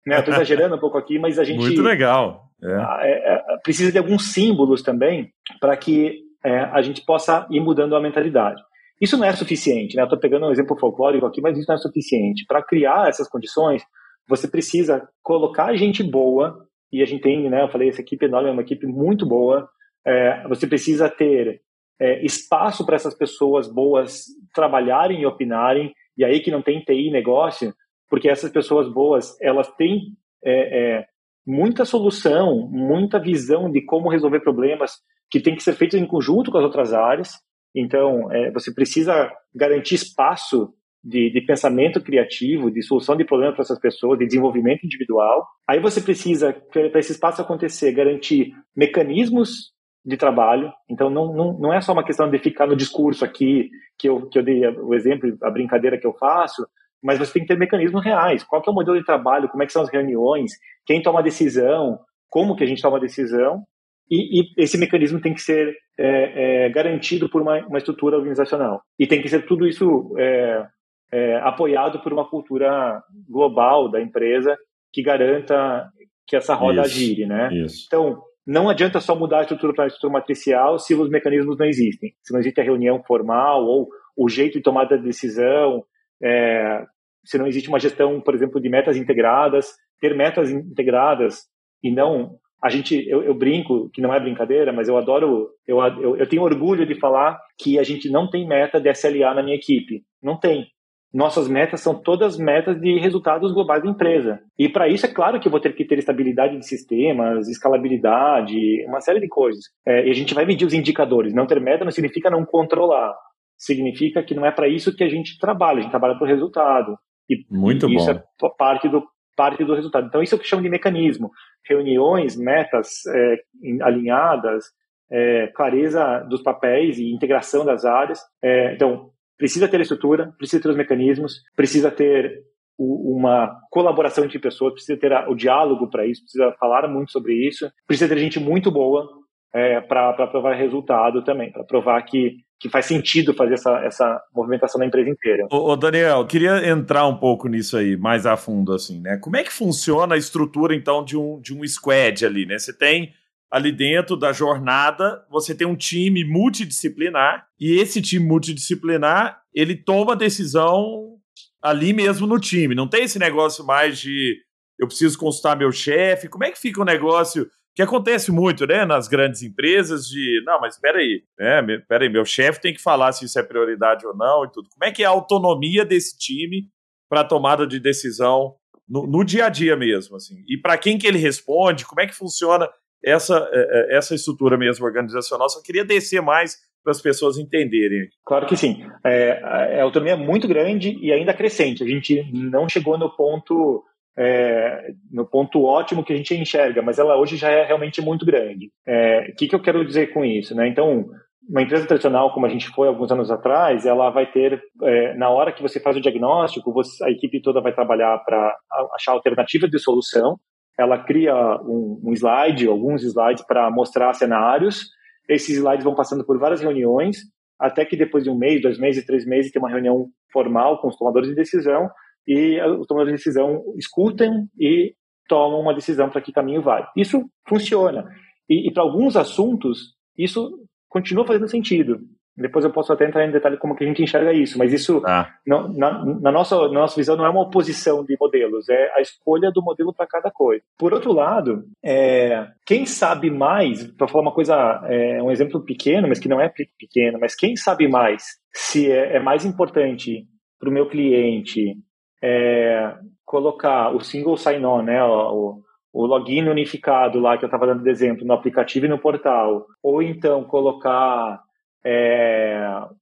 né, 0.06 0.20
estou 0.20 0.34
exagerando 0.34 0.76
um 0.76 0.80
pouco 0.80 0.98
aqui, 0.98 1.20
mas 1.20 1.38
a 1.38 1.44
gente... 1.44 1.60
Muito 1.60 1.82
legal. 1.82 2.46
É. 2.64 3.10
É, 3.10 3.36
é 3.36 3.58
precisa 3.64 3.92
de 3.92 3.98
alguns 3.98 4.34
símbolos 4.34 4.82
também 4.82 5.30
para 5.60 5.78
que 5.78 6.20
é, 6.44 6.60
a 6.62 6.82
gente 6.82 7.06
possa 7.06 7.48
ir 7.52 7.60
mudando 7.60 7.96
a 7.96 8.02
mentalidade. 8.02 8.62
Isso 9.00 9.18
não 9.18 9.26
é 9.26 9.32
suficiente, 9.34 9.96
né? 9.96 10.04
Estou 10.04 10.20
pegando 10.20 10.46
um 10.46 10.52
exemplo 10.52 10.78
folclórico 10.78 11.26
aqui, 11.26 11.42
mas 11.42 11.58
isso 11.58 11.68
não 11.70 11.76
é 11.76 11.78
suficiente. 11.78 12.46
Para 12.46 12.62
criar 12.62 13.08
essas 13.08 13.30
condições, 13.30 13.82
você 14.30 14.48
precisa 14.48 15.10
colocar 15.24 15.76
gente 15.76 16.04
boa, 16.04 16.68
e 16.94 17.02
a 17.02 17.06
gente 17.06 17.22
tem, 17.22 17.50
né, 17.50 17.64
eu 17.64 17.70
falei, 17.70 17.90
essa 17.90 18.02
equipe 18.02 18.26
enorme 18.26 18.50
é 18.50 18.52
uma 18.52 18.62
equipe 18.62 18.86
muito 18.86 19.26
boa, 19.26 19.68
é, 20.06 20.48
você 20.48 20.68
precisa 20.68 21.10
ter 21.10 21.62
é, 22.00 22.24
espaço 22.24 22.86
para 22.86 22.96
essas 22.96 23.16
pessoas 23.16 23.68
boas 23.68 24.26
trabalharem 24.54 25.22
e 25.22 25.26
opinarem, 25.26 25.94
e 26.16 26.24
aí 26.24 26.40
que 26.42 26.52
não 26.52 26.62
tem 26.62 26.82
TI 26.82 27.10
negócio, 27.10 27.74
porque 28.08 28.30
essas 28.30 28.52
pessoas 28.52 28.88
boas, 28.88 29.36
elas 29.42 29.70
têm 29.76 30.14
é, 30.44 30.98
é, 31.00 31.06
muita 31.46 31.84
solução, 31.84 32.70
muita 32.72 33.20
visão 33.20 33.72
de 33.72 33.82
como 33.82 34.10
resolver 34.10 34.42
problemas 34.42 34.98
que 35.32 35.40
tem 35.40 35.56
que 35.56 35.64
ser 35.64 35.74
feitos 35.74 36.00
em 36.00 36.06
conjunto 36.06 36.52
com 36.52 36.58
as 36.58 36.64
outras 36.64 36.94
áreas, 36.94 37.34
então 37.76 38.32
é, 38.32 38.52
você 38.52 38.74
precisa 38.74 39.32
garantir 39.54 39.96
espaço 39.96 40.74
de, 41.04 41.32
de, 41.32 41.42
pensamento 41.42 42.02
criativo, 42.02 42.70
de 42.70 42.82
solução 42.82 43.16
de 43.16 43.24
problemas 43.24 43.56
para 43.56 43.64
essas 43.64 43.80
pessoas, 43.80 44.20
de 44.20 44.26
desenvolvimento 44.26 44.84
individual. 44.84 45.48
Aí 45.68 45.80
você 45.80 46.02
precisa, 46.02 46.54
para 46.72 47.00
esse 47.00 47.14
espaço 47.14 47.42
acontecer, 47.42 47.92
garantir 47.92 48.54
mecanismos 48.76 49.72
de 50.06 50.18
trabalho. 50.18 50.72
Então, 50.90 51.10
não, 51.10 51.34
não, 51.34 51.60
não 51.60 51.74
é 51.74 51.82
só 51.82 51.94
uma 51.94 52.04
questão 52.04 52.30
de 52.30 52.38
ficar 52.40 52.68
no 52.68 52.76
discurso 52.76 53.24
aqui, 53.24 53.70
que 53.98 54.10
eu, 54.10 54.28
que 54.28 54.40
eu 54.40 54.44
dei 54.44 54.66
o 54.68 54.94
exemplo, 54.94 55.38
a 55.42 55.50
brincadeira 55.50 55.98
que 55.98 56.08
eu 56.08 56.14
faço, 56.14 56.66
mas 57.02 57.18
você 57.18 57.34
tem 57.34 57.42
que 57.44 57.48
ter 57.48 57.58
mecanismos 57.58 58.04
reais. 58.04 58.44
Qual 58.44 58.62
é 58.66 58.70
o 58.70 58.74
modelo 58.74 58.98
de 58.98 59.06
trabalho, 59.06 59.50
como 59.50 59.64
é 59.64 59.66
que 59.66 59.74
são 59.74 59.82
as 59.82 59.90
reuniões, 59.90 60.52
quem 60.86 61.02
toma 61.02 61.20
a 61.20 61.24
decisão, 61.24 62.00
como 62.30 62.56
que 62.56 62.64
a 62.64 62.68
gente 62.68 62.82
toma 62.82 62.98
a 62.98 63.02
decisão, 63.02 63.64
e, 64.10 64.42
e 64.42 64.54
esse 64.58 64.78
mecanismo 64.78 65.22
tem 65.22 65.34
que 65.34 65.42
ser 65.42 65.76
é, 65.98 66.66
é, 66.66 66.70
garantido 66.70 67.30
por 67.30 67.42
uma, 67.42 67.60
uma, 67.68 67.78
estrutura 67.78 68.18
organizacional. 68.18 68.82
E 68.98 69.06
tem 69.06 69.22
que 69.22 69.30
ser 69.30 69.46
tudo 69.46 69.68
isso 69.68 70.16
é, 70.18 70.66
é, 71.12 71.38
apoiado 71.38 72.02
por 72.02 72.14
uma 72.14 72.28
cultura 72.28 73.02
global 73.28 73.90
da 73.90 74.02
empresa 74.02 74.58
que 74.92 75.02
garanta 75.02 75.90
que 76.28 76.36
essa 76.36 76.54
roda 76.54 76.82
isso, 76.82 76.90
gire, 76.92 77.26
né? 77.26 77.50
Isso. 77.52 77.86
Então, 77.88 78.22
não 78.46 78.70
adianta 78.70 79.00
só 79.00 79.16
mudar 79.16 79.40
a 79.40 79.42
estrutura 79.42 79.74
para 79.74 79.84
a 79.86 79.88
estrutura 79.88 80.14
matricial 80.14 80.78
se 80.78 80.94
os 80.94 81.10
mecanismos 81.10 81.58
não 81.58 81.66
existem. 81.66 82.14
Se 82.24 82.32
não 82.32 82.40
existe 82.40 82.62
a 82.62 82.64
reunião 82.64 83.02
formal 83.04 83.66
ou 83.66 83.88
o 84.16 84.30
jeito 84.30 84.54
de 84.54 84.64
tomada 84.64 84.98
de 84.98 85.04
decisão, 85.04 85.84
é, 86.24 86.84
se 87.26 87.38
não 87.38 87.48
existe 87.48 87.70
uma 87.70 87.80
gestão, 87.80 88.22
por 88.22 88.36
exemplo, 88.36 88.62
de 88.62 88.70
metas 88.70 88.98
integradas, 88.98 89.68
ter 90.00 90.16
metas 90.16 90.52
integradas 90.52 91.46
e 91.84 91.92
não 91.92 92.38
a 92.62 92.70
gente, 92.70 93.08
eu, 93.08 93.24
eu, 93.24 93.34
brinco, 93.34 93.90
que 93.92 94.02
não 94.02 94.14
é 94.14 94.20
brincadeira, 94.20 94.74
mas 94.74 94.90
eu 94.90 94.98
adoro, 94.98 95.50
eu, 95.66 95.80
eu, 96.02 96.18
eu, 96.18 96.28
tenho 96.28 96.42
orgulho 96.42 96.86
de 96.86 97.00
falar 97.00 97.40
que 97.58 97.80
a 97.80 97.84
gente 97.84 98.10
não 98.10 98.30
tem 98.30 98.46
meta 98.46 98.82
de 98.82 98.92
SLA 98.92 99.34
na 99.34 99.42
minha 99.42 99.56
equipe. 99.56 100.04
Não 100.22 100.38
tem 100.38 100.68
nossas 101.14 101.48
metas 101.48 101.82
são 101.82 101.96
todas 101.96 102.38
metas 102.38 102.80
de 102.80 103.00
resultados 103.00 103.52
globais 103.52 103.84
da 103.84 103.90
empresa. 103.90 104.40
E 104.58 104.70
para 104.70 104.88
isso, 104.88 105.06
é 105.06 105.14
claro 105.14 105.40
que 105.40 105.48
eu 105.48 105.52
vou 105.52 105.60
ter 105.60 105.74
que 105.74 105.86
ter 105.86 105.98
estabilidade 105.98 106.58
de 106.58 106.66
sistemas, 106.68 107.48
escalabilidade, 107.48 108.86
uma 108.88 109.02
série 109.02 109.20
de 109.20 109.28
coisas. 109.28 109.66
É, 109.86 110.08
e 110.08 110.12
a 110.12 110.14
gente 110.14 110.34
vai 110.34 110.46
medir 110.46 110.66
os 110.66 110.74
indicadores. 110.74 111.34
Não 111.34 111.48
ter 111.48 111.60
meta 111.60 111.84
não 111.84 111.92
significa 111.92 112.30
não 112.30 112.46
controlar. 112.46 113.16
Significa 113.58 114.24
que 114.24 114.36
não 114.36 114.46
é 114.46 114.52
para 114.52 114.68
isso 114.68 114.96
que 114.96 115.04
a 115.04 115.10
gente 115.10 115.38
trabalha. 115.40 115.80
A 115.80 115.82
gente 115.82 115.92
trabalha 115.92 116.16
para 116.16 116.26
o 116.26 116.30
resultado. 116.30 116.98
E, 117.30 117.44
Muito 117.50 117.90
e 117.90 117.96
bom. 117.96 118.02
Isso 118.02 118.12
é 118.12 118.24
parte 118.58 118.88
do, 118.88 119.04
parte 119.36 119.64
do 119.64 119.74
resultado. 119.74 120.08
Então, 120.08 120.22
isso 120.22 120.36
é 120.36 120.38
o 120.38 120.40
que 120.40 120.48
chamo 120.48 120.62
de 120.62 120.70
mecanismo. 120.70 121.32
Reuniões, 121.68 122.38
metas 122.38 123.06
é, 123.08 123.36
alinhadas, 123.82 124.66
é, 125.12 125.48
clareza 125.56 126.20
dos 126.30 126.44
papéis 126.44 127.00
e 127.00 127.12
integração 127.12 127.66
das 127.66 127.84
áreas. 127.84 128.20
É, 128.44 128.74
então, 128.74 129.10
precisa 129.40 129.68
ter 129.70 129.80
estrutura, 129.80 130.34
precisa 130.38 130.62
ter 130.62 130.70
os 130.70 130.76
mecanismos, 130.76 131.42
precisa 131.56 131.90
ter 131.90 132.44
o, 132.78 133.18
uma 133.18 133.58
colaboração 133.72 134.26
entre 134.26 134.38
pessoas, 134.38 134.74
precisa 134.74 135.00
ter 135.00 135.12
o 135.28 135.34
diálogo 135.34 135.90
para 135.90 136.06
isso, 136.06 136.22
precisa 136.22 136.54
falar 136.60 136.88
muito 136.90 137.12
sobre 137.12 137.34
isso, 137.34 137.72
precisa 137.88 138.14
ter 138.14 138.20
gente 138.20 138.40
muito 138.40 138.70
boa 138.70 139.10
é, 139.54 139.80
para 139.80 140.28
provar 140.28 140.56
resultado 140.56 141.24
também, 141.24 141.52
para 141.52 141.64
provar 141.64 142.02
que, 142.04 142.36
que 142.60 142.70
faz 142.70 142.86
sentido 142.86 143.34
fazer 143.34 143.54
essa, 143.54 143.80
essa 143.80 144.22
movimentação 144.36 144.78
na 144.78 144.86
empresa 144.86 145.10
inteira. 145.10 145.48
Ô, 145.50 145.76
Daniel, 145.78 146.28
queria 146.28 146.68
entrar 146.70 147.08
um 147.08 147.16
pouco 147.18 147.48
nisso 147.48 147.78
aí, 147.78 147.96
mais 147.96 148.26
a 148.26 148.36
fundo, 148.36 148.74
assim, 148.74 149.00
né? 149.02 149.18
Como 149.18 149.38
é 149.38 149.44
que 149.44 149.54
funciona 149.54 150.16
a 150.16 150.18
estrutura, 150.18 150.76
então, 150.76 151.04
de 151.04 151.18
um, 151.18 151.40
de 151.40 151.56
um 151.56 151.66
squad 151.66 152.26
ali, 152.26 152.46
né? 152.46 152.60
Você 152.60 152.78
tem 152.78 153.14
ali 153.52 153.72
dentro 153.72 154.16
da 154.16 154.32
jornada, 154.32 155.26
você 155.30 155.56
tem 155.56 155.66
um 155.66 155.76
time 155.76 156.24
multidisciplinar 156.24 157.48
e 157.60 157.80
esse 157.80 158.02
time 158.02 158.26
multidisciplinar, 158.26 159.42
ele 159.54 159.76
toma 159.76 160.16
decisão 160.16 161.18
ali 161.62 161.92
mesmo 161.94 162.28
no 162.28 162.40
time. 162.40 162.76
Não 162.76 162.88
tem 162.88 163.04
esse 163.04 163.18
negócio 163.18 163.66
mais 163.66 164.00
de 164.00 164.38
eu 164.80 164.88
preciso 164.88 165.18
consultar 165.18 165.58
meu 165.58 165.72
chefe. 165.72 166.30
Como 166.30 166.46
é 166.46 166.52
que 166.52 166.60
fica 166.60 166.82
o 166.82 166.86
negócio 166.86 167.50
que 167.76 167.82
acontece 167.82 168.32
muito, 168.32 168.66
né, 168.68 168.86
nas 168.86 169.08
grandes 169.08 169.42
empresas 169.42 170.06
de, 170.06 170.44
não, 170.46 170.60
mas 170.60 170.76
espera 170.76 171.00
aí, 171.00 171.24
né, 171.38 171.76
espera 171.76 172.04
aí, 172.04 172.10
meu 172.10 172.26
chefe 172.26 172.60
tem 172.60 172.74
que 172.74 172.82
falar 172.82 173.12
se 173.14 173.26
isso 173.26 173.40
é 173.40 173.44
prioridade 173.44 174.06
ou 174.06 174.16
não 174.16 174.44
e 174.44 174.52
tudo. 174.52 174.70
Como 174.70 174.84
é 174.84 174.92
que 174.92 175.04
é 175.04 175.06
a 175.06 175.12
autonomia 175.12 175.86
desse 175.86 176.18
time 176.18 176.68
para 177.10 177.24
tomada 177.24 177.66
de 177.66 177.80
decisão 177.80 178.56
no, 178.88 179.08
no, 179.08 179.24
dia 179.24 179.46
a 179.46 179.50
dia 179.50 179.78
mesmo, 179.78 180.16
assim? 180.16 180.44
E 180.48 180.58
para 180.58 180.78
quem 180.78 180.98
que 180.98 181.08
ele 181.08 181.20
responde? 181.20 181.86
Como 181.86 182.02
é 182.02 182.08
que 182.08 182.14
funciona 182.14 182.68
essa, 183.04 183.50
é, 183.52 183.94
é, 183.94 183.98
essa 183.98 184.16
estrutura 184.16 184.58
mesmo 184.58 184.86
organizacional. 184.86 185.50
Só 185.50 185.62
queria 185.62 185.86
descer 185.86 186.22
mais 186.22 186.58
para 186.84 186.92
as 186.92 187.02
pessoas 187.02 187.38
entenderem. 187.38 188.08
Claro 188.26 188.46
que 188.46 188.56
sim. 188.56 188.84
É, 189.06 189.42
a 189.80 189.84
autonomia 189.84 190.14
é 190.14 190.18
muito 190.18 190.48
grande 190.48 190.98
e 191.02 191.12
ainda 191.12 191.34
crescente. 191.34 191.84
A 191.84 191.88
gente 191.88 192.26
não 192.34 192.68
chegou 192.70 192.98
no 192.98 193.10
ponto 193.16 193.84
é, 194.18 194.92
no 195.10 195.26
ponto 195.26 195.64
ótimo 195.64 196.04
que 196.04 196.12
a 196.12 196.16
gente 196.16 196.36
enxerga, 196.36 196.82
mas 196.82 197.00
ela 197.00 197.18
hoje 197.18 197.38
já 197.38 197.50
é 197.50 197.64
realmente 197.64 198.02
muito 198.02 198.26
grande. 198.26 198.66
O 198.66 198.70
é, 198.92 199.32
que, 199.38 199.48
que 199.48 199.56
eu 199.56 199.62
quero 199.62 199.86
dizer 199.86 200.14
com 200.14 200.26
isso? 200.26 200.54
Né? 200.54 200.68
Então, 200.68 201.06
uma 201.50 201.62
empresa 201.62 201.88
tradicional, 201.88 202.34
como 202.34 202.46
a 202.46 202.50
gente 202.50 202.68
foi 202.70 202.88
alguns 202.88 203.12
anos 203.12 203.32
atrás, 203.32 203.86
ela 203.86 204.10
vai 204.10 204.30
ter, 204.30 204.62
é, 204.84 205.16
na 205.16 205.30
hora 205.30 205.52
que 205.52 205.62
você 205.62 205.80
faz 205.80 205.96
o 205.96 206.02
diagnóstico, 206.02 206.74
você, 206.74 207.04
a 207.04 207.10
equipe 207.10 207.42
toda 207.42 207.62
vai 207.62 207.74
trabalhar 207.74 208.18
para 208.20 208.56
achar 208.96 209.14
alternativas 209.14 209.70
de 209.70 209.80
solução. 209.80 210.38
Ela 210.80 210.98
cria 211.04 211.36
um, 211.64 212.00
um 212.06 212.14
slide, 212.14 212.66
alguns 212.66 213.04
slides 213.04 213.44
para 213.46 213.70
mostrar 213.70 214.14
cenários. 214.14 214.90
Esses 215.28 215.58
slides 215.58 215.84
vão 215.84 215.94
passando 215.94 216.26
por 216.26 216.40
várias 216.40 216.62
reuniões, 216.62 217.18
até 217.60 217.84
que 217.84 217.98
depois 217.98 218.24
de 218.24 218.30
um 218.30 218.38
mês, 218.38 218.62
dois 218.62 218.80
meses, 218.80 219.06
três 219.06 219.26
meses, 219.26 219.52
tem 219.52 219.62
uma 219.62 219.70
reunião 219.70 220.08
formal 220.32 220.80
com 220.80 220.88
os 220.88 220.96
tomadores 220.96 221.28
de 221.28 221.36
decisão 221.36 221.90
e 222.26 222.62
os 222.62 222.88
tomadores 222.88 223.12
de 223.12 223.18
decisão 223.18 223.62
escutam 223.78 224.48
e 224.58 224.94
tomam 225.28 225.60
uma 225.60 225.74
decisão 225.74 226.10
para 226.10 226.22
que 226.22 226.32
caminho 226.32 226.62
vai. 226.62 226.88
Isso 226.96 227.30
funciona. 227.48 228.10
E, 228.48 228.70
e 228.70 228.74
para 228.74 228.84
alguns 228.84 229.18
assuntos, 229.18 229.96
isso 230.18 230.50
continua 230.88 231.26
fazendo 231.26 231.50
sentido. 231.50 232.00
Depois 232.40 232.64
eu 232.64 232.72
posso 232.72 232.94
até 232.94 233.06
entrar 233.06 233.26
em 233.26 233.32
detalhe 233.32 233.58
como 233.58 233.76
que 233.76 233.84
a 233.84 233.88
gente 233.88 234.02
enxerga 234.02 234.34
isso, 234.34 234.58
mas 234.58 234.72
isso, 234.74 235.02
ah. 235.06 235.30
na, 235.46 235.68
na, 235.68 236.06
na, 236.06 236.32
nossa, 236.32 236.56
na 236.68 236.80
nossa 236.80 236.96
visão, 236.96 237.16
não 237.16 237.26
é 237.26 237.30
uma 237.30 237.42
oposição 237.42 238.04
de 238.04 238.16
modelos, 238.20 238.70
é 238.70 238.92
a 238.96 239.02
escolha 239.02 239.52
do 239.52 239.62
modelo 239.62 239.94
para 239.94 240.08
cada 240.08 240.32
coisa. 240.32 240.64
Por 240.78 240.94
outro 240.94 241.12
lado, 241.14 241.64
é, 241.84 242.48
quem 242.66 242.86
sabe 242.86 243.30
mais, 243.30 243.84
para 243.92 244.08
falar 244.08 244.24
uma 244.24 244.34
coisa, 244.34 244.56
é, 244.86 245.22
um 245.22 245.32
exemplo 245.32 245.64
pequeno, 245.64 246.08
mas 246.08 246.20
que 246.20 246.30
não 246.30 246.40
é 246.40 246.50
pequeno, 246.50 247.20
mas 247.20 247.36
quem 247.36 247.56
sabe 247.56 247.88
mais 247.88 248.24
se 248.54 248.92
é, 248.92 249.18
é 249.18 249.20
mais 249.20 249.46
importante 249.46 250.26
para 250.60 250.70
o 250.70 250.74
meu 250.74 250.88
cliente 250.88 251.76
é, 252.22 252.96
colocar 253.26 253.96
o 253.96 254.00
single 254.00 254.38
sign-on, 254.38 254.82
né, 254.82 255.04
o, 255.04 255.62
o 255.94 256.06
login 256.06 256.48
unificado 256.48 257.20
lá 257.20 257.38
que 257.38 257.46
eu 257.46 257.48
estava 257.48 257.68
dando 257.68 257.84
de 257.84 257.90
exemplo 257.90 258.26
no 258.26 258.34
aplicativo 258.34 258.86
e 258.86 258.90
no 258.90 259.00
portal, 259.00 259.66
ou 259.82 260.02
então 260.02 260.44
colocar 260.44 261.42
é, 261.86 262.62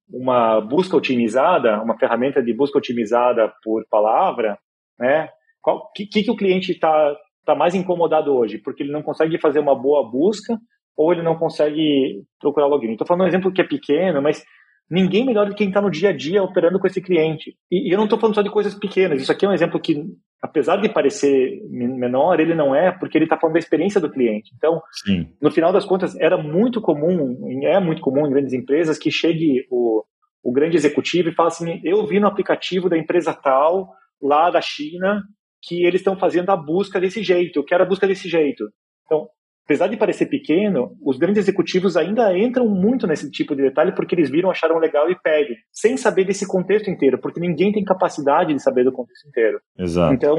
uma 0.09 0.61
busca 0.61 0.95
otimizada, 0.95 1.81
uma 1.81 1.97
ferramenta 1.97 2.41
de 2.41 2.53
busca 2.53 2.77
otimizada 2.77 3.51
por 3.63 3.85
palavra, 3.89 4.57
né? 4.99 5.29
O 5.65 5.91
que, 5.93 6.05
que, 6.05 6.31
o 6.31 6.35
cliente 6.35 6.71
está 6.71 7.15
tá 7.45 7.53
mais 7.53 7.75
incomodado 7.75 8.33
hoje? 8.33 8.57
Porque 8.57 8.83
ele 8.83 8.91
não 8.91 9.03
consegue 9.03 9.37
fazer 9.37 9.59
uma 9.59 9.75
boa 9.75 10.09
busca 10.09 10.57
ou 10.95 11.11
ele 11.11 11.21
não 11.21 11.35
consegue 11.35 12.23
procurar 12.39 12.67
login. 12.67 12.91
Estou 12.91 13.05
falando 13.05 13.23
um 13.23 13.27
exemplo 13.27 13.51
que 13.51 13.61
é 13.61 13.65
pequeno, 13.65 14.21
mas 14.21 14.43
ninguém 14.89 15.25
melhor 15.25 15.45
do 15.45 15.51
que 15.51 15.57
quem 15.57 15.67
está 15.67 15.81
no 15.81 15.91
dia 15.91 16.09
a 16.09 16.13
dia 16.15 16.41
operando 16.41 16.79
com 16.79 16.87
esse 16.87 17.01
cliente. 17.01 17.55
E, 17.69 17.89
e 17.89 17.91
eu 17.91 17.97
não 17.97 18.05
estou 18.05 18.19
falando 18.19 18.35
só 18.35 18.41
de 18.41 18.49
coisas 18.49 18.73
pequenas. 18.73 19.21
Isso 19.21 19.31
aqui 19.31 19.45
é 19.45 19.49
um 19.49 19.53
exemplo 19.53 19.79
que, 19.79 20.05
apesar 20.41 20.77
de 20.77 20.89
parecer 20.89 21.61
menor, 21.69 22.39
ele 22.39 22.53
não 22.53 22.75
é, 22.75 22.91
porque 22.91 23.17
ele 23.17 23.25
está 23.25 23.37
falando 23.37 23.53
da 23.53 23.59
experiência 23.59 23.99
do 23.99 24.11
cliente. 24.11 24.51
Então, 24.55 24.81
Sim. 25.05 25.27
no 25.41 25.51
final 25.51 25.73
das 25.73 25.85
contas, 25.85 26.15
era 26.19 26.37
muito 26.37 26.81
comum, 26.81 27.37
é 27.63 27.79
muito 27.79 28.01
comum 28.01 28.25
em 28.27 28.29
grandes 28.29 28.53
empresas, 28.53 28.97
que 28.97 29.11
chegue 29.11 29.65
o, 29.69 30.03
o 30.43 30.51
grande 30.51 30.77
executivo 30.77 31.29
e 31.29 31.33
fale 31.33 31.47
assim: 31.47 31.81
eu 31.83 32.05
vi 32.05 32.19
no 32.19 32.27
aplicativo 32.27 32.89
da 32.89 32.97
empresa 32.97 33.33
tal, 33.33 33.89
lá 34.21 34.49
da 34.49 34.61
China, 34.61 35.23
que 35.61 35.85
eles 35.85 36.01
estão 36.01 36.17
fazendo 36.17 36.49
a 36.51 36.55
busca 36.55 36.99
desse 36.99 37.23
jeito, 37.23 37.59
eu 37.59 37.63
quero 37.63 37.83
a 37.83 37.87
busca 37.87 38.07
desse 38.07 38.29
jeito. 38.29 38.63
Então, 39.05 39.27
apesar 39.67 39.87
de 39.87 39.97
parecer 39.97 40.27
pequeno, 40.27 40.95
os 41.05 41.17
grandes 41.17 41.43
executivos 41.43 41.97
ainda 41.97 42.35
entram 42.37 42.65
muito 42.69 43.05
nesse 43.05 43.29
tipo 43.29 43.53
de 43.53 43.63
detalhe 43.63 43.93
porque 43.93 44.15
eles 44.15 44.29
viram, 44.29 44.49
acharam 44.49 44.79
legal 44.79 45.11
e 45.11 45.21
pedem, 45.21 45.57
sem 45.73 45.97
saber 45.97 46.23
desse 46.23 46.47
contexto 46.47 46.89
inteiro, 46.89 47.19
porque 47.19 47.41
ninguém 47.41 47.73
tem 47.73 47.83
capacidade 47.83 48.53
de 48.53 48.63
saber 48.63 48.85
do 48.85 48.93
contexto 48.93 49.27
inteiro. 49.27 49.59
Exato. 49.77 50.13
Então, 50.13 50.37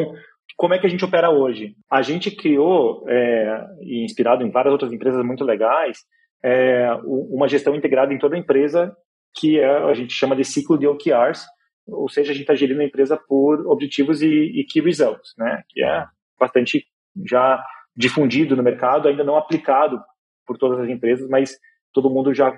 como 0.57 0.73
é 0.73 0.79
que 0.79 0.87
a 0.87 0.89
gente 0.89 1.05
opera 1.05 1.29
hoje? 1.29 1.75
A 1.93 2.01
gente 2.01 2.31
criou, 2.35 3.05
é, 3.07 3.67
inspirado 4.03 4.43
em 4.43 4.51
várias 4.51 4.73
outras 4.73 4.95
empresas 4.95 5.23
muito 5.23 5.45
legais, 5.45 5.99
é, 6.43 6.89
uma 7.05 7.49
gestão 7.49 7.77
integrada 7.77 8.15
em 8.15 8.19
toda 8.19 8.35
a 8.35 8.39
empresa 8.39 8.97
que 9.39 9.61
é, 9.61 9.67
a 9.67 9.93
gente 9.93 10.15
chama 10.15 10.35
de 10.35 10.43
ciclo 10.43 10.79
de 10.79 10.87
OKRs, 10.87 11.45
ou 11.87 12.09
seja, 12.09 12.31
a 12.31 12.35
gente 12.35 12.45
está 12.45 12.55
gerindo 12.55 12.81
a 12.81 12.85
empresa 12.85 13.21
por 13.29 13.67
objetivos 13.67 14.23
e, 14.23 14.27
e 14.27 14.65
key 14.65 14.81
results, 14.81 15.35
né? 15.37 15.63
Que 15.69 15.85
é 15.85 16.05
bastante 16.41 16.85
já 17.27 17.63
difundido 17.99 18.55
no 18.55 18.63
mercado, 18.63 19.09
ainda 19.09 19.25
não 19.25 19.37
aplicado 19.37 20.01
por 20.47 20.57
todas 20.57 20.79
as 20.79 20.89
empresas, 20.89 21.29
mas 21.29 21.59
todo 21.93 22.09
mundo 22.09 22.33
já 22.33 22.57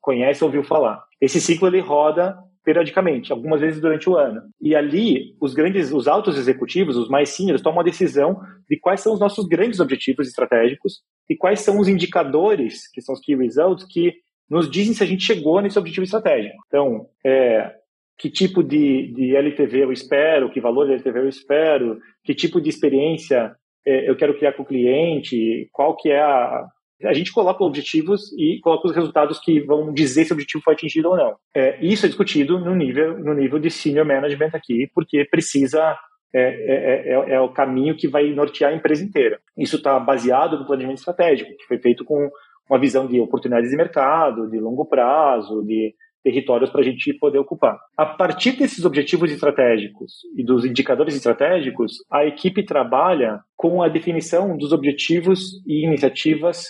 conhece, 0.00 0.42
ouviu 0.42 0.64
falar. 0.64 1.00
Esse 1.20 1.40
ciclo 1.40 1.68
ele 1.68 1.78
roda 1.78 2.36
periodicamente, 2.64 3.30
algumas 3.30 3.60
vezes 3.60 3.80
durante 3.80 4.10
o 4.10 4.16
ano. 4.16 4.42
E 4.60 4.74
ali, 4.74 5.36
os 5.40 5.54
grandes, 5.54 5.92
os 5.92 6.08
altos 6.08 6.36
executivos, 6.36 6.96
os 6.96 7.08
mais 7.08 7.28
seniors, 7.28 7.62
tomam 7.62 7.80
a 7.80 7.84
decisão 7.84 8.40
de 8.68 8.76
quais 8.76 9.00
são 9.00 9.14
os 9.14 9.20
nossos 9.20 9.46
grandes 9.46 9.78
objetivos 9.78 10.26
estratégicos 10.26 11.00
e 11.30 11.36
quais 11.36 11.60
são 11.60 11.78
os 11.78 11.86
indicadores, 11.86 12.90
que 12.90 13.00
são 13.00 13.14
os 13.14 13.20
key 13.20 13.36
results, 13.36 13.86
que 13.88 14.14
nos 14.50 14.68
dizem 14.68 14.94
se 14.94 15.02
a 15.02 15.06
gente 15.06 15.22
chegou 15.22 15.60
nesse 15.60 15.78
objetivo 15.78 16.02
estratégico. 16.02 16.56
Então, 16.66 17.06
é, 17.24 17.72
que 18.18 18.28
tipo 18.28 18.64
de, 18.64 19.12
de 19.12 19.36
LTV 19.36 19.84
eu 19.84 19.92
espero, 19.92 20.50
que 20.50 20.60
valor 20.60 20.86
de 20.86 20.94
LTV 20.94 21.20
eu 21.20 21.28
espero, 21.28 22.00
que 22.24 22.34
tipo 22.34 22.60
de 22.60 22.68
experiência 22.68 23.54
eu 23.86 24.16
quero 24.16 24.36
criar 24.36 24.52
com 24.52 24.62
o 24.62 24.66
cliente, 24.66 25.68
qual 25.72 25.96
que 25.96 26.10
é 26.10 26.20
a... 26.20 26.66
A 27.04 27.12
gente 27.12 27.30
coloca 27.30 27.62
objetivos 27.62 28.32
e 28.38 28.58
coloca 28.62 28.88
os 28.88 28.94
resultados 28.94 29.38
que 29.38 29.60
vão 29.60 29.92
dizer 29.92 30.24
se 30.24 30.32
o 30.32 30.34
objetivo 30.34 30.64
foi 30.64 30.72
atingido 30.72 31.10
ou 31.10 31.16
não. 31.16 31.36
É, 31.54 31.78
isso 31.84 32.06
é 32.06 32.08
discutido 32.08 32.58
no 32.58 32.74
nível, 32.74 33.18
no 33.18 33.34
nível 33.34 33.58
de 33.58 33.70
senior 33.70 34.06
management 34.06 34.50
aqui, 34.54 34.90
porque 34.94 35.26
precisa 35.30 35.94
é, 36.34 36.40
é, 36.40 37.12
é, 37.12 37.34
é, 37.34 37.40
o 37.40 37.50
caminho 37.50 37.96
que 37.96 38.08
vai 38.08 38.28
nortear 38.30 38.72
a 38.72 38.74
empresa 38.74 39.04
inteira. 39.04 39.38
Isso 39.56 39.76
está 39.76 39.98
baseado 39.98 40.58
no 40.58 40.66
planejamento 40.66 40.98
estratégico, 40.98 41.56
que 41.56 41.66
foi 41.66 41.78
feito 41.78 42.04
com 42.04 42.30
uma 42.68 42.80
visão 42.80 43.06
de 43.06 43.20
oportunidades 43.20 43.70
de 43.70 43.76
mercado, 43.76 44.50
de 44.50 44.58
longo 44.58 44.84
prazo, 44.84 45.62
de 45.64 45.94
territórios 46.26 46.70
para 46.70 46.80
a 46.80 46.84
gente 46.84 47.14
poder 47.14 47.38
ocupar. 47.38 47.78
A 47.96 48.04
partir 48.04 48.58
desses 48.58 48.84
objetivos 48.84 49.30
estratégicos 49.30 50.12
e 50.36 50.44
dos 50.44 50.64
indicadores 50.64 51.14
estratégicos, 51.14 51.92
a 52.10 52.26
equipe 52.26 52.64
trabalha 52.64 53.38
com 53.54 53.80
a 53.80 53.88
definição 53.88 54.56
dos 54.58 54.72
objetivos 54.72 55.62
e 55.64 55.86
iniciativas 55.86 56.64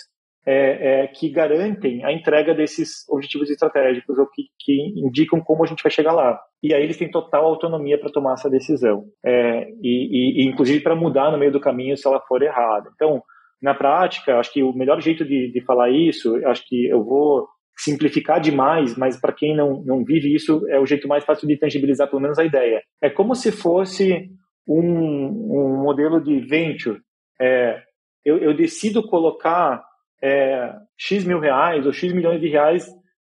é, 0.45 1.01
é, 1.01 1.07
que 1.07 1.27
garantem 1.27 2.05
a 2.05 2.13
entrega 2.13 2.53
desses 2.53 3.03
objetivos 3.09 3.49
estratégicos 3.49 4.19
ou 4.19 4.27
que, 4.27 4.43
que, 4.59 4.93
indicam 4.95 5.41
como 5.41 5.63
a 5.63 5.67
gente 5.67 5.81
vai 5.81 5.91
chegar 5.91 6.13
lá. 6.13 6.39
E 6.61 6.71
aí 6.71 6.83
eles 6.83 6.95
têm 6.95 7.09
total 7.09 7.45
autonomia 7.47 7.99
para 7.99 8.11
tomar 8.11 8.33
essa 8.33 8.49
decisão, 8.49 9.05
é, 9.25 9.67
e, 9.81 10.43
e, 10.43 10.47
inclusive 10.47 10.81
para 10.81 10.95
mudar 10.95 11.31
no 11.31 11.37
meio 11.39 11.51
do 11.51 11.59
caminho 11.59 11.97
se 11.97 12.07
ela 12.07 12.21
for 12.27 12.43
errada. 12.43 12.91
Então, 12.93 13.23
na 13.59 13.73
prática, 13.73 14.37
acho 14.37 14.53
que 14.53 14.61
o 14.61 14.71
melhor 14.71 15.01
jeito 15.01 15.25
de, 15.25 15.51
de 15.51 15.61
falar 15.65 15.89
isso, 15.89 16.35
acho 16.45 16.63
que 16.67 16.87
eu 16.87 17.03
vou 17.03 17.47
simplificar 17.77 18.41
demais, 18.41 18.97
mas 18.97 19.19
para 19.19 19.33
quem 19.33 19.55
não, 19.55 19.83
não 19.85 20.03
vive 20.03 20.33
isso, 20.33 20.67
é 20.69 20.79
o 20.79 20.85
jeito 20.85 21.07
mais 21.07 21.23
fácil 21.23 21.47
de 21.47 21.57
tangibilizar 21.57 22.09
pelo 22.09 22.21
menos 22.21 22.39
a 22.39 22.43
ideia. 22.43 22.81
É 23.01 23.09
como 23.09 23.35
se 23.35 23.51
fosse 23.51 24.29
um, 24.67 24.81
um 24.81 25.83
modelo 25.83 26.21
de 26.21 26.39
venture. 26.39 26.99
É, 27.39 27.79
eu, 28.25 28.37
eu, 28.39 28.55
decido 28.55 29.07
colocar 29.07 29.81
é, 30.21 30.73
X 30.97 31.23
mil 31.23 31.39
reais 31.39 31.85
ou 31.85 31.93
X 31.93 32.11
milhões 32.11 32.41
de 32.41 32.49
reais 32.49 32.87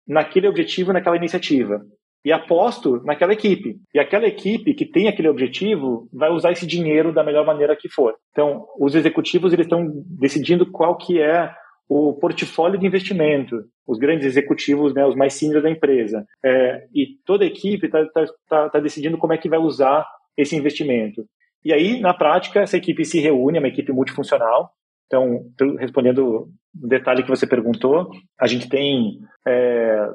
naquele 0.07 0.47
objetivo, 0.47 0.93
naquela 0.93 1.17
iniciativa. 1.17 1.81
E 2.25 2.33
aposto 2.33 3.03
naquela 3.05 3.33
equipe. 3.33 3.77
E 3.95 3.99
aquela 3.99 4.27
equipe 4.27 4.75
que 4.75 4.87
tem 4.87 5.09
aquele 5.09 5.29
objetivo 5.29 6.09
vai 6.13 6.31
usar 6.31 6.53
esse 6.53 6.67
dinheiro 6.67 7.13
da 7.13 7.25
melhor 7.25 7.45
maneira 7.45 7.77
que 7.77 7.89
for. 7.89 8.15
Então, 8.31 8.67
os 8.79 8.95
executivos 8.95 9.53
eles 9.53 9.67
estão 9.67 9.87
decidindo 10.19 10.71
qual 10.71 10.97
que 10.97 11.21
é 11.21 11.53
o 11.89 12.15
portfólio 12.15 12.79
de 12.79 12.87
investimento, 12.87 13.65
os 13.87 13.99
grandes 13.99 14.27
executivos, 14.27 14.95
né, 14.95 15.05
os 15.05 15.15
mais 15.15 15.35
seniors 15.35 15.63
da 15.63 15.71
empresa. 15.71 16.25
É, 16.45 16.87
e 16.95 17.19
toda 17.25 17.45
a 17.45 17.47
equipe 17.47 17.87
está 17.87 18.05
tá, 18.07 18.25
tá, 18.49 18.71
tá 18.71 18.81
decidindo 18.81 19.19
como 19.19 19.33
é 19.33 19.39
que 19.39 19.49
vai 19.49 19.59
usar 19.59 20.07
esse 20.37 20.57
investimento. 20.57 21.25
E 21.65 21.73
aí, 21.73 22.01
na 22.01 22.13
prática, 22.13 22.61
essa 22.61 22.77
equipe 22.77 23.05
se 23.05 23.21
reúne, 23.21 23.59
é 23.59 23.61
uma 23.61 23.69
equipe 23.69 23.93
multifuncional. 23.93 24.71
Então, 25.07 25.45
respondendo 25.79 26.49
o 26.83 26.89
detalhe 26.89 27.23
que 27.23 27.29
você 27.29 27.47
perguntou, 27.47 28.11
a 28.39 28.47
gente 28.47 28.69
tem, 28.69 29.19
é, 29.47 30.09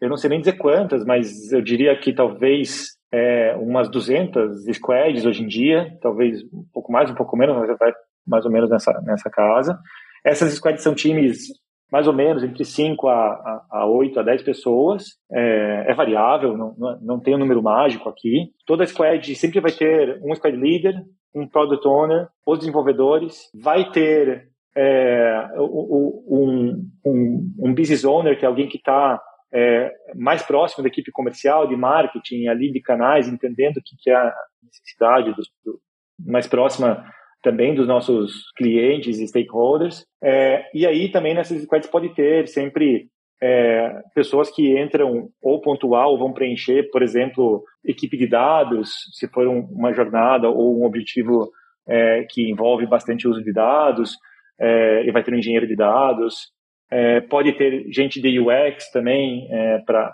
eu 0.00 0.08
não 0.08 0.16
sei 0.16 0.30
nem 0.30 0.40
dizer 0.40 0.54
quantas, 0.58 1.04
mas 1.04 1.52
eu 1.52 1.62
diria 1.62 1.96
que 1.98 2.12
talvez 2.12 2.96
é, 3.12 3.54
umas 3.56 3.90
200 3.90 4.64
squads 4.74 5.24
hoje 5.24 5.42
em 5.42 5.46
dia, 5.46 5.96
talvez 6.02 6.42
um 6.52 6.64
pouco 6.72 6.92
mais, 6.92 7.10
um 7.10 7.14
pouco 7.14 7.36
menos, 7.36 7.56
mas 7.56 7.78
vai 7.78 7.92
mais 8.26 8.44
ou 8.44 8.50
menos 8.50 8.68
nessa, 8.68 8.92
nessa 9.02 9.30
casa. 9.30 9.78
Essas 10.24 10.52
squads 10.54 10.82
são 10.82 10.94
times 10.94 11.48
mais 11.90 12.06
ou 12.06 12.12
menos 12.12 12.44
entre 12.44 12.64
5 12.64 13.08
a, 13.08 13.14
a, 13.14 13.66
a 13.70 13.86
8 13.86 14.20
a 14.20 14.22
10 14.22 14.42
pessoas. 14.42 15.04
É, 15.32 15.86
é 15.88 15.94
variável, 15.94 16.56
não, 16.56 16.74
não 17.02 17.20
tem 17.20 17.34
um 17.34 17.38
número 17.38 17.62
mágico 17.62 18.08
aqui. 18.08 18.52
Toda 18.64 18.86
squad 18.86 19.34
sempre 19.34 19.60
vai 19.60 19.72
ter 19.72 20.20
um 20.22 20.34
squad 20.34 20.56
leader, 20.56 20.94
um 21.34 21.48
product 21.48 21.86
owner, 21.86 22.28
os 22.46 22.58
desenvolvedores, 22.58 23.50
vai 23.54 23.90
ter 23.90 24.48
é, 24.76 25.48
um, 25.58 26.88
um, 27.04 27.54
um 27.58 27.74
business 27.74 28.04
owner, 28.04 28.38
que 28.38 28.44
é 28.44 28.48
alguém 28.48 28.68
que 28.68 28.76
está 28.76 29.20
é, 29.52 29.92
mais 30.14 30.42
próximo 30.42 30.82
da 30.82 30.88
equipe 30.88 31.10
comercial, 31.10 31.66
de 31.66 31.76
marketing, 31.76 32.46
ali 32.46 32.70
de 32.70 32.80
canais, 32.80 33.28
entendendo 33.28 33.78
o 33.78 33.82
que, 33.84 33.96
que 34.00 34.10
é 34.10 34.14
a 34.14 34.34
necessidade 34.62 35.34
do, 35.34 35.42
do, 35.64 35.80
mais 36.24 36.46
próxima 36.46 37.04
também 37.42 37.74
dos 37.74 37.86
nossos 37.86 38.50
clientes 38.56 39.18
e 39.18 39.26
stakeholders. 39.26 40.04
É, 40.22 40.64
e 40.74 40.86
aí 40.86 41.10
também 41.10 41.34
nessas 41.34 41.62
squads 41.62 41.88
pode 41.88 42.14
ter 42.14 42.46
sempre 42.48 43.08
é, 43.42 44.02
pessoas 44.14 44.50
que 44.50 44.78
entram 44.78 45.28
ou 45.42 45.60
pontual, 45.60 46.12
ou 46.12 46.18
vão 46.18 46.32
preencher, 46.32 46.90
por 46.90 47.02
exemplo, 47.02 47.64
equipe 47.84 48.16
de 48.16 48.26
dados, 48.26 48.90
se 49.12 49.26
for 49.28 49.48
um, 49.48 49.60
uma 49.70 49.94
jornada 49.94 50.48
ou 50.48 50.78
um 50.78 50.84
objetivo 50.84 51.50
é, 51.88 52.26
que 52.28 52.50
envolve 52.50 52.86
bastante 52.86 53.26
uso 53.26 53.42
de 53.42 53.52
dados, 53.52 54.16
é, 54.60 55.04
e 55.06 55.10
vai 55.10 55.22
ter 55.22 55.32
um 55.32 55.38
engenheiro 55.38 55.66
de 55.66 55.74
dados. 55.74 56.52
É, 56.90 57.20
pode 57.22 57.52
ter 57.52 57.86
gente 57.90 58.20
de 58.20 58.38
UX 58.38 58.90
também 58.92 59.48
é, 59.50 59.78
para 59.86 60.12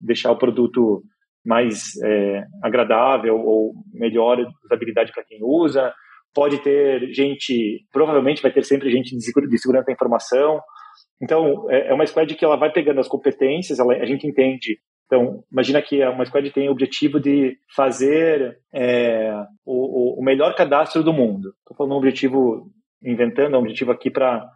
deixar 0.00 0.30
o 0.32 0.38
produto 0.38 1.02
mais 1.44 1.94
agradável 2.62 3.36
ou 3.36 3.74
melhor 3.92 4.38
usabilidade 4.64 5.12
para 5.12 5.24
quem 5.24 5.38
usa. 5.42 5.92
Pode 6.34 6.58
ter 6.58 7.12
gente, 7.12 7.84
provavelmente 7.92 8.42
vai 8.42 8.52
ter 8.52 8.64
sempre 8.64 8.90
gente 8.90 9.14
de 9.16 9.58
segurança 9.58 9.86
da 9.86 9.92
informação. 9.92 10.60
Então, 11.20 11.70
é, 11.70 11.88
é 11.90 11.94
uma 11.94 12.06
squad 12.06 12.34
que 12.34 12.44
ela 12.44 12.56
vai 12.56 12.72
pegando 12.72 13.00
as 13.00 13.08
competências, 13.08 13.78
ela, 13.78 13.94
a 13.94 14.06
gente 14.06 14.26
entende. 14.26 14.78
Então, 15.06 15.44
imagina 15.52 15.82
que 15.82 16.02
uma 16.06 16.24
squad 16.24 16.50
tem 16.50 16.68
o 16.68 16.72
objetivo 16.72 17.20
de 17.20 17.56
fazer 17.76 18.58
é, 18.72 19.30
o, 19.64 20.18
o, 20.18 20.24
melhor 20.24 20.54
cadastro 20.54 21.04
do 21.04 21.12
mundo. 21.12 21.50
Estou 21.58 21.76
falando 21.76 21.92
um 21.92 21.98
objetivo 21.98 22.70
inventando, 23.04 23.54
é 23.54 23.58
um 23.58 23.60
objetivo 23.60 23.92
aqui 23.92 24.10
para 24.10 24.48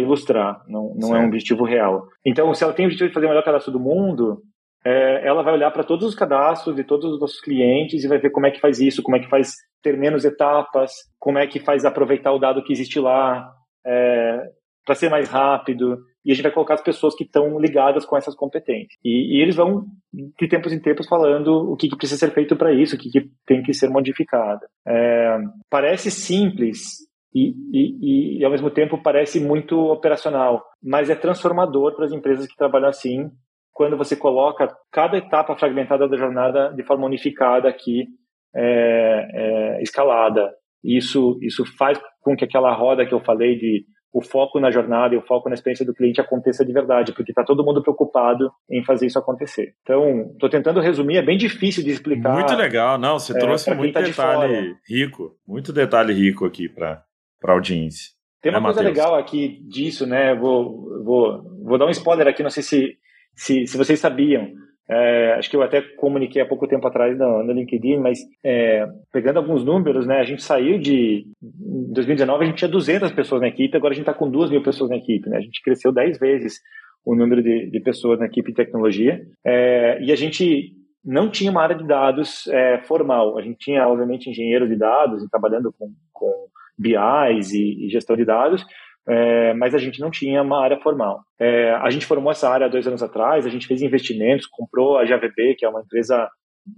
ilustrar, 0.00 0.62
não, 0.66 0.94
não 0.96 1.14
é 1.14 1.20
um 1.20 1.26
objetivo 1.26 1.64
real. 1.64 2.06
Então, 2.24 2.54
se 2.54 2.64
ela 2.64 2.72
tem 2.72 2.86
o 2.86 2.88
objetivo 2.88 3.08
de 3.08 3.14
fazer 3.14 3.26
o 3.26 3.28
melhor 3.28 3.44
cadastro 3.44 3.70
do 3.70 3.78
mundo, 3.78 4.40
é, 4.84 5.26
ela 5.26 5.42
vai 5.42 5.52
olhar 5.52 5.70
para 5.70 5.84
todos 5.84 6.06
os 6.06 6.14
cadastros 6.14 6.74
de 6.74 6.84
todos 6.84 7.12
os 7.12 7.20
nossos 7.20 7.40
clientes 7.40 8.02
e 8.02 8.08
vai 8.08 8.18
ver 8.18 8.30
como 8.30 8.46
é 8.46 8.50
que 8.50 8.60
faz 8.60 8.80
isso, 8.80 9.02
como 9.02 9.16
é 9.16 9.20
que 9.20 9.28
faz 9.28 9.56
ter 9.82 9.96
menos 9.96 10.24
etapas, 10.24 10.92
como 11.18 11.38
é 11.38 11.46
que 11.46 11.60
faz 11.60 11.84
aproveitar 11.84 12.32
o 12.32 12.38
dado 12.38 12.62
que 12.62 12.72
existe 12.72 12.98
lá 12.98 13.50
é, 13.86 14.42
para 14.84 14.94
ser 14.94 15.08
mais 15.10 15.28
rápido. 15.28 15.98
E 16.24 16.32
a 16.32 16.34
gente 16.34 16.42
vai 16.42 16.52
colocar 16.52 16.74
as 16.74 16.82
pessoas 16.82 17.14
que 17.14 17.24
estão 17.24 17.58
ligadas 17.58 18.04
com 18.04 18.16
essas 18.16 18.34
competências. 18.34 18.98
E, 19.04 19.36
e, 19.38 19.42
eles 19.42 19.56
vão, 19.56 19.86
de 20.12 20.48
tempos 20.48 20.72
em 20.72 20.80
tempos, 20.80 21.06
falando 21.06 21.70
o 21.70 21.76
que, 21.76 21.88
que 21.88 21.96
precisa 21.96 22.18
ser 22.18 22.34
feito 22.34 22.56
para 22.56 22.72
isso, 22.72 22.96
o 22.96 22.98
que, 22.98 23.10
que, 23.10 23.30
tem 23.46 23.62
que 23.62 23.72
ser 23.72 23.88
modificado. 23.88 24.60
É, 24.86 25.38
parece 25.70 26.10
simples, 26.10 27.08
e, 27.34 27.54
e, 27.72 28.38
e, 28.38 28.44
ao 28.44 28.50
mesmo 28.50 28.70
tempo 28.70 29.02
parece 29.02 29.40
muito 29.40 29.78
operacional, 29.78 30.64
mas 30.82 31.08
é 31.08 31.14
transformador 31.14 31.94
para 31.94 32.06
as 32.06 32.12
empresas 32.12 32.46
que 32.46 32.56
trabalham 32.56 32.88
assim, 32.88 33.30
quando 33.72 33.96
você 33.96 34.16
coloca 34.16 34.74
cada 34.90 35.16
etapa 35.16 35.54
fragmentada 35.56 36.08
da 36.08 36.16
jornada 36.16 36.72
de 36.74 36.82
forma 36.82 37.06
unificada 37.06 37.68
aqui, 37.68 38.06
é, 38.54 39.28
é, 39.32 39.82
escalada. 39.82 40.50
Isso, 40.82 41.38
isso 41.42 41.64
faz 41.76 42.00
com 42.20 42.36
que 42.36 42.44
aquela 42.44 42.72
roda 42.72 43.04
que 43.04 43.12
eu 43.12 43.20
falei 43.20 43.56
de 43.56 43.84
o 44.12 44.22
foco 44.22 44.58
na 44.58 44.70
jornada 44.70 45.14
e 45.14 45.18
o 45.18 45.22
foco 45.22 45.48
na 45.48 45.54
experiência 45.54 45.84
do 45.84 45.94
cliente 45.94 46.20
aconteça 46.20 46.64
de 46.64 46.72
verdade, 46.72 47.12
porque 47.12 47.30
está 47.30 47.44
todo 47.44 47.64
mundo 47.64 47.82
preocupado 47.82 48.50
em 48.70 48.82
fazer 48.82 49.06
isso 49.06 49.18
acontecer. 49.18 49.74
Então, 49.82 50.30
estou 50.32 50.48
tentando 50.48 50.80
resumir, 50.80 51.18
é 51.18 51.22
bem 51.22 51.36
difícil 51.36 51.84
de 51.84 51.90
explicar. 51.90 52.32
Muito 52.32 52.54
legal, 52.54 52.98
não, 52.98 53.18
você 53.18 53.36
é, 53.36 53.38
trouxe 53.38 53.72
muito 53.74 53.92
tá 53.92 54.00
detalhe 54.00 54.76
de 54.86 54.94
rico, 54.94 55.36
muito 55.46 55.72
detalhe 55.72 56.14
rico 56.14 56.46
aqui 56.46 56.68
para 56.68 57.04
a 57.44 57.52
audiência. 57.52 58.12
Tem 58.40 58.50
uma 58.50 58.60
é, 58.60 58.62
coisa 58.62 58.82
Mateus? 58.82 58.96
legal 58.96 59.14
aqui 59.14 59.60
disso, 59.68 60.06
né? 60.06 60.34
Vou, 60.34 61.04
vou, 61.04 61.42
vou 61.64 61.78
dar 61.78 61.86
um 61.86 61.90
spoiler 61.90 62.26
aqui, 62.28 62.42
não 62.42 62.50
sei 62.50 62.62
se, 62.62 62.96
se, 63.34 63.66
se 63.66 63.76
vocês 63.76 64.00
sabiam. 64.00 64.48
É, 64.90 65.34
acho 65.34 65.50
que 65.50 65.56
eu 65.56 65.62
até 65.62 65.82
comuniquei 65.82 66.40
há 66.40 66.46
pouco 66.46 66.66
tempo 66.66 66.86
atrás 66.86 67.16
no, 67.18 67.42
no 67.42 67.52
LinkedIn, 67.52 67.98
mas 67.98 68.20
é, 68.42 68.86
pegando 69.12 69.36
alguns 69.36 69.62
números, 69.62 70.06
né, 70.06 70.18
a 70.18 70.24
gente 70.24 70.42
saiu 70.42 70.78
de. 70.78 71.26
Em 71.42 71.92
2019 71.92 72.44
a 72.44 72.46
gente 72.46 72.58
tinha 72.58 72.70
200 72.70 73.12
pessoas 73.12 73.42
na 73.42 73.48
equipe, 73.48 73.76
agora 73.76 73.92
a 73.92 73.94
gente 73.94 74.08
está 74.08 74.14
com 74.14 74.30
2 74.30 74.50
mil 74.50 74.62
pessoas 74.62 74.88
na 74.88 74.96
equipe. 74.96 75.28
Né, 75.28 75.36
a 75.36 75.40
gente 75.40 75.62
cresceu 75.62 75.92
10 75.92 76.18
vezes 76.18 76.60
o 77.04 77.14
número 77.14 77.42
de, 77.42 77.70
de 77.70 77.80
pessoas 77.80 78.18
na 78.18 78.26
equipe 78.26 78.50
de 78.50 78.56
tecnologia. 78.56 79.20
É, 79.46 80.02
e 80.02 80.10
a 80.10 80.16
gente 80.16 80.72
não 81.04 81.30
tinha 81.30 81.50
uma 81.50 81.62
área 81.62 81.76
de 81.76 81.86
dados 81.86 82.46
é, 82.48 82.78
formal. 82.82 83.38
A 83.38 83.42
gente 83.42 83.58
tinha, 83.58 83.86
obviamente, 83.86 84.28
engenheiros 84.28 84.68
de 84.68 84.76
dados 84.76 85.26
trabalhando 85.30 85.72
com, 85.78 85.92
com 86.12 86.48
BIs 86.78 87.52
e, 87.52 87.86
e 87.86 87.90
gestão 87.90 88.16
de 88.16 88.24
dados, 88.24 88.64
é, 89.08 89.54
mas 89.54 89.74
a 89.74 89.78
gente 89.78 90.00
não 90.00 90.10
tinha 90.10 90.42
uma 90.42 90.62
área 90.62 90.78
formal. 90.80 91.20
É, 91.40 91.72
a 91.72 91.88
gente 91.90 92.06
formou 92.06 92.30
essa 92.30 92.48
área 92.48 92.68
dois 92.68 92.86
anos 92.86 93.02
atrás, 93.02 93.46
a 93.46 93.48
gente 93.48 93.66
fez 93.66 93.80
investimentos, 93.80 94.46
comprou 94.46 94.98
a 94.98 95.04
JVB, 95.04 95.54
que 95.56 95.64
é 95.64 95.68
uma 95.68 95.80
empresa 95.80 96.28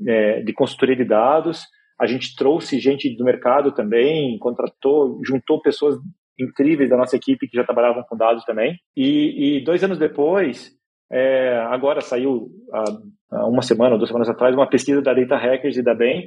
é, 0.07 0.41
de 0.41 0.53
consultoria 0.53 0.97
de 0.97 1.05
dados, 1.05 1.65
a 2.01 2.07
gente 2.07 2.35
trouxe 2.37 2.79
gente 2.79 3.15
do 3.17 3.25
mercado 3.25 3.73
também, 3.73 4.39
contratou, 4.39 5.21
juntou 5.25 5.61
pessoas 5.61 5.97
incríveis 6.39 6.89
da 6.89 6.97
nossa 6.97 7.17
equipe 7.17 7.47
que 7.47 7.57
já 7.57 7.65
trabalhavam 7.65 8.03
com 8.09 8.17
dados 8.17 8.45
também. 8.45 8.77
E, 8.97 9.59
e 9.59 9.65
dois 9.65 9.85
anos 9.85 9.99
depois, 9.99 10.71
é, 11.13 11.59
agora 11.69 12.01
saiu, 12.01 12.49
há, 12.73 13.47
uma 13.47 13.63
semana 13.63 13.93
ou 13.93 13.99
duas 13.99 14.09
semanas 14.09 14.29
atrás, 14.29 14.55
uma 14.55 14.69
pesquisa 14.69 15.03
da 15.03 15.13
Data 15.13 15.37
Hackers 15.37 15.77
e 15.77 15.83
da 15.83 15.95
BEM, 15.95 16.27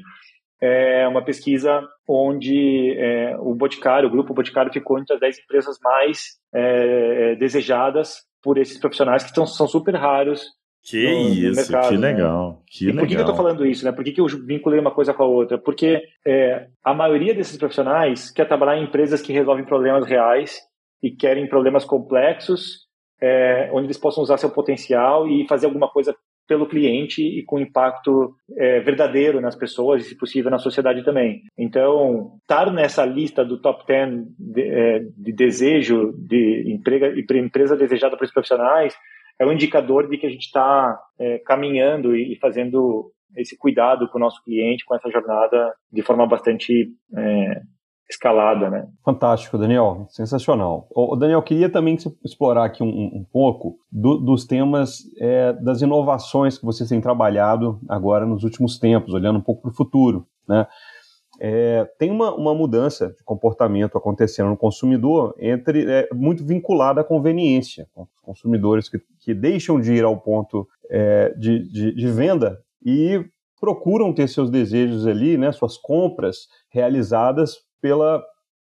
é 0.66 1.05
uma 1.07 1.22
pesquisa 1.22 1.86
onde 2.07 2.95
é, 2.97 3.36
o 3.38 3.53
Boticário, 3.53 4.07
o 4.07 4.11
grupo 4.11 4.34
Boticário 4.34 4.72
ficou 4.72 4.97
entre 4.97 5.14
as 5.14 5.20
10 5.20 5.39
empresas 5.39 5.78
mais 5.84 6.38
é, 6.53 7.36
desejadas 7.36 8.24
por 8.41 8.57
esses 8.57 8.78
profissionais 8.78 9.24
que 9.24 9.34
tão, 9.34 9.45
são 9.45 9.68
super 9.68 9.93
raros 9.95 10.45
que 10.82 11.01
no, 11.01 11.30
isso, 11.30 11.49
no 11.49 11.55
mercado, 11.55 11.89
que 11.89 11.97
né? 11.97 12.07
legal. 12.14 12.49
Né? 12.49 12.57
Que 12.68 12.84
e 12.86 12.88
por 12.88 12.93
legal. 12.93 13.07
que, 13.07 13.16
eu 13.16 13.20
estou 13.22 13.36
falando 13.36 13.66
isso? 13.66 13.84
Né? 13.84 13.91
Por 13.91 14.03
que, 14.05 14.11
que 14.14 14.22
eu 14.22 14.28
vinculei 14.28 14.80
uma 14.80 14.91
coisa 14.91 15.14
com 15.14 15.24
a 15.24 15.28
outra? 15.28 15.57
Porque 15.57 16.01
é, 16.26 16.68
a 16.84 16.93
maioria 16.93 17.34
desses 17.34 17.57
profissionais 17.57 18.32
quer 18.32 18.47
trabalhar 18.47 18.78
em 18.78 18.86
empresas 18.86 19.22
que 19.22 19.34
resolvem 19.34 19.66
problemas 19.66 20.05
reais 20.05 20.61
e 21.01 21.11
querem 21.11 21.47
problemas 21.47 21.84
complexos, 21.84 22.88
é, 23.22 23.70
onde 23.74 23.88
eles 23.88 23.97
possam 23.97 24.24
usar 24.24 24.38
seu 24.38 24.49
potencial 24.49 25.28
e 25.28 25.45
fazer 25.47 25.66
alguma 25.66 25.89
coisa 25.89 26.16
pelo 26.48 26.68
cliente 26.68 27.22
e 27.22 27.44
com 27.44 27.60
impacto 27.60 28.36
é, 28.58 28.80
verdadeiro 28.82 29.39
nas 29.39 29.56
pessoas 29.56 30.06
e, 30.06 30.10
se 30.10 30.18
possível, 30.18 30.52
na 30.52 30.60
sociedade 30.60 31.04
também. 31.04 31.41
Então, 31.58 32.38
estar 32.41 32.72
nessa 32.72 33.06
lista 33.06 33.44
do 33.44 33.62
top 33.62 33.86
10 33.88 34.26
de, 34.38 34.62
é, 34.62 35.00
de 35.00 35.34
desejo 35.34 36.14
de 36.18 36.72
emprega, 36.72 37.14
empresa 37.38 37.78
desejada 37.78 38.18
para 38.18 38.26
os 38.26 38.32
profissionais 38.32 38.96
é 39.39 39.46
um 39.46 39.52
indicador 39.52 40.08
de 40.08 40.18
que 40.18 40.28
a 40.28 40.30
gente 40.30 40.46
está 40.46 41.00
é, 41.20 41.39
caminhando 41.39 42.16
e 42.16 42.38
fazendo 42.39 43.12
esse 43.36 43.58
cuidado 43.58 44.08
com 44.10 44.18
o 44.18 44.22
nosso 44.22 44.44
cliente, 44.44 44.86
com 44.86 44.96
essa 44.96 45.10
jornada 45.10 45.74
de 45.91 46.02
forma 46.04 46.28
bastante 46.28 46.88
é, 47.18 47.62
escalada, 48.10 48.70
né? 48.70 48.88
Fantástico, 49.04 49.58
Daniel, 49.58 50.06
sensacional. 50.10 50.88
O 50.91 51.16
Daniel 51.16 51.41
queria 51.41 51.70
também 51.70 51.97
explorar 52.24 52.66
aqui 52.66 52.84
um, 52.84 52.88
um 52.88 53.26
pouco 53.32 53.78
do, 53.91 54.18
dos 54.18 54.45
temas 54.45 55.04
é, 55.20 55.54
das 55.54 55.82
inovações 55.82 56.58
que 56.58 56.66
vocês 56.66 56.89
têm 56.89 57.01
trabalhado 57.01 57.80
agora 57.88 58.26
nos 58.26 58.43
últimos 58.43 58.78
tempos, 58.78 59.14
olhando 59.14 59.39
um 59.39 59.43
pouco 59.43 59.62
para 59.62 59.72
o 59.72 59.76
futuro, 59.76 60.28
né? 60.47 60.68
É, 61.39 61.86
tem 61.97 62.12
uma, 62.12 62.34
uma, 62.36 62.54
mudança 62.54 63.10
de 63.10 63.24
comportamento 63.24 63.97
acontecendo 63.97 64.49
no 64.49 64.58
consumidor 64.58 65.36
entre 65.39 65.84
é, 65.91 66.08
muito 66.14 66.45
vinculada 66.45 67.01
à 67.01 67.04
conveniência. 67.04 67.88
Consumidores 68.22 68.88
que, 68.88 68.99
que 69.20 69.34
deixam 69.34 69.82
de 69.82 69.93
ir 69.93 70.04
ao 70.04 70.16
ponto 70.16 70.68
é, 70.89 71.34
de, 71.36 71.68
de, 71.70 71.95
de, 71.95 72.08
venda 72.12 72.60
e 72.86 73.26
procuram 73.60 74.14
ter 74.14 74.28
seus 74.30 74.51
desejos 74.51 75.08
ali, 75.08 75.36
né, 75.36 75.51
suas 75.51 75.76
compras 75.76 76.47
realizadas 76.70 77.58
pela, 77.84 78.23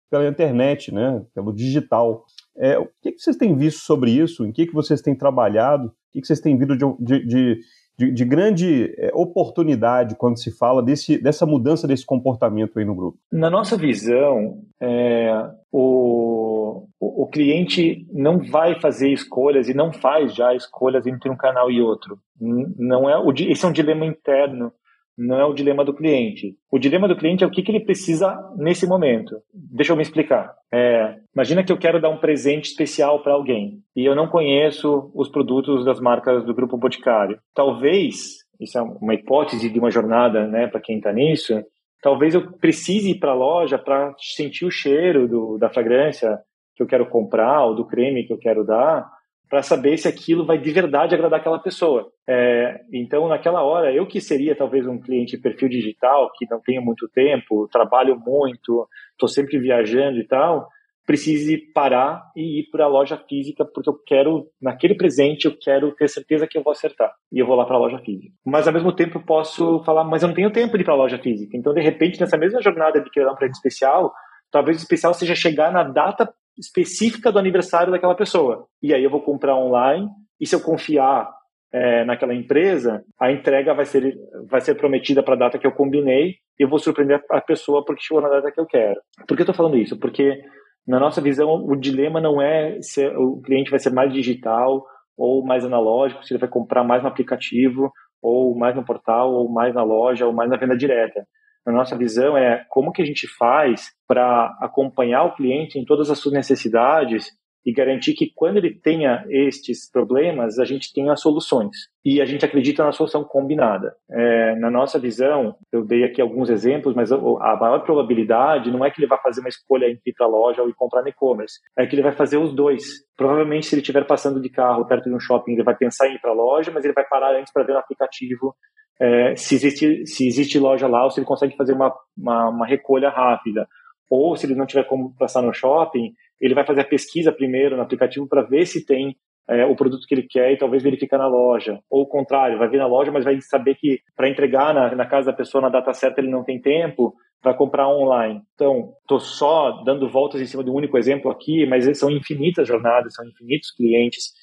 pela 0.10 0.30
internet, 0.30 0.94
né, 0.94 1.22
pelo 1.36 1.54
digital. 1.54 2.24
É, 2.58 2.80
o 2.80 2.88
que, 3.02 3.12
que, 3.12 3.20
vocês 3.22 3.36
têm 3.36 3.54
visto 3.54 3.82
sobre 3.82 4.12
isso? 4.12 4.46
Em 4.46 4.52
que, 4.54 4.66
que 4.66 4.74
vocês 4.74 5.02
têm 5.02 5.14
trabalhado? 5.14 5.88
O 5.88 5.92
que, 6.14 6.22
que 6.22 6.28
vocês 6.28 6.40
têm 6.40 6.58
visto 6.58 6.78
de, 7.02 7.26
de, 7.26 7.60
de, 7.98 8.12
de 8.14 8.26
grande 8.26 8.96
é, 8.98 9.12
oportunidade 9.14 10.16
quando 10.16 10.40
se 10.40 10.58
fala 10.58 10.82
desse, 10.82 11.22
dessa 11.22 11.46
mudança 11.46 11.86
desse 11.86 12.06
comportamento 12.06 12.80
aí 12.80 12.86
no 12.86 12.96
grupo? 12.96 13.18
Na 13.30 13.50
nossa 13.50 13.76
visão, 13.76 14.62
é, 14.80 15.30
o, 15.70 16.88
o, 16.98 17.24
o, 17.24 17.28
cliente 17.28 18.08
não 18.14 18.40
vai 18.40 18.80
fazer 18.80 19.12
escolhas 19.12 19.68
e 19.68 19.74
não 19.74 19.92
faz 19.92 20.34
já 20.34 20.56
escolhas 20.56 21.06
entre 21.06 21.30
um 21.30 21.36
canal 21.36 21.70
e 21.70 21.82
outro. 21.82 22.18
Não 22.40 23.10
é, 23.10 23.22
esse 23.50 23.66
é 23.66 23.68
um 23.68 23.74
dilema 23.74 24.06
interno 24.06 24.72
não 25.20 25.40
é 25.40 25.46
o 25.46 25.54
dilema 25.54 25.84
do 25.84 25.94
cliente. 25.94 26.56
O 26.72 26.80
dilema 26.80 27.08
do 27.08 27.16
cliente 27.16 27.44
é 27.44 27.48
o 27.48 27.52
que, 27.52 27.62
que 27.62 27.72
ele 27.72 27.84
precisa 27.84 28.38
nesse 28.56 28.88
momento. 28.88 29.36
Deixa 29.54 29.92
eu 29.92 29.98
me 29.98 30.02
explicar. 30.02 30.54
É, 30.72 31.18
imagina 31.36 31.64
que 31.64 31.72
eu 31.72 31.78
quero 31.78 32.00
dar 32.00 32.10
um 32.10 32.18
presente 32.18 32.70
especial 32.70 33.22
para 33.22 33.34
alguém 33.34 33.80
e 33.96 34.06
eu 34.06 34.16
não 34.16 34.28
conheço 34.28 35.12
os 35.14 35.28
produtos 35.28 35.84
das 35.84 36.00
marcas 36.00 36.46
do 36.46 36.54
Grupo 36.54 36.78
Boticário. 36.78 37.38
Talvez, 37.54 38.38
isso 38.60 38.78
é 38.78 38.82
uma 38.82 39.14
hipótese 39.14 39.70
de 39.70 39.80
uma 39.80 39.92
jornada 39.92 40.48
né, 40.48 40.68
para 40.68 40.80
quem 40.80 40.98
está 40.98 41.12
nisso, 41.12 41.62
talvez 42.02 42.34
eu 42.34 42.54
precise 42.54 43.12
ir 43.12 43.20
para 43.20 43.32
a 43.32 43.36
loja 43.36 43.78
para 43.78 44.14
sentir 44.18 44.66
o 44.66 44.72
cheiro 44.72 45.28
do, 45.28 45.58
da 45.58 45.70
fragrância 45.70 46.40
que 46.76 46.84
eu 46.84 46.88
quero 46.88 47.06
comprar 47.08 47.66
ou 47.66 47.76
do 47.76 47.86
creme 47.86 48.26
que 48.26 48.32
eu 48.32 48.38
quero 48.38 48.64
dar 48.64 49.06
para 49.50 49.64
saber 49.64 49.98
se 49.98 50.08
aquilo 50.08 50.46
vai 50.46 50.60
de 50.60 50.72
verdade 50.72 51.16
agradar 51.16 51.40
aquela 51.40 51.60
pessoa. 51.60 52.12
É, 52.28 52.82
então, 52.94 53.28
naquela 53.28 53.64
hora, 53.64 53.92
eu 53.92 54.06
que 54.06 54.22
seria 54.22 54.56
talvez 54.56 54.86
um 54.86 55.00
cliente 55.00 55.36
de 55.36 55.42
perfil 55.42 55.68
digital, 55.68 56.30
que 56.38 56.46
não 56.50 56.62
tenho 56.62 56.82
muito 56.82 57.10
tempo, 57.10 57.68
trabalho 57.72 58.18
muito, 58.20 58.88
estou 59.14 59.28
sempre 59.28 59.58
viajando 59.58 60.20
e 60.20 60.28
tal, 60.28 60.68
precise 61.10 61.58
parar 61.74 62.22
e 62.36 62.60
ir 62.60 62.70
para 62.70 62.86
a 62.86 62.88
loja 62.88 63.18
física, 63.28 63.66
porque 63.66 63.90
eu 63.90 63.98
quero, 64.06 64.46
naquele 64.62 64.94
presente, 64.94 65.46
eu 65.46 65.58
quero 65.60 65.92
ter 65.96 66.08
certeza 66.08 66.46
que 66.48 66.56
eu 66.56 66.62
vou 66.62 66.72
acertar. 66.72 67.12
E 67.32 67.40
eu 67.40 67.48
vou 67.48 67.56
lá 67.56 67.66
para 67.66 67.78
a 67.78 67.80
loja 67.80 67.98
física. 67.98 68.32
Mas, 68.46 68.68
ao 68.68 68.74
mesmo 68.74 68.94
tempo, 68.94 69.18
eu 69.18 69.26
posso 69.26 69.84
falar, 69.84 70.04
mas 70.04 70.22
eu 70.22 70.28
não 70.28 70.36
tenho 70.36 70.52
tempo 70.52 70.78
de 70.78 70.84
ir 70.84 70.86
para 70.86 70.94
a 70.94 70.98
loja 70.98 71.18
física. 71.18 71.58
Então, 71.58 71.74
de 71.74 71.82
repente, 71.82 72.20
nessa 72.20 72.38
mesma 72.38 72.62
jornada 72.62 73.02
de 73.02 73.10
criar 73.10 73.32
um 73.32 73.36
presente 73.36 73.56
especial, 73.56 74.14
talvez 74.52 74.78
o 74.78 74.82
especial 74.82 75.12
seja 75.16 75.34
chegar 75.34 75.72
na 75.72 75.82
data 75.82 76.32
específica 76.60 77.32
do 77.32 77.40
aniversário 77.40 77.92
daquela 77.92 78.16
pessoa. 78.16 78.66
E 78.82 78.94
aí 78.94 79.04
eu 79.04 79.10
vou 79.10 79.22
comprar 79.22 79.56
online, 79.56 80.08
e 80.40 80.46
se 80.46 80.56
eu 80.56 80.62
confiar 80.62 81.30
é, 81.74 82.04
naquela 82.06 82.34
empresa, 82.34 83.04
a 83.20 83.32
entrega 83.32 83.74
vai 83.74 83.86
ser, 83.86 84.16
vai 84.50 84.62
ser 84.62 84.76
prometida 84.76 85.24
para 85.24 85.36
a 85.36 85.38
data 85.38 85.58
que 85.58 85.66
eu 85.66 85.72
combinei, 85.72 86.36
e 86.60 86.64
eu 86.64 86.70
vou 86.70 86.80
surpreender 86.80 87.24
a 87.32 87.42
pessoa 87.42 87.84
porque 87.86 88.04
chegou 88.04 88.22
na 88.22 88.30
data 88.30 88.52
que 88.52 88.60
eu 88.60 88.66
quero. 88.66 89.00
Por 89.28 89.36
que 89.36 89.42
eu 89.42 89.46
estou 89.46 89.56
falando 89.56 89.78
isso? 89.78 89.98
Porque, 89.98 90.42
na 90.86 91.00
nossa 91.00 91.22
visão, 91.22 91.66
o 91.66 91.76
dilema 91.76 92.20
não 92.20 92.42
é 92.42 92.78
se 92.82 93.08
o 93.08 93.42
cliente 93.42 93.72
vai 93.72 93.80
ser 93.80 93.92
mais 93.92 94.12
digital 94.12 94.86
ou 95.18 95.46
mais 95.46 95.66
analógico, 95.66 96.24
se 96.24 96.34
ele 96.34 96.40
vai 96.40 96.50
comprar 96.50 96.84
mais 96.84 97.02
no 97.02 97.10
aplicativo, 97.10 97.92
ou 98.22 98.58
mais 98.58 98.76
no 98.76 98.86
portal, 98.86 99.34
ou 99.34 99.52
mais 99.52 99.74
na 99.74 99.84
loja, 99.84 100.26
ou 100.26 100.34
mais 100.34 100.50
na 100.50 100.58
venda 100.58 100.76
direta 100.76 101.26
na 101.72 101.78
nossa 101.78 101.98
visão 101.98 102.38
é 102.38 102.66
como 102.70 102.92
que 102.92 103.02
a 103.02 103.06
gente 103.06 103.28
faz 103.28 103.92
para 104.08 104.58
acompanhar 104.60 105.24
o 105.24 105.36
cliente 105.36 105.78
em 105.78 105.86
todas 105.86 106.10
as 106.10 106.20
suas 106.20 106.34
necessidades 106.34 107.32
e 107.66 107.74
garantir 107.74 108.14
que 108.14 108.32
quando 108.34 108.58
ele 108.58 108.74
tenha 108.74 109.24
estes 109.30 109.90
problemas, 109.92 110.58
a 110.60 110.66
gente 110.66 110.94
tenha 110.94 111.16
soluções. 111.16 111.76
E 112.04 112.22
a 112.22 112.26
gente 112.26 112.46
acredita 112.46 112.84
na 112.84 112.92
solução 112.92 113.24
combinada. 113.24 113.94
É, 114.10 114.56
na 114.56 114.72
nossa 114.72 114.98
visão, 114.98 115.56
eu 115.72 115.86
dei 115.86 116.04
aqui 116.04 116.22
alguns 116.22 116.50
exemplos, 116.50 116.96
mas 116.96 117.12
a 117.12 117.18
maior 117.18 117.84
probabilidade 117.84 118.72
não 118.72 118.84
é 118.84 118.90
que 118.90 119.00
ele 119.00 119.08
vá 119.08 119.18
fazer 119.18 119.42
uma 119.42 119.50
escolha 119.50 119.86
entre 119.86 120.02
ir 120.08 120.14
para 120.14 120.26
a 120.26 120.30
loja 120.30 120.62
ou 120.62 120.70
ir 120.70 120.74
comprar 120.74 121.02
no 121.02 121.10
e-commerce, 121.10 121.60
é 121.78 121.86
que 121.86 121.96
ele 121.96 122.02
vai 122.02 122.14
fazer 122.14 122.38
os 122.38 122.54
dois. 122.54 122.84
Provavelmente, 123.16 123.66
se 123.66 123.76
ele 123.76 123.82
estiver 123.82 124.08
passando 124.08 124.42
de 124.42 124.50
carro 124.50 124.88
perto 124.88 125.10
de 125.10 125.16
um 125.16 125.20
shopping, 125.20 125.52
ele 125.54 125.64
vai 125.64 125.76
pensar 125.76 126.08
em 126.08 126.16
ir 126.16 126.20
para 126.20 126.32
a 126.32 126.36
loja, 126.36 126.72
mas 126.72 126.86
ele 126.86 126.94
vai 126.94 127.06
parar 127.06 127.38
antes 127.38 127.52
para 127.52 127.64
ver 127.64 127.74
no 127.74 127.80
aplicativo 127.80 128.56
é, 129.00 129.36
se, 129.36 129.56
existe, 129.56 130.06
se 130.06 130.28
existe 130.28 130.60
loja 130.60 130.88
lá 130.88 131.04
ou 131.04 131.12
se 131.12 131.20
ele 131.20 131.28
consegue 131.28 131.56
fazer 131.56 131.74
uma, 131.74 131.94
uma, 132.18 132.50
uma, 132.50 132.68
recolha 132.68 133.10
rápida. 133.10 133.68
Ou 134.10 134.36
se 134.36 134.46
ele 134.46 134.56
não 134.56 134.66
tiver 134.66 134.84
como 134.84 135.16
passar 135.18 135.42
no 135.42 135.54
shopping, 135.54 136.14
ele 136.42 136.56
vai 136.56 136.66
fazer 136.66 136.82
a 136.82 136.86
pesquisa 136.86 137.32
primeiro 137.32 137.76
no 137.76 137.82
aplicativo 137.82 138.28
para 138.28 138.42
ver 138.42 138.66
se 138.66 138.86
tem 138.86 139.16
é, 139.48 139.66
o 139.66 139.76
produto 139.76 140.06
que 140.08 140.14
ele 140.14 140.28
quer 140.28 140.52
e 140.52 140.58
talvez 140.58 140.84
verificar 140.84 141.18
na 141.18 141.28
loja. 141.28 141.80
Ou 141.90 142.04
o 142.04 142.08
contrário, 142.08 142.58
vai 142.58 142.68
ver 142.68 142.78
na 142.78 142.88
loja, 142.88 143.12
mas 143.12 143.24
vai 143.24 143.40
saber 143.42 143.76
que 143.76 144.00
para 144.16 144.30
entregar 144.30 144.74
na, 144.74 144.96
na 144.96 145.06
casa 145.06 145.32
da 145.32 145.38
pessoa 145.38 145.62
na 145.62 145.70
data 145.70 145.94
certa 145.94 146.20
ele 146.20 146.30
não 146.30 146.44
tem 146.44 146.60
tempo, 146.60 147.16
para 147.42 147.54
comprar 147.54 147.88
online. 147.88 148.42
Então, 148.54 148.94
estou 149.02 149.20
só 149.20 149.84
dando 149.84 150.10
voltas 150.10 150.42
em 150.42 150.46
cima 150.46 150.64
de 150.64 150.70
um 150.70 150.76
único 150.76 150.98
exemplo 150.98 151.32
aqui, 151.32 151.66
mas 151.66 151.86
são 151.98 152.10
infinitas 152.10 152.68
jornadas, 152.68 153.14
são 153.14 153.26
infinitos 153.26 153.72
clientes 153.72 154.34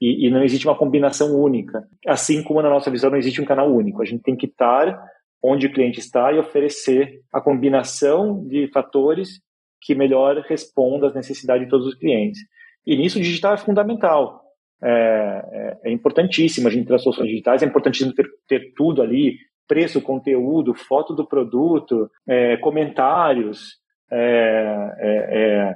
e, 0.00 0.26
e, 0.26 0.30
não 0.30 0.42
existe 0.42 0.66
uma 0.66 0.76
combinação 0.76 1.34
única. 1.34 1.84
Assim 2.06 2.42
como 2.42 2.60
na 2.60 2.68
nossa 2.68 2.90
visão 2.90 3.10
não 3.10 3.18
existe 3.18 3.40
um 3.40 3.46
canal 3.46 3.72
único. 3.72 4.02
A 4.02 4.04
gente 4.04 4.22
tem 4.22 4.36
que 4.36 4.46
estar 4.46 5.00
onde 5.42 5.66
o 5.66 5.72
cliente 5.72 6.00
está 6.00 6.32
e 6.32 6.38
oferecer 6.38 7.20
a 7.32 7.40
combinação 7.40 8.46
de 8.46 8.68
fatores 8.72 9.40
que 9.80 9.94
melhor 9.94 10.36
responda 10.48 11.06
às 11.06 11.14
necessidades 11.14 11.64
de 11.64 11.70
todos 11.70 11.86
os 11.86 11.94
clientes. 11.94 12.40
E 12.86 12.96
nisso 12.96 13.18
o 13.18 13.22
digital 13.22 13.54
é 13.54 13.58
fundamental. 13.58 14.42
É, 14.82 14.90
é, 15.52 15.90
é 15.90 15.92
importantíssimo 15.92 16.68
a 16.68 16.70
gente 16.70 16.86
ter 16.86 16.94
as 16.94 17.02
soluções 17.02 17.28
digitais, 17.28 17.62
é 17.62 17.66
importantíssimo 17.66 18.12
ter, 18.12 18.26
ter 18.46 18.72
tudo 18.76 19.00
ali, 19.00 19.36
preço, 19.66 20.02
conteúdo, 20.02 20.74
foto 20.74 21.14
do 21.14 21.26
produto, 21.26 22.10
é, 22.28 22.56
comentários, 22.58 23.78
é, 24.12 25.74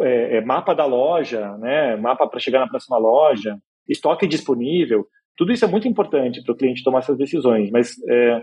é, 0.00 0.36
é 0.36 0.40
mapa 0.40 0.74
da 0.74 0.84
loja, 0.84 1.56
né, 1.58 1.96
mapa 1.96 2.26
para 2.26 2.40
chegar 2.40 2.60
na 2.60 2.68
próxima 2.68 2.98
loja, 2.98 3.56
estoque 3.88 4.26
disponível, 4.26 5.06
tudo 5.36 5.52
isso 5.52 5.64
é 5.64 5.68
muito 5.68 5.88
importante 5.88 6.42
para 6.42 6.52
o 6.52 6.56
cliente 6.56 6.84
tomar 6.84 6.98
essas 6.98 7.16
decisões, 7.16 7.70
mas 7.70 7.94
é, 8.08 8.42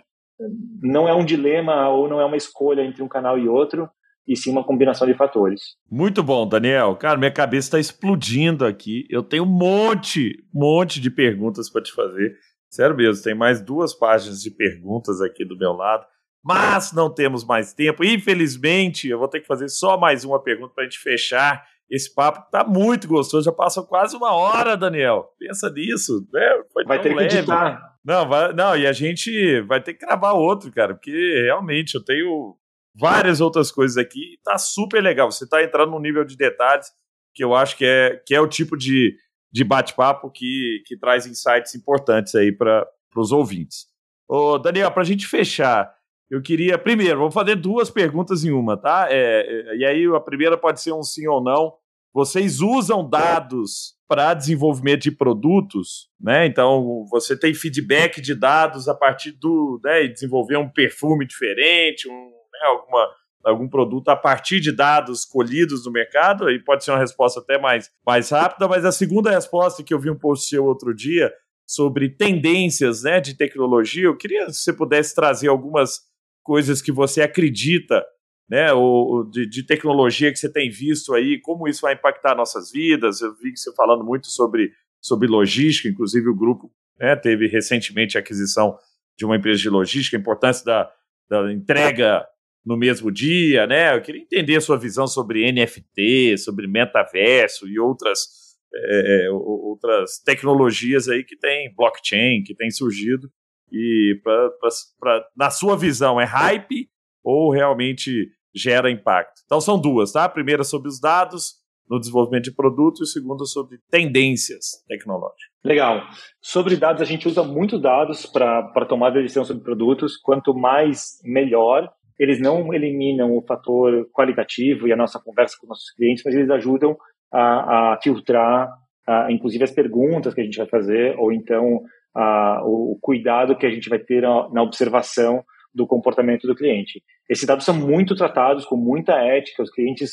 não 0.81 1.07
é 1.07 1.13
um 1.13 1.23
dilema 1.23 1.89
ou 1.89 2.07
não 2.07 2.19
é 2.19 2.25
uma 2.25 2.37
escolha 2.37 2.81
entre 2.81 3.03
um 3.03 3.07
canal 3.07 3.37
e 3.37 3.47
outro, 3.47 3.89
e 4.27 4.35
sim 4.35 4.51
uma 4.51 4.63
combinação 4.63 5.07
de 5.07 5.13
fatores. 5.13 5.77
Muito 5.89 6.21
bom, 6.21 6.47
Daniel. 6.47 6.95
Cara, 6.95 7.17
minha 7.17 7.31
cabeça 7.31 7.67
está 7.67 7.79
explodindo 7.79 8.65
aqui. 8.65 9.05
Eu 9.09 9.23
tenho 9.23 9.43
um 9.43 9.45
monte, 9.45 10.43
monte 10.53 10.99
de 10.99 11.09
perguntas 11.09 11.69
para 11.69 11.81
te 11.81 11.93
fazer. 11.93 12.35
Sério 12.69 12.95
mesmo, 12.95 13.23
tem 13.23 13.33
mais 13.33 13.61
duas 13.61 13.93
páginas 13.93 14.41
de 14.41 14.51
perguntas 14.51 15.21
aqui 15.21 15.45
do 15.45 15.57
meu 15.57 15.71
lado. 15.71 16.05
Mas 16.47 16.93
não 16.93 17.13
temos 17.13 17.43
mais 17.43 17.73
tempo. 17.73 18.05
Infelizmente, 18.05 19.09
eu 19.09 19.19
vou 19.19 19.27
ter 19.27 19.41
que 19.41 19.47
fazer 19.47 19.67
só 19.67 19.97
mais 19.97 20.23
uma 20.23 20.41
pergunta 20.41 20.73
para 20.73 20.85
a 20.85 20.87
gente 20.87 20.97
fechar 20.97 21.67
esse 21.91 22.15
papo. 22.15 22.49
Tá 22.49 22.63
muito 22.63 23.05
gostoso. 23.05 23.43
Já 23.43 23.51
passou 23.51 23.85
quase 23.85 24.15
uma 24.15 24.31
hora, 24.31 24.77
Daniel. 24.77 25.25
Pensa 25.37 25.69
nisso. 25.69 26.25
Né? 26.31 26.63
Foi 26.71 26.85
vai 26.85 27.01
ter 27.01 27.13
leve. 27.13 27.27
que 27.27 27.35
editar. 27.35 27.97
Não, 28.01 28.29
vai, 28.29 28.53
não, 28.53 28.77
e 28.77 28.87
a 28.87 28.93
gente 28.93 29.59
vai 29.63 29.83
ter 29.83 29.93
que 29.93 30.05
gravar 30.05 30.31
outro, 30.31 30.71
cara, 30.71 30.93
porque 30.93 31.41
realmente 31.43 31.95
eu 31.95 32.05
tenho 32.05 32.55
várias 32.95 33.41
outras 33.41 33.69
coisas 33.69 33.97
aqui 33.97 34.35
e 34.35 34.39
tá 34.41 34.57
super 34.57 35.03
legal. 35.03 35.29
Você 35.29 35.45
tá 35.45 35.61
entrando 35.61 35.91
num 35.91 35.99
nível 35.99 36.23
de 36.23 36.37
detalhes 36.37 36.87
que 37.35 37.43
eu 37.43 37.53
acho 37.53 37.75
que 37.75 37.83
é, 37.83 38.21
que 38.25 38.33
é 38.33 38.39
o 38.39 38.47
tipo 38.47 38.77
de, 38.77 39.17
de 39.51 39.65
bate-papo 39.65 40.31
que, 40.31 40.81
que 40.85 40.97
traz 40.97 41.25
insights 41.25 41.75
importantes 41.75 42.33
aí 42.35 42.53
para 42.53 42.87
os 43.17 43.33
ouvintes. 43.33 43.87
Ô, 44.29 44.57
Daniel, 44.57 44.91
para 44.91 45.01
a 45.01 45.05
gente 45.05 45.27
fechar, 45.27 45.96
eu 46.29 46.41
queria, 46.41 46.77
primeiro, 46.77 47.19
vou 47.19 47.31
fazer 47.31 47.55
duas 47.55 47.89
perguntas 47.89 48.43
em 48.43 48.51
uma, 48.51 48.75
tá? 48.75 49.07
É, 49.09 49.71
é, 49.71 49.77
e 49.77 49.85
aí 49.85 50.05
a 50.07 50.19
primeira 50.19 50.57
pode 50.57 50.81
ser 50.81 50.91
um 50.91 51.03
sim 51.03 51.27
ou 51.27 51.41
não. 51.41 51.73
Vocês 52.13 52.61
usam 52.61 53.07
dados 53.07 53.95
para 54.07 54.33
desenvolvimento 54.33 55.03
de 55.03 55.11
produtos, 55.11 56.09
né? 56.19 56.45
Então 56.45 57.05
você 57.09 57.37
tem 57.37 57.53
feedback 57.53 58.21
de 58.21 58.33
dados 58.33 58.87
a 58.87 58.95
partir 58.95 59.31
do, 59.33 59.79
né, 59.83 60.03
e 60.03 60.13
desenvolver 60.13 60.57
um 60.57 60.69
perfume 60.69 61.27
diferente, 61.27 62.09
um, 62.09 62.13
né, 62.13 62.67
alguma 62.67 63.07
algum 63.43 63.69
produto 63.69 64.09
a 64.09 64.15
partir 64.15 64.59
de 64.59 64.71
dados 64.71 65.23
colhidos 65.23 65.85
no 65.85 65.91
mercado, 65.91 66.47
aí 66.47 66.59
pode 66.59 66.83
ser 66.83 66.91
uma 66.91 66.99
resposta 66.99 67.39
até 67.39 67.57
mais, 67.57 67.89
mais 68.05 68.29
rápida, 68.29 68.67
mas 68.67 68.83
a 68.83 68.91
segunda 68.91 69.31
resposta 69.31 69.83
que 69.83 69.93
eu 69.93 69.99
vi 69.99 70.09
um 70.09 70.17
post 70.17 70.49
seu 70.49 70.65
outro 70.65 70.93
dia 70.93 71.31
sobre 71.65 72.09
tendências 72.09 73.03
né, 73.03 73.19
de 73.19 73.35
tecnologia, 73.35 74.05
eu 74.05 74.17
queria 74.17 74.45
que 74.45 74.53
você 74.53 74.73
pudesse 74.73 75.15
trazer 75.15 75.47
algumas 75.47 76.01
coisas 76.47 76.81
que 76.81 76.93
você 76.93 77.21
acredita, 77.21 78.01
né, 78.49 78.71
ou, 78.71 79.29
de, 79.29 79.45
de, 79.45 79.63
tecnologia 79.63 80.31
que 80.31 80.39
você 80.39 80.49
tem 80.49 80.69
visto 80.69 81.13
aí, 81.13 81.41
como 81.41 81.67
isso 81.67 81.81
vai 81.81 81.93
impactar 81.93 82.37
nossas 82.37 82.71
vidas. 82.71 83.19
Eu 83.19 83.35
vi 83.35 83.51
você 83.53 83.75
falando 83.75 84.05
muito 84.05 84.27
sobre, 84.27 84.71
sobre 85.01 85.27
logística, 85.27 85.89
inclusive 85.89 86.29
o 86.29 86.35
grupo 86.35 86.71
né, 86.97 87.17
teve 87.17 87.47
recentemente 87.47 88.17
a 88.17 88.21
aquisição 88.21 88.77
de 89.17 89.25
uma 89.25 89.35
empresa 89.35 89.61
de 89.61 89.69
logística, 89.69 90.15
a 90.15 90.19
importância 90.21 90.63
da, 90.63 90.89
da 91.29 91.51
entrega 91.51 92.25
no 92.65 92.77
mesmo 92.77 93.11
dia, 93.11 93.67
né? 93.67 93.93
Eu 93.93 94.01
queria 94.01 94.21
entender 94.21 94.55
a 94.55 94.61
sua 94.61 94.77
visão 94.77 95.05
sobre 95.05 95.51
NFT, 95.51 96.37
sobre 96.37 96.65
metaverso 96.65 97.67
e 97.67 97.77
outras, 97.77 98.55
é, 98.73 99.25
é 99.25 99.29
outras 99.31 100.19
tecnologias 100.23 101.09
aí 101.09 101.25
que 101.25 101.37
tem 101.37 101.73
blockchain, 101.75 102.43
que 102.43 102.55
tem 102.55 102.71
surgido 102.71 103.29
e 103.71 104.19
pra, 104.23 104.49
pra, 104.59 104.69
pra, 104.99 105.25
na 105.35 105.49
sua 105.49 105.77
visão, 105.77 106.19
é 106.19 106.25
hype 106.25 106.89
ou 107.23 107.51
realmente 107.51 108.29
gera 108.55 108.89
impacto? 108.89 109.41
Então 109.45 109.61
são 109.61 109.79
duas, 109.79 110.11
tá? 110.11 110.23
A 110.23 110.29
primeira 110.29 110.63
sobre 110.63 110.87
os 110.87 110.99
dados 110.99 111.55
no 111.89 111.99
desenvolvimento 111.99 112.45
de 112.45 112.55
produto 112.55 113.01
e 113.01 113.03
a 113.03 113.05
segunda 113.05 113.45
sobre 113.45 113.77
tendências 113.89 114.83
tecnológicas. 114.87 115.47
Legal. 115.63 116.01
Sobre 116.41 116.75
dados, 116.75 117.01
a 117.01 117.05
gente 117.05 117.27
usa 117.27 117.43
muitos 117.43 117.81
dados 117.81 118.25
para 118.25 118.85
tomar 118.85 119.11
decisão 119.11 119.45
sobre 119.45 119.63
produtos. 119.63 120.17
Quanto 120.17 120.53
mais, 120.53 121.19
melhor. 121.23 121.89
Eles 122.19 122.41
não 122.41 122.73
eliminam 122.73 123.37
o 123.37 123.45
fator 123.45 124.09
qualitativo 124.11 124.87
e 124.87 124.91
a 124.91 124.95
nossa 124.95 125.19
conversa 125.19 125.55
com 125.59 125.67
nossos 125.67 125.91
clientes, 125.91 126.23
mas 126.25 126.33
eles 126.33 126.49
ajudam 126.49 126.97
a, 127.31 127.93
a 127.93 127.99
filtrar, 128.01 128.69
a, 129.07 129.31
inclusive, 129.31 129.63
as 129.63 129.71
perguntas 129.71 130.33
que 130.33 130.41
a 130.41 130.43
gente 130.43 130.57
vai 130.57 130.67
fazer, 130.67 131.15
ou 131.19 131.31
então 131.31 131.83
a, 132.17 132.61
o 132.65 132.97
cuidado 132.99 133.55
que 133.55 133.65
a 133.65 133.69
gente 133.69 133.87
vai 133.87 133.99
ter 133.99 134.23
na 134.23 134.63
observação 134.63 135.43
do 135.73 135.85
comportamento 135.85 136.47
do 136.47 136.55
cliente. 136.55 137.03
Esses 137.29 137.45
dados 137.45 137.63
são 137.63 137.75
muito 137.75 138.15
tratados 138.15 138.65
com 138.65 138.75
muita 138.75 139.13
ética, 139.13 139.61
os 139.61 139.71
clientes 139.71 140.11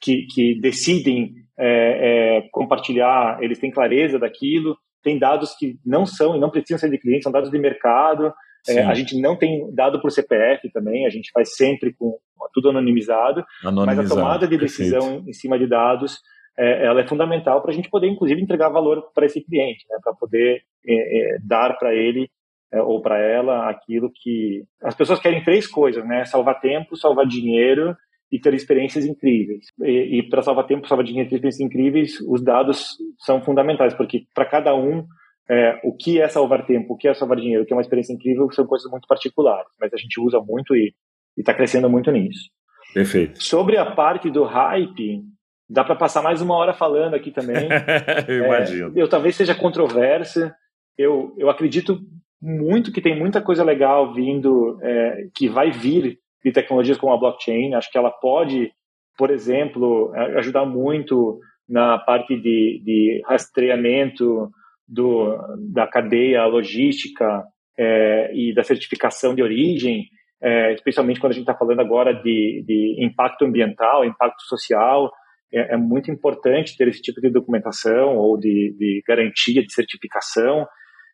que, 0.00 0.26
que 0.32 0.60
decidem 0.60 1.34
é, 1.58 2.38
é, 2.38 2.48
compartilhar, 2.52 3.38
eles 3.42 3.58
têm 3.58 3.72
clareza 3.72 4.18
daquilo, 4.18 4.76
tem 5.02 5.18
dados 5.18 5.54
que 5.58 5.76
não 5.84 6.06
são 6.06 6.36
e 6.36 6.40
não 6.40 6.50
precisam 6.50 6.78
ser 6.78 6.90
de 6.90 6.98
clientes, 6.98 7.24
são 7.24 7.32
dados 7.32 7.50
de 7.50 7.58
mercado, 7.58 8.32
é, 8.68 8.82
a 8.82 8.94
gente 8.94 9.20
não 9.20 9.36
tem 9.36 9.74
dado 9.74 10.00
por 10.00 10.12
CPF 10.12 10.70
também, 10.70 11.06
a 11.06 11.10
gente 11.10 11.30
faz 11.32 11.56
sempre 11.56 11.92
com 11.94 12.16
tudo 12.52 12.70
anonimizado, 12.70 13.44
anonimizado 13.64 13.96
mas 13.96 14.12
a 14.12 14.14
tomada 14.14 14.46
de 14.46 14.56
decisão 14.56 15.00
perfeito. 15.00 15.28
em 15.28 15.32
cima 15.32 15.58
de 15.58 15.66
dados 15.66 16.20
é, 16.60 16.84
ela 16.84 17.00
é 17.00 17.08
fundamental 17.08 17.62
para 17.62 17.70
a 17.70 17.74
gente 17.74 17.88
poder, 17.88 18.08
inclusive, 18.08 18.40
entregar 18.40 18.68
valor 18.68 19.10
para 19.14 19.24
esse 19.24 19.40
cliente, 19.40 19.86
né, 19.88 19.96
para 20.02 20.12
poder 20.12 20.62
é, 20.86 21.34
é, 21.34 21.38
dar 21.42 21.78
para 21.78 21.94
ele 21.94 22.28
é, 22.72 22.82
ou 22.82 23.00
para 23.00 23.18
ela 23.18 23.70
aquilo 23.70 24.12
que 24.14 24.62
as 24.82 24.94
pessoas 24.94 25.18
querem 25.18 25.42
três 25.42 25.66
coisas, 25.66 26.06
né? 26.06 26.24
Salvar 26.24 26.60
tempo, 26.60 26.96
salvar 26.96 27.26
dinheiro 27.26 27.96
e 28.30 28.38
ter 28.38 28.54
experiências 28.54 29.04
incríveis. 29.04 29.66
E, 29.82 30.18
e 30.18 30.22
para 30.28 30.42
salvar 30.42 30.66
tempo, 30.66 30.86
salvar 30.86 31.04
dinheiro 31.04 31.26
e 31.26 31.30
ter 31.30 31.36
experiências 31.36 31.66
incríveis, 31.66 32.20
os 32.28 32.44
dados 32.44 32.96
são 33.18 33.40
fundamentais, 33.42 33.94
porque 33.94 34.24
para 34.34 34.44
cada 34.44 34.74
um 34.76 35.04
é, 35.50 35.80
o 35.82 35.96
que 35.96 36.20
é 36.20 36.28
salvar 36.28 36.64
tempo, 36.64 36.94
o 36.94 36.96
que 36.96 37.08
é 37.08 37.14
salvar 37.14 37.38
dinheiro, 37.38 37.64
o 37.64 37.66
que 37.66 37.72
é 37.72 37.76
uma 37.76 37.82
experiência 37.82 38.12
incrível, 38.12 38.48
são 38.52 38.66
coisas 38.66 38.88
muito 38.88 39.08
particulares, 39.08 39.66
mas 39.80 39.92
a 39.92 39.96
gente 39.96 40.20
usa 40.20 40.38
muito 40.40 40.76
e 40.76 40.94
está 41.36 41.52
crescendo 41.52 41.90
muito 41.90 42.12
nisso. 42.12 42.50
Perfeito. 42.94 43.42
Sobre 43.42 43.76
a 43.76 43.86
parte 43.90 44.30
do 44.30 44.44
hype, 44.44 45.24
dá 45.70 45.84
para 45.84 45.94
passar 45.94 46.22
mais 46.22 46.42
uma 46.42 46.56
hora 46.56 46.74
falando 46.74 47.14
aqui 47.14 47.30
também. 47.30 47.68
eu 48.26 48.44
imagino. 48.44 48.92
É, 48.96 49.02
eu 49.02 49.08
talvez 49.08 49.36
seja 49.36 49.54
controversa. 49.54 50.54
Eu, 50.98 51.34
eu 51.38 51.48
acredito 51.48 52.00
muito 52.42 52.92
que 52.92 53.00
tem 53.00 53.18
muita 53.18 53.40
coisa 53.40 53.62
legal 53.62 54.12
vindo, 54.12 54.78
é, 54.82 55.28
que 55.34 55.48
vai 55.48 55.70
vir 55.70 56.18
de 56.44 56.52
tecnologias 56.52 56.98
como 56.98 57.12
a 57.12 57.18
blockchain. 57.18 57.74
Acho 57.74 57.90
que 57.90 57.98
ela 57.98 58.10
pode, 58.10 58.72
por 59.16 59.30
exemplo, 59.30 60.12
ajudar 60.36 60.66
muito 60.66 61.38
na 61.68 61.98
parte 61.98 62.36
de, 62.36 62.82
de 62.84 63.22
rastreamento 63.26 64.50
do, 64.88 65.36
da 65.72 65.86
cadeia 65.86 66.44
logística 66.46 67.44
é, 67.78 68.30
e 68.34 68.52
da 68.52 68.64
certificação 68.64 69.34
de 69.34 69.42
origem, 69.42 70.06
é, 70.42 70.72
especialmente 70.72 71.20
quando 71.20 71.32
a 71.32 71.34
gente 71.34 71.44
está 71.44 71.54
falando 71.54 71.80
agora 71.80 72.12
de, 72.12 72.64
de, 72.66 72.96
impacto 72.98 73.44
ambiental, 73.44 74.04
impacto 74.04 74.42
social. 74.42 75.12
É, 75.52 75.74
é, 75.74 75.76
muito 75.76 76.10
importante 76.10 76.76
ter 76.76 76.88
esse 76.88 77.02
tipo 77.02 77.20
de 77.20 77.30
documentação 77.30 78.16
ou 78.16 78.38
de, 78.38 78.74
de 78.78 79.02
garantia 79.06 79.62
de 79.62 79.72
certificação. 79.72 80.66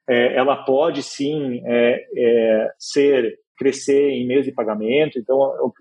É, 0.08 0.36
ela 0.36 0.64
pode 0.64 1.02
sim 1.02 1.62
é, 1.64 2.04
é, 2.16 2.68
ser 2.78 3.38
crescer 3.56 4.10
em 4.10 4.26
meios 4.26 4.44
de 4.44 4.52
pagamento. 4.52 5.18
Então, 5.18 5.38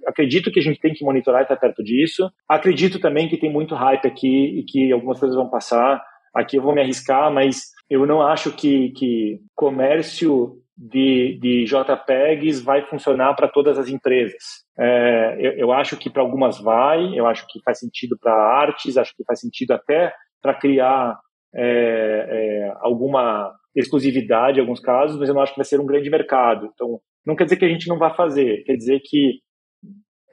acredito 0.07 0.49
que 0.49 0.59
a 0.59 0.63
gente 0.63 0.79
tem 0.79 0.93
que 0.93 1.03
monitorar 1.03 1.41
e 1.41 1.43
estar 1.43 1.57
perto 1.57 1.83
disso. 1.83 2.31
Acredito 2.47 2.99
também 2.99 3.27
que 3.27 3.37
tem 3.37 3.51
muito 3.51 3.75
hype 3.75 4.07
aqui 4.07 4.59
e 4.59 4.63
que 4.63 4.91
algumas 4.91 5.19
coisas 5.19 5.35
vão 5.35 5.49
passar. 5.49 6.01
Aqui 6.33 6.57
eu 6.57 6.61
vou 6.61 6.73
me 6.73 6.81
arriscar, 6.81 7.31
mas 7.31 7.71
eu 7.89 8.05
não 8.05 8.21
acho 8.21 8.51
que, 8.51 8.91
que 8.91 9.39
comércio 9.53 10.61
de, 10.77 11.39
de 11.41 11.65
JPEGs 11.65 12.61
vai 12.61 12.85
funcionar 12.85 13.33
para 13.35 13.47
todas 13.47 13.77
as 13.77 13.87
empresas. 13.87 14.43
É, 14.77 15.37
eu, 15.39 15.51
eu, 15.53 15.71
acho 15.71 15.95
que 15.95 16.09
para 16.09 16.21
algumas 16.21 16.59
vai, 16.59 17.17
eu 17.17 17.25
acho 17.25 17.45
que 17.47 17.61
faz 17.63 17.79
sentido 17.79 18.17
para 18.19 18.33
artes, 18.33 18.97
acho 18.97 19.15
que 19.15 19.23
faz 19.23 19.39
sentido 19.39 19.71
até 19.71 20.13
para 20.41 20.53
criar 20.53 21.17
é, 21.55 22.27
é, 22.29 22.73
alguma 22.81 23.53
exclusividade 23.75 24.57
em 24.57 24.61
alguns 24.61 24.79
casos, 24.79 25.17
mas 25.17 25.29
eu 25.29 25.35
não 25.35 25.41
acho 25.41 25.53
que 25.53 25.59
vai 25.59 25.65
ser 25.65 25.79
um 25.79 25.85
grande 25.85 26.09
mercado. 26.09 26.69
Então, 26.73 26.99
não 27.25 27.35
quer 27.35 27.45
dizer 27.45 27.57
que 27.57 27.65
a 27.65 27.69
gente 27.69 27.87
não 27.87 27.97
vá 27.97 28.13
fazer, 28.13 28.63
quer 28.65 28.75
dizer 28.75 28.99
que, 29.03 29.39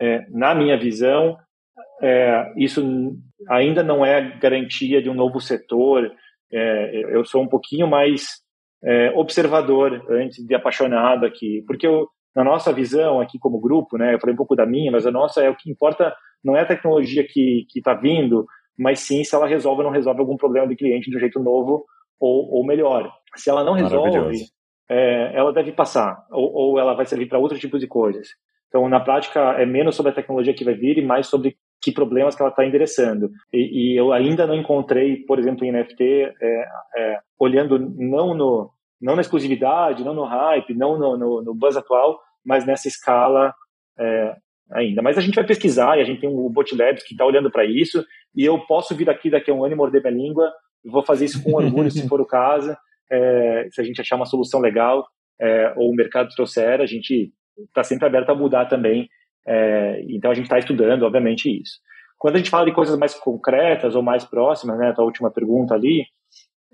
é, 0.00 0.26
na 0.30 0.54
minha 0.54 0.76
visão, 0.76 1.36
é, 2.02 2.52
isso 2.56 3.16
ainda 3.48 3.82
não 3.82 4.04
é 4.04 4.38
garantia 4.38 5.00
de 5.00 5.08
um 5.08 5.14
novo 5.14 5.40
setor. 5.40 6.12
É, 6.52 7.16
eu 7.16 7.24
sou 7.24 7.42
um 7.42 7.48
pouquinho 7.48 7.86
mais 7.86 8.41
é, 8.84 9.10
observador 9.14 10.04
antes 10.10 10.44
de 10.44 10.54
apaixonado 10.54 11.24
aqui, 11.24 11.62
porque 11.66 11.86
eu, 11.86 12.08
na 12.34 12.42
nossa 12.42 12.72
visão 12.72 13.20
aqui 13.20 13.38
como 13.38 13.60
grupo, 13.60 13.96
né, 13.96 14.14
eu 14.14 14.20
falei 14.20 14.34
um 14.34 14.36
pouco 14.36 14.56
da 14.56 14.66
minha, 14.66 14.90
mas 14.90 15.06
a 15.06 15.10
nossa 15.10 15.42
é 15.42 15.50
o 15.50 15.56
que 15.56 15.70
importa 15.70 16.14
não 16.44 16.56
é 16.56 16.60
a 16.60 16.66
tecnologia 16.66 17.24
que 17.26 17.66
está 17.76 17.94
vindo, 17.94 18.44
mas 18.78 19.00
sim 19.00 19.22
se 19.22 19.34
ela 19.34 19.46
resolve 19.46 19.80
ou 19.82 19.84
não 19.84 19.92
resolve 19.92 20.20
algum 20.20 20.36
problema 20.36 20.66
do 20.66 20.76
cliente 20.76 21.10
de 21.10 21.16
um 21.16 21.20
jeito 21.20 21.38
novo 21.38 21.84
ou, 22.18 22.50
ou 22.56 22.66
melhor. 22.66 23.12
Se 23.36 23.48
ela 23.48 23.64
não 23.64 23.74
resolve, 23.74 24.38
é, 24.90 25.32
ela 25.34 25.52
deve 25.52 25.72
passar, 25.72 26.26
ou, 26.30 26.52
ou 26.52 26.78
ela 26.78 26.94
vai 26.94 27.06
servir 27.06 27.26
para 27.26 27.38
outros 27.38 27.60
tipos 27.60 27.80
de 27.80 27.86
coisas. 27.86 28.28
Então, 28.68 28.88
na 28.88 29.00
prática, 29.00 29.40
é 29.52 29.66
menos 29.66 29.94
sobre 29.94 30.12
a 30.12 30.14
tecnologia 30.14 30.54
que 30.54 30.64
vai 30.64 30.74
vir 30.74 30.98
e 30.98 31.04
mais 31.04 31.26
sobre 31.26 31.56
que 31.82 31.90
problemas 31.90 32.36
que 32.36 32.42
ela 32.42 32.50
está 32.50 32.64
endereçando. 32.64 33.30
E, 33.52 33.92
e, 33.92 33.96
eu 33.96 34.12
ainda 34.12 34.46
não 34.46 34.54
encontrei, 34.54 35.16
por 35.16 35.38
exemplo, 35.38 35.64
em 35.64 35.72
NFT, 35.72 36.04
é, 36.40 36.68
é, 36.96 37.18
olhando 37.38 37.78
não, 37.78 38.34
no, 38.34 38.70
não 39.00 39.16
na 39.16 39.20
exclusividade, 39.20 40.04
não 40.04 40.14
no 40.14 40.24
hype, 40.24 40.74
não 40.74 40.96
no, 40.96 41.16
no, 41.16 41.42
no 41.42 41.54
buzz 41.54 41.76
atual, 41.76 42.20
mas 42.44 42.64
nessa 42.64 42.86
escala 42.86 43.52
é, 43.98 44.36
ainda. 44.70 45.02
Mas 45.02 45.18
a 45.18 45.20
gente 45.20 45.34
vai 45.34 45.44
pesquisar 45.44 45.98
e 45.98 46.00
a 46.00 46.04
gente 46.04 46.20
tem 46.20 46.30
o 46.30 46.48
Bot 46.48 46.74
Labs 46.74 47.02
que 47.02 47.14
está 47.14 47.26
olhando 47.26 47.50
para 47.50 47.64
isso 47.64 48.04
e 48.34 48.44
eu 48.44 48.58
posso 48.60 48.94
vir 48.94 49.10
aqui 49.10 49.28
daqui 49.28 49.50
a 49.50 49.54
um 49.54 49.64
ano 49.64 49.74
e 49.74 49.76
morder 49.76 50.00
minha 50.02 50.14
língua, 50.14 50.52
vou 50.84 51.04
fazer 51.04 51.24
isso 51.24 51.42
com 51.42 51.54
orgulho 51.54 51.90
se 51.90 52.08
for 52.08 52.20
o 52.20 52.26
caso, 52.26 52.74
é, 53.10 53.68
se 53.72 53.80
a 53.80 53.84
gente 53.84 54.00
achar 54.00 54.16
uma 54.16 54.26
solução 54.26 54.60
legal 54.60 55.06
é, 55.40 55.72
ou 55.76 55.90
o 55.90 55.94
mercado 55.94 56.30
trouxer, 56.34 56.80
a 56.80 56.86
gente 56.86 57.32
está 57.58 57.82
sempre 57.82 58.06
aberto 58.06 58.30
a 58.30 58.34
mudar 58.34 58.66
também 58.66 59.08
é, 59.46 60.04
então 60.08 60.30
a 60.30 60.34
gente 60.34 60.44
está 60.44 60.58
estudando, 60.58 61.04
obviamente, 61.04 61.50
isso. 61.50 61.78
Quando 62.18 62.36
a 62.36 62.38
gente 62.38 62.50
fala 62.50 62.66
de 62.66 62.72
coisas 62.72 62.96
mais 62.98 63.14
concretas 63.14 63.94
ou 63.96 64.02
mais 64.02 64.24
próximas, 64.24 64.78
né, 64.78 64.94
a 64.96 65.02
última 65.02 65.30
pergunta 65.30 65.74
ali, 65.74 66.06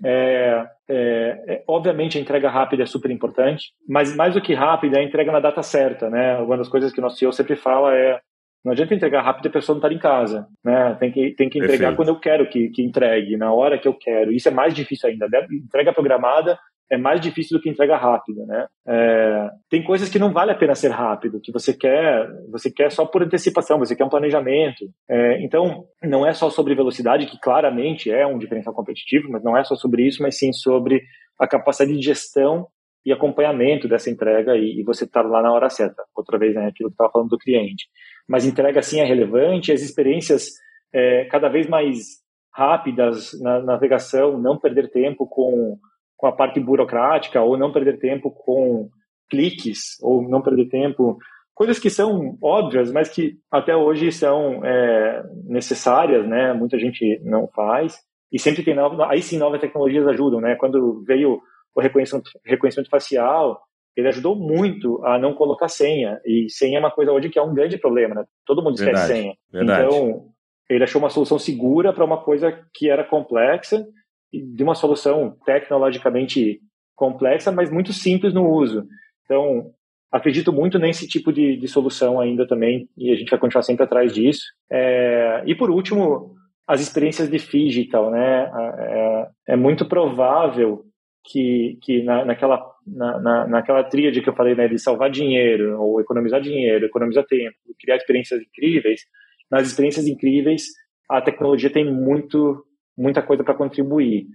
é, 0.03 0.65
é, 0.87 1.43
é, 1.47 1.63
obviamente 1.67 2.17
a 2.17 2.21
entrega 2.21 2.49
rápida 2.49 2.83
é 2.83 2.85
super 2.85 3.11
importante, 3.11 3.73
mas 3.87 4.15
mais 4.15 4.33
do 4.33 4.41
que 4.41 4.53
rápida 4.53 4.97
é 4.97 5.01
a 5.01 5.03
entrega 5.03 5.31
na 5.31 5.39
data 5.39 5.61
certa, 5.61 6.09
né? 6.09 6.37
Uma 6.37 6.57
das 6.57 6.69
coisas 6.69 6.93
que 6.93 6.99
o 6.99 7.01
nosso 7.01 7.17
CEO 7.17 7.33
sempre 7.33 7.55
fala 7.55 7.93
é 7.93 8.19
não 8.63 8.73
adianta 8.73 8.93
entregar 8.93 9.21
rápido 9.21 9.45
e 9.45 9.47
a 9.47 9.51
pessoa 9.51 9.75
não 9.75 9.79
estar 9.79 9.91
em 9.93 9.99
casa, 9.99 10.47
né? 10.63 10.95
Tem 10.99 11.11
que, 11.11 11.31
tem 11.31 11.49
que 11.49 11.57
entregar 11.59 11.77
Perfeito. 11.77 11.95
quando 11.95 12.09
eu 12.09 12.19
quero 12.19 12.49
que, 12.49 12.69
que 12.69 12.83
entregue, 12.83 13.37
na 13.37 13.53
hora 13.53 13.77
que 13.77 13.87
eu 13.87 13.93
quero. 13.93 14.31
Isso 14.31 14.49
é 14.49 14.51
mais 14.51 14.73
difícil 14.73 15.09
ainda. 15.09 15.27
Entrega 15.51 15.93
programada 15.93 16.59
é 16.91 16.97
mais 16.97 17.21
difícil 17.21 17.57
do 17.57 17.61
que 17.61 17.69
entrega 17.69 17.95
rápida, 17.95 18.45
né? 18.45 18.67
É, 18.87 19.49
tem 19.69 19.83
coisas 19.83 20.09
que 20.09 20.17
não 20.17 20.33
vale 20.33 20.51
a 20.51 20.55
pena 20.55 20.73
ser 20.73 20.89
rápido, 20.89 21.39
que 21.41 21.51
você 21.51 21.73
quer, 21.73 22.27
você 22.51 22.71
quer 22.71 22.91
só 22.91 23.05
por 23.05 23.21
antecipação, 23.21 23.77
você 23.77 23.95
quer 23.95 24.05
um 24.05 24.09
planejamento. 24.09 24.85
É, 25.07 25.43
então, 25.43 25.85
não 26.03 26.25
é 26.25 26.33
só 26.33 26.49
sobre 26.49 26.73
velocidade, 26.73 27.27
que 27.27 27.39
claramente 27.39 28.11
é 28.11 28.25
um 28.25 28.39
diferencial 28.39 28.73
competitivo, 28.73 29.29
mas 29.29 29.43
não 29.43 29.55
é 29.55 29.63
só 29.63 29.75
sobre 29.75 30.07
isso, 30.07 30.23
mas 30.23 30.37
sim 30.37 30.51
sobre 30.51 31.03
a 31.39 31.47
capacidade 31.47 31.95
de 31.95 32.03
gestão 32.03 32.67
e 33.05 33.13
acompanhamento 33.13 33.87
dessa 33.87 34.09
entrega 34.09 34.55
e, 34.57 34.79
e 34.79 34.83
você 34.83 35.05
estar 35.05 35.23
tá 35.23 35.29
lá 35.29 35.41
na 35.41 35.51
hora 35.51 35.69
certa. 35.69 36.03
Outra 36.15 36.37
vez, 36.37 36.55
né, 36.55 36.67
aquilo 36.67 36.89
que 36.89 36.95
estava 36.95 37.11
falando 37.11 37.29
do 37.29 37.37
cliente. 37.37 37.85
Mas 38.27 38.45
entrega 38.45 38.81
sim 38.81 38.99
é 38.99 39.05
relevante, 39.05 39.71
as 39.71 39.81
experiências 39.81 40.49
é, 40.93 41.25
cada 41.25 41.49
vez 41.49 41.67
mais 41.67 42.19
rápidas 42.53 43.39
na 43.41 43.59
navegação, 43.59 44.37
não 44.37 44.57
perder 44.57 44.91
tempo 44.91 45.27
com 45.27 45.77
com 46.19 46.27
a 46.27 46.33
parte 46.33 46.59
burocrática, 46.59 47.41
ou 47.41 47.57
não 47.57 47.71
perder 47.71 47.97
tempo 47.97 48.29
com 48.29 48.89
cliques, 49.29 49.97
ou 50.01 50.21
não 50.21 50.41
perder 50.41 50.67
tempo. 50.67 51.17
Coisas 51.55 51.79
que 51.79 51.89
são 51.89 52.37
óbvias, 52.43 52.91
mas 52.91 53.07
que 53.07 53.37
até 53.49 53.73
hoje 53.73 54.11
são 54.11 54.63
é, 54.65 55.23
necessárias, 55.45 56.27
né? 56.27 56.51
Muita 56.51 56.77
gente 56.77 57.21
não 57.23 57.47
faz. 57.47 57.99
E 58.33 58.37
sempre 58.37 58.63
tem 58.63 58.75
nova, 58.75 59.07
aí 59.09 59.21
sim 59.21 59.37
novas 59.37 59.61
tecnologias 59.61 60.05
ajudam, 60.07 60.41
né? 60.41 60.55
Quando 60.55 61.01
veio 61.07 61.39
o 61.73 61.79
reconhecimento, 61.79 62.29
reconhecimento 62.45 62.89
facial, 62.89 63.61
ele 63.95 64.09
ajudou 64.09 64.35
muito 64.35 65.01
a 65.05 65.17
não 65.17 65.33
colocar 65.33 65.69
senha. 65.69 66.19
E 66.25 66.49
senha 66.49 66.79
é 66.79 66.81
uma 66.81 66.91
coisa 66.91 67.13
hoje 67.13 67.29
que 67.29 67.39
é 67.39 67.41
um 67.41 67.53
grande 67.53 67.77
problema, 67.77 68.13
né? 68.13 68.25
Todo 68.45 68.61
mundo 68.61 68.75
esquece 68.75 68.91
verdade, 68.91 69.13
senha. 69.13 69.33
Verdade. 69.53 69.85
Então, 69.85 70.25
ele 70.69 70.83
achou 70.83 71.01
uma 71.01 71.09
solução 71.09 71.39
segura 71.39 71.93
para 71.93 72.03
uma 72.03 72.21
coisa 72.21 72.51
que 72.73 72.89
era 72.89 73.05
complexa 73.05 73.87
de 74.31 74.63
uma 74.63 74.75
solução 74.75 75.35
tecnologicamente 75.45 76.59
complexa, 76.95 77.51
mas 77.51 77.71
muito 77.71 77.93
simples 77.93 78.33
no 78.33 78.47
uso. 78.47 78.85
Então, 79.25 79.71
acredito 80.11 80.51
muito 80.51 80.77
nesse 80.77 81.07
tipo 81.07 81.31
de, 81.31 81.55
de 81.55 81.67
solução 81.67 82.19
ainda 82.19 82.47
também, 82.47 82.89
e 82.97 83.11
a 83.11 83.15
gente 83.15 83.29
vai 83.29 83.39
continuar 83.39 83.63
sempre 83.63 83.83
atrás 83.83 84.13
disso. 84.13 84.43
É, 84.71 85.43
e 85.45 85.55
por 85.55 85.69
último, 85.69 86.35
as 86.67 86.81
experiências 86.81 87.29
de 87.29 87.37
digital, 87.37 88.11
né? 88.11 88.51
É, 88.77 89.27
é 89.49 89.55
muito 89.55 89.87
provável 89.87 90.85
que, 91.25 91.77
que 91.81 92.03
na, 92.03 92.25
naquela, 92.25 92.63
na, 92.85 93.19
na, 93.19 93.47
naquela 93.47 93.83
tríade 93.83 94.21
que 94.21 94.29
eu 94.29 94.35
falei, 94.35 94.55
né, 94.55 94.67
de 94.67 94.77
salvar 94.79 95.09
dinheiro, 95.09 95.79
ou 95.81 96.01
economizar 96.01 96.41
dinheiro, 96.41 96.85
economizar 96.85 97.25
tempo, 97.25 97.55
criar 97.79 97.97
experiências 97.97 98.41
incríveis, 98.41 99.01
nas 99.49 99.67
experiências 99.67 100.07
incríveis, 100.07 100.67
a 101.09 101.21
tecnologia 101.21 101.71
tem 101.71 101.91
muito 101.91 102.63
muita 102.99 103.21
coisa 103.21 103.43
para 103.43 103.53
contribuir. 103.53 104.27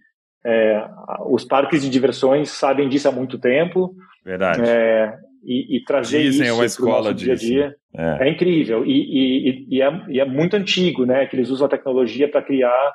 É, 0.44 0.86
os 1.26 1.44
parques 1.44 1.82
de 1.82 1.90
diversões 1.90 2.50
sabem 2.50 2.88
disso 2.88 3.08
há 3.08 3.12
muito 3.12 3.38
tempo. 3.38 3.94
Verdade. 4.24 4.62
É, 4.62 5.16
e, 5.42 5.76
e, 5.76 5.84
trazer 5.84 6.22
Disney 6.22 6.44
isso 6.46 6.52
é 6.52 6.52
uma 6.54 6.64
escola 6.64 7.12
dia 7.12 7.34
a 7.34 7.36
dia 7.36 7.76
é. 7.94 8.26
é 8.26 8.30
incrível 8.30 8.82
e, 8.84 8.92
e, 8.92 9.66
e, 9.76 9.82
é, 9.82 10.02
e, 10.08 10.20
é, 10.20 10.24
muito 10.24 10.56
antigo, 10.56 11.04
né? 11.04 11.26
Que 11.26 11.36
eles 11.36 11.50
usam 11.50 11.66
a 11.66 11.70
tecnologia 11.70 12.28
para 12.28 12.42
criar 12.42 12.92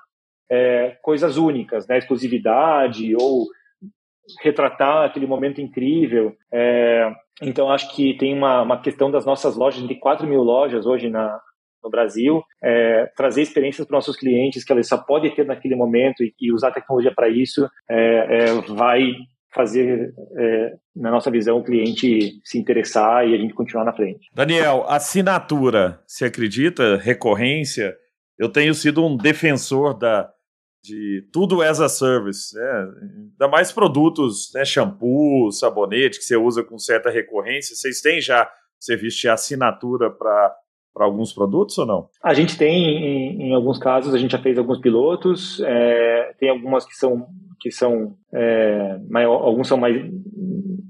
é, 0.50 0.98
coisas 1.02 1.38
únicas, 1.38 1.88
né? 1.88 1.98
Exclusividade 1.98 3.16
ou 3.16 3.46
retratar 4.42 5.06
aquele 5.06 5.28
momento 5.28 5.62
incrível. 5.62 6.36
É, 6.52 7.12
então 7.42 7.72
acho 7.72 7.96
que 7.96 8.16
tem 8.18 8.34
uma, 8.34 8.62
uma 8.64 8.82
questão 8.82 9.10
das 9.10 9.26
nossas 9.26 9.56
lojas, 9.56 9.88
de 9.88 9.96
4 9.96 10.28
mil 10.28 10.42
lojas 10.42 10.86
hoje 10.86 11.10
na, 11.10 11.40
no 11.84 11.90
Brasil, 11.90 12.42
é, 12.64 13.06
trazer 13.16 13.42
experiências 13.42 13.88
para 13.88 13.98
nossos 13.98 14.16
clientes 14.16 14.64
que 14.64 14.74
eles 14.74 14.88
só 14.88 14.98
podem 14.98 15.34
ter 15.34 15.46
naquele 15.46 15.76
momento 15.76 16.24
e, 16.24 16.34
e 16.40 16.54
usar 16.54 16.70
a 16.70 16.74
tecnologia 16.74 17.14
para 17.14 17.30
isso, 17.30 17.68
é, 17.90 17.96
é, 17.96 18.54
vai 18.74 19.14
fazer, 19.54 20.14
é, 20.38 20.74
na 20.96 21.12
nossa 21.12 21.32
visão, 21.32 21.58
o 21.58 21.64
cliente 21.64 22.40
se 22.44 22.58
interessar 22.58 23.28
e 23.28 23.34
a 23.34 23.38
gente 23.38 23.54
continuar 23.54 23.84
na 23.84 23.94
frente. 23.94 24.28
Daniel, 24.34 24.86
assinatura, 24.88 26.00
você 26.06 26.26
acredita? 26.26 26.98
Recorrência? 26.98 27.96
Eu 28.38 28.50
tenho 28.50 28.74
sido 28.74 29.06
um 29.06 29.18
defensor 29.18 29.98
da, 29.98 30.32
de 30.84 31.28
tudo 31.34 31.62
as 31.62 31.80
a 31.80 31.90
service, 31.90 32.56
né? 32.56 32.88
ainda 33.02 33.48
mais 33.48 33.72
produtos, 33.72 34.52
né? 34.54 34.64
shampoo, 34.64 35.52
sabonete, 35.52 36.20
que 36.20 36.26
você 36.26 36.38
usa 36.38 36.64
com 36.64 36.78
certa 36.78 37.10
recorrência. 37.10 37.76
Vocês 37.76 38.02
têm 38.02 38.22
já 38.22 38.50
serviço 38.80 39.20
de 39.20 39.30
assinatura 39.30 40.10
para 40.10 40.56
para 41.00 41.06
alguns 41.06 41.32
produtos 41.32 41.78
ou 41.78 41.86
não? 41.86 42.10
A 42.22 42.34
gente 42.34 42.58
tem, 42.58 42.86
em, 42.86 43.44
em, 43.44 43.54
alguns 43.56 43.78
casos, 43.78 44.14
a 44.14 44.18
gente 44.18 44.32
já 44.32 44.38
fez 44.38 44.58
alguns 44.58 44.80
pilotos, 44.80 45.62
é, 45.62 46.34
tem 46.38 46.50
algumas 46.50 46.86
que 46.86 46.94
são, 46.94 47.26
que 47.58 47.72
são 47.72 48.16
é, 48.34 49.00
maior, 49.10 49.42
alguns 49.42 49.70
são 49.70 49.78
mais 49.78 49.96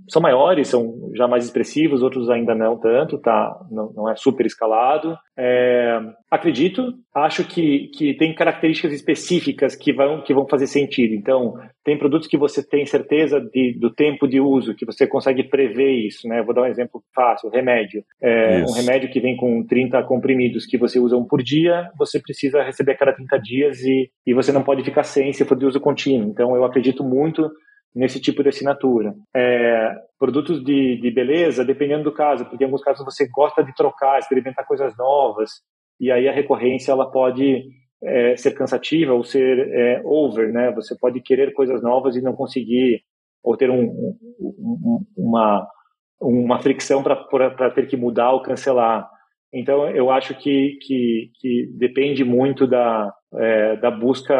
são 0.10 0.22
maiores, 0.22 0.68
são 0.68 1.12
já 1.16 1.28
mais 1.28 1.46
expressivos, 1.46 2.02
outros 2.02 2.30
ainda 2.30 2.56
não 2.56 2.78
tanto, 2.78 3.18
tá? 3.20 3.56
Não, 3.72 3.94
não 3.96 4.10
é 4.10 4.16
super 4.16 4.46
escalado. 4.46 5.16
É, 5.38 6.00
acredito, 6.30 6.94
acho 7.16 7.46
que, 7.46 7.90
que 7.94 8.14
tem 8.16 8.34
características 8.34 8.92
específicas 8.92 9.76
que 9.76 9.94
vão, 9.94 10.22
que 10.22 10.34
vão 10.34 10.48
fazer 10.48 10.68
sentido. 10.68 11.14
Então, 11.14 11.54
tem 11.84 11.98
produtos 11.98 12.28
que 12.28 12.38
você 12.38 12.68
tem 12.68 12.86
certeza 12.86 13.40
de, 13.40 13.78
do 13.80 13.94
tempo 13.94 14.28
de 14.28 14.42
uso, 14.42 14.76
que 14.76 14.86
você 14.86 15.08
consegue 15.08 15.44
prever 15.44 15.92
isso, 15.92 16.28
né? 16.28 16.42
Vou 16.44 16.54
dar 16.54 16.64
um 16.64 16.68
exemplo 16.68 17.02
fácil, 17.16 17.50
remédio. 17.50 18.04
É, 18.22 18.64
um 18.68 18.74
remédio 18.74 19.10
que 19.10 19.20
vem 19.20 19.38
com 19.38 19.66
30 19.66 20.04
comprimidos 20.04 20.66
que 20.66 20.78
você 20.78 21.00
usa 21.00 21.16
um 21.16 21.26
por 21.26 21.42
dia, 21.42 21.90
você 21.98 22.20
precisa 22.20 22.64
receber 22.64 22.94
a 22.94 22.98
cada 22.98 23.14
30 23.14 23.38
dias 23.40 23.82
e, 23.82 24.10
e 24.26 24.34
você 24.34 24.52
não 24.52 24.64
pode 24.64 24.84
ficar 24.84 25.04
sem 25.04 25.32
se 25.34 25.46
for 25.46 25.58
de 25.58 25.66
uso 25.66 25.80
contínuo. 25.80 26.30
Então, 26.30 26.56
eu 26.56 26.66
acredito 26.66 27.04
muito 27.04 27.50
nesse 27.94 28.20
tipo 28.20 28.44
de 28.44 28.50
assinatura. 28.50 29.14
É, 29.36 29.96
produtos 30.18 30.64
de, 30.64 31.00
de 31.02 31.12
beleza, 31.12 31.66
dependendo 31.66 32.04
do 32.04 32.14
caso, 32.14 32.46
porque 32.46 32.64
em 32.64 32.68
alguns 32.68 32.84
casos 32.84 33.04
você 33.04 33.28
gosta 33.28 33.64
de 33.64 33.74
trocar, 33.74 34.20
experimentar 34.20 34.66
coisas 34.66 34.96
novas, 34.98 35.50
e 36.00 36.12
aí 36.12 36.28
a 36.28 36.34
recorrência 36.34 36.92
ela 36.92 37.10
pode 37.10 37.64
é, 38.04 38.36
ser 38.38 38.52
cansativa 38.52 39.14
ou 39.14 39.24
ser 39.24 39.60
é, 39.74 40.02
over, 40.06 40.52
né? 40.52 40.72
Você 40.72 40.96
pode 40.98 41.22
querer 41.22 41.54
coisas 41.54 41.82
novas 41.82 42.16
e 42.16 42.22
não 42.22 42.34
conseguir, 42.34 43.02
ou 43.44 43.58
ter 43.58 43.70
um, 43.70 44.16
um, 44.40 45.06
uma, 45.18 45.68
uma 46.22 46.60
fricção 46.60 47.04
para 47.04 47.72
ter 47.72 47.88
que 47.88 47.98
mudar 47.98 48.32
ou 48.32 48.42
cancelar. 48.42 49.10
Então, 49.52 49.90
eu 49.90 50.12
acho 50.12 50.36
que, 50.36 50.78
que, 50.82 51.32
que 51.40 51.68
depende 51.78 52.24
muito 52.24 52.68
da, 52.68 53.12
é, 53.36 53.76
da 53.78 53.90
busca 53.90 54.34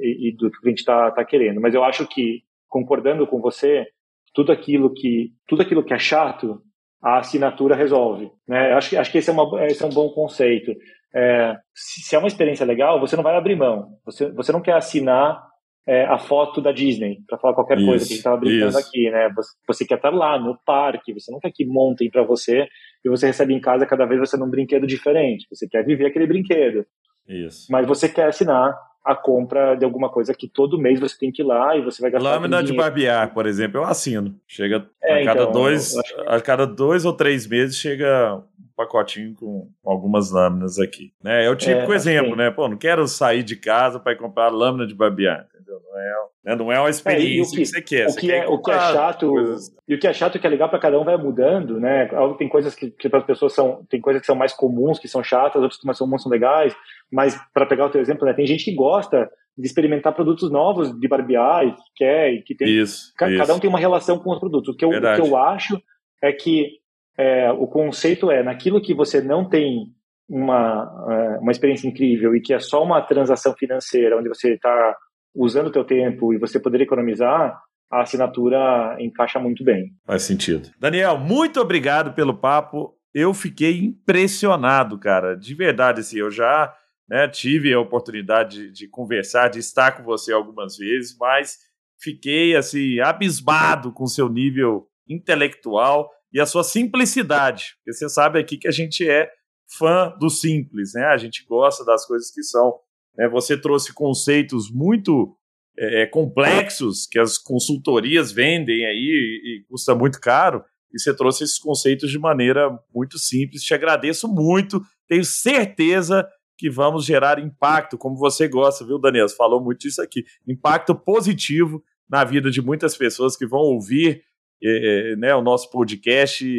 e, 0.00 0.28
e, 0.28 0.36
do 0.36 0.50
que 0.50 0.58
a 0.64 0.68
gente 0.68 0.78
está 0.78 1.10
tá 1.10 1.24
querendo. 1.24 1.60
Mas 1.60 1.74
eu 1.74 1.82
acho 1.82 2.06
que 2.06 2.42
concordando 2.72 3.26
com 3.26 3.38
você, 3.38 3.86
tudo 4.34 4.50
aquilo 4.50 4.92
que 4.92 5.30
tudo 5.46 5.60
aquilo 5.60 5.84
que 5.84 5.92
é 5.92 5.98
chato, 5.98 6.58
a 7.02 7.18
assinatura 7.18 7.76
resolve. 7.76 8.30
Né? 8.48 8.72
Acho, 8.72 8.98
acho 8.98 9.12
que 9.12 9.18
esse 9.18 9.28
é, 9.28 9.32
uma, 9.32 9.66
esse 9.66 9.82
é 9.82 9.86
um 9.86 9.90
bom 9.90 10.08
conceito. 10.08 10.72
É, 11.14 11.54
se 11.74 12.16
é 12.16 12.18
uma 12.18 12.28
experiência 12.28 12.64
legal, 12.64 12.98
você 12.98 13.14
não 13.14 13.22
vai 13.22 13.36
abrir 13.36 13.56
mão. 13.56 13.88
Você, 14.06 14.32
você 14.32 14.50
não 14.50 14.62
quer 14.62 14.74
assinar 14.74 15.42
é, 15.86 16.04
a 16.04 16.16
foto 16.18 16.62
da 16.62 16.72
Disney 16.72 17.18
para 17.28 17.38
falar 17.38 17.54
qualquer 17.54 17.76
isso, 17.76 17.86
coisa 17.86 18.04
que 18.04 18.12
a 18.12 18.14
gente 18.14 18.18
estava 18.18 18.36
brincando 18.38 18.78
isso. 18.78 18.88
aqui, 18.88 19.10
né? 19.10 19.28
Você, 19.36 19.50
você, 19.66 19.84
quer 19.84 19.96
estar 19.96 20.10
lá 20.10 20.38
no 20.38 20.56
parque, 20.64 21.12
você 21.12 21.30
não 21.30 21.40
quer 21.40 21.50
que 21.52 21.66
montem 21.66 22.08
para 22.10 22.22
você 22.22 22.66
e 23.04 23.10
você 23.10 23.26
recebe 23.26 23.52
em 23.52 23.60
casa 23.60 23.84
cada 23.84 24.06
vez 24.06 24.18
você 24.20 24.38
num 24.38 24.48
brinquedo 24.48 24.86
diferente. 24.86 25.46
Você 25.50 25.68
quer 25.68 25.84
viver 25.84 26.06
aquele 26.06 26.26
brinquedo. 26.26 26.86
Isso. 27.28 27.66
Mas 27.70 27.86
você 27.86 28.08
quer 28.08 28.28
assinar 28.28 28.74
a 29.04 29.14
compra 29.14 29.74
de 29.74 29.84
alguma 29.84 30.08
coisa 30.08 30.32
que 30.32 30.48
todo 30.48 30.78
mês 30.78 31.00
você 31.00 31.18
tem 31.18 31.32
que 31.32 31.42
ir 31.42 31.44
lá 31.44 31.76
e 31.76 31.82
você 31.82 32.00
vai 32.00 32.10
gastar. 32.10 32.30
Lâmina 32.30 32.62
de 32.62 32.72
barbear, 32.72 33.34
por 33.34 33.46
exemplo, 33.46 33.80
eu 33.80 33.84
assino. 33.84 34.34
Chega 34.46 34.86
é, 35.02 35.22
a, 35.22 35.24
cada 35.24 35.42
então, 35.42 35.52
dois, 35.52 35.92
que... 35.92 36.20
a 36.26 36.40
cada 36.40 36.66
dois 36.66 37.04
ou 37.04 37.12
três 37.12 37.46
meses 37.46 37.76
chega 37.76 38.36
um 38.36 38.66
pacotinho 38.76 39.34
com 39.34 39.68
algumas 39.84 40.30
lâminas 40.30 40.78
aqui. 40.78 41.12
Né? 41.22 41.44
É 41.44 41.50
o 41.50 41.56
típico 41.56 41.92
é, 41.92 41.96
exemplo, 41.96 42.36
né? 42.36 42.50
Pô, 42.50 42.68
não 42.68 42.76
quero 42.76 43.06
sair 43.08 43.42
de 43.42 43.56
casa 43.56 43.98
para 43.98 44.16
comprar 44.16 44.48
lâmina 44.48 44.86
de 44.86 44.94
barbear. 44.94 45.48
Não 45.80 45.98
é, 46.00 46.14
né? 46.44 46.56
não 46.56 46.72
é 46.72 46.80
uma 46.80 46.90
experiência 46.90 47.54
é, 47.54 47.56
que, 47.56 47.62
que, 47.62 47.66
você 47.66 47.82
quer. 47.82 48.08
O 48.08 48.16
que, 48.16 48.32
é, 48.32 48.46
o 48.46 48.58
que 48.60 48.70
é 48.70 48.78
chato, 48.78 49.28
coisas... 49.28 49.70
e 49.88 49.94
o 49.94 49.98
que 49.98 50.06
é 50.06 50.12
chato 50.12 50.38
que 50.38 50.46
é 50.46 50.50
legal 50.50 50.68
para 50.68 50.78
cada 50.78 50.98
um 50.98 51.04
vai 51.04 51.16
mudando, 51.16 51.78
né? 51.80 52.08
Tem 52.38 52.48
coisas 52.48 52.74
que, 52.74 52.90
que 52.90 53.08
para 53.08 53.20
as 53.20 53.26
pessoas 53.26 53.52
são, 53.54 53.84
tem 53.88 54.00
coisas 54.00 54.20
que 54.20 54.26
são 54.26 54.36
mais 54.36 54.52
comuns, 54.52 54.98
que 54.98 55.08
são 55.08 55.22
chatas, 55.22 55.62
outras 55.62 55.80
que 55.80 55.94
são, 55.94 56.18
são 56.18 56.30
legais. 56.30 56.74
Mas 57.10 57.38
para 57.52 57.66
pegar 57.66 57.86
o 57.86 57.90
teu 57.90 58.00
exemplo, 58.00 58.24
né? 58.26 58.32
Tem 58.32 58.46
gente 58.46 58.64
que 58.64 58.74
gosta 58.74 59.30
de 59.56 59.66
experimentar 59.66 60.14
produtos 60.14 60.50
novos 60.50 60.98
de 60.98 61.08
barbear 61.08 61.66
e 61.66 61.72
que 61.72 61.82
quer 61.96 62.32
e 62.32 62.42
que 62.42 62.54
tem. 62.54 62.68
Isso, 62.68 63.12
ca, 63.16 63.28
isso. 63.28 63.38
Cada 63.38 63.54
um 63.54 63.58
tem 63.58 63.68
uma 63.68 63.78
relação 63.78 64.18
com 64.18 64.30
os 64.32 64.38
produtos. 64.38 64.74
O 64.74 64.76
que 64.76 64.84
eu, 64.84 64.90
o 64.90 64.92
que 64.92 65.20
eu 65.20 65.36
acho 65.36 65.80
é 66.22 66.32
que 66.32 66.78
é, 67.18 67.50
o 67.52 67.66
conceito 67.66 68.30
é 68.30 68.42
naquilo 68.42 68.80
que 68.80 68.94
você 68.94 69.20
não 69.20 69.48
tem 69.48 69.92
uma, 70.28 70.90
é, 71.10 71.38
uma 71.38 71.52
experiência 71.52 71.86
incrível 71.86 72.34
e 72.34 72.40
que 72.40 72.54
é 72.54 72.58
só 72.58 72.82
uma 72.82 73.02
transação 73.02 73.54
financeira 73.54 74.16
onde 74.18 74.28
você 74.28 74.54
está 74.54 74.96
usando 75.34 75.68
o 75.68 75.72
teu 75.72 75.84
tempo 75.84 76.32
e 76.32 76.38
você 76.38 76.60
poder 76.60 76.80
economizar, 76.80 77.60
a 77.90 78.02
assinatura 78.02 78.96
encaixa 78.98 79.38
muito 79.38 79.62
bem. 79.62 79.92
Faz 80.06 80.22
sentido. 80.22 80.70
Daniel, 80.78 81.18
muito 81.18 81.60
obrigado 81.60 82.14
pelo 82.14 82.34
papo. 82.34 82.94
Eu 83.14 83.34
fiquei 83.34 83.78
impressionado, 83.80 84.98
cara. 84.98 85.36
De 85.36 85.54
verdade, 85.54 86.00
assim, 86.00 86.18
eu 86.18 86.30
já 86.30 86.74
né, 87.08 87.28
tive 87.28 87.72
a 87.72 87.80
oportunidade 87.80 88.68
de, 88.68 88.72
de 88.72 88.88
conversar, 88.88 89.48
de 89.48 89.58
estar 89.58 89.92
com 89.92 90.02
você 90.02 90.32
algumas 90.32 90.76
vezes, 90.78 91.14
mas 91.18 91.58
fiquei 92.00 92.56
assim 92.56 92.98
abismado 93.00 93.92
com 93.92 94.06
seu 94.06 94.28
nível 94.28 94.88
intelectual 95.06 96.10
e 96.32 96.40
a 96.40 96.46
sua 96.46 96.64
simplicidade. 96.64 97.74
Porque 97.76 97.92
você 97.92 98.08
sabe 98.08 98.38
aqui 98.38 98.56
que 98.56 98.68
a 98.68 98.72
gente 98.72 99.08
é 99.08 99.30
fã 99.78 100.14
do 100.18 100.30
simples, 100.30 100.94
né? 100.94 101.04
A 101.06 101.16
gente 101.16 101.44
gosta 101.46 101.84
das 101.84 102.06
coisas 102.06 102.30
que 102.30 102.42
são 102.42 102.78
né? 103.16 103.28
Você 103.28 103.56
trouxe 103.56 103.92
conceitos 103.92 104.70
muito 104.70 105.36
é, 105.78 106.02
é, 106.02 106.06
complexos 106.06 107.06
que 107.10 107.18
as 107.18 107.38
consultorias 107.38 108.30
vendem 108.32 108.84
aí 108.84 109.62
e, 109.62 109.64
custa 109.68 109.94
muito 109.94 110.20
caro, 110.20 110.62
e 110.92 111.00
você 111.00 111.14
trouxe 111.16 111.44
esses 111.44 111.58
conceitos 111.58 112.10
de 112.10 112.18
maneira 112.18 112.70
muito 112.94 113.18
simples. 113.18 113.62
Te 113.62 113.72
agradeço 113.72 114.28
muito, 114.28 114.82
tenho 115.08 115.24
certeza 115.24 116.28
que 116.58 116.70
vamos 116.70 117.04
gerar 117.04 117.38
impacto, 117.38 117.96
como 117.96 118.16
você 118.16 118.46
gosta, 118.46 118.84
viu, 118.84 118.98
Daniel? 118.98 119.28
Você 119.28 119.34
falou 119.34 119.62
muito 119.62 119.80
disso 119.80 120.02
aqui. 120.02 120.24
Impacto 120.46 120.94
positivo 120.94 121.82
na 122.08 122.22
vida 122.24 122.50
de 122.50 122.60
muitas 122.60 122.96
pessoas 122.96 123.36
que 123.36 123.46
vão 123.46 123.60
ouvir 123.60 124.22
é, 124.62 125.16
né, 125.16 125.34
o 125.34 125.42
nosso 125.42 125.70
podcast 125.70 126.46
e, 126.46 126.50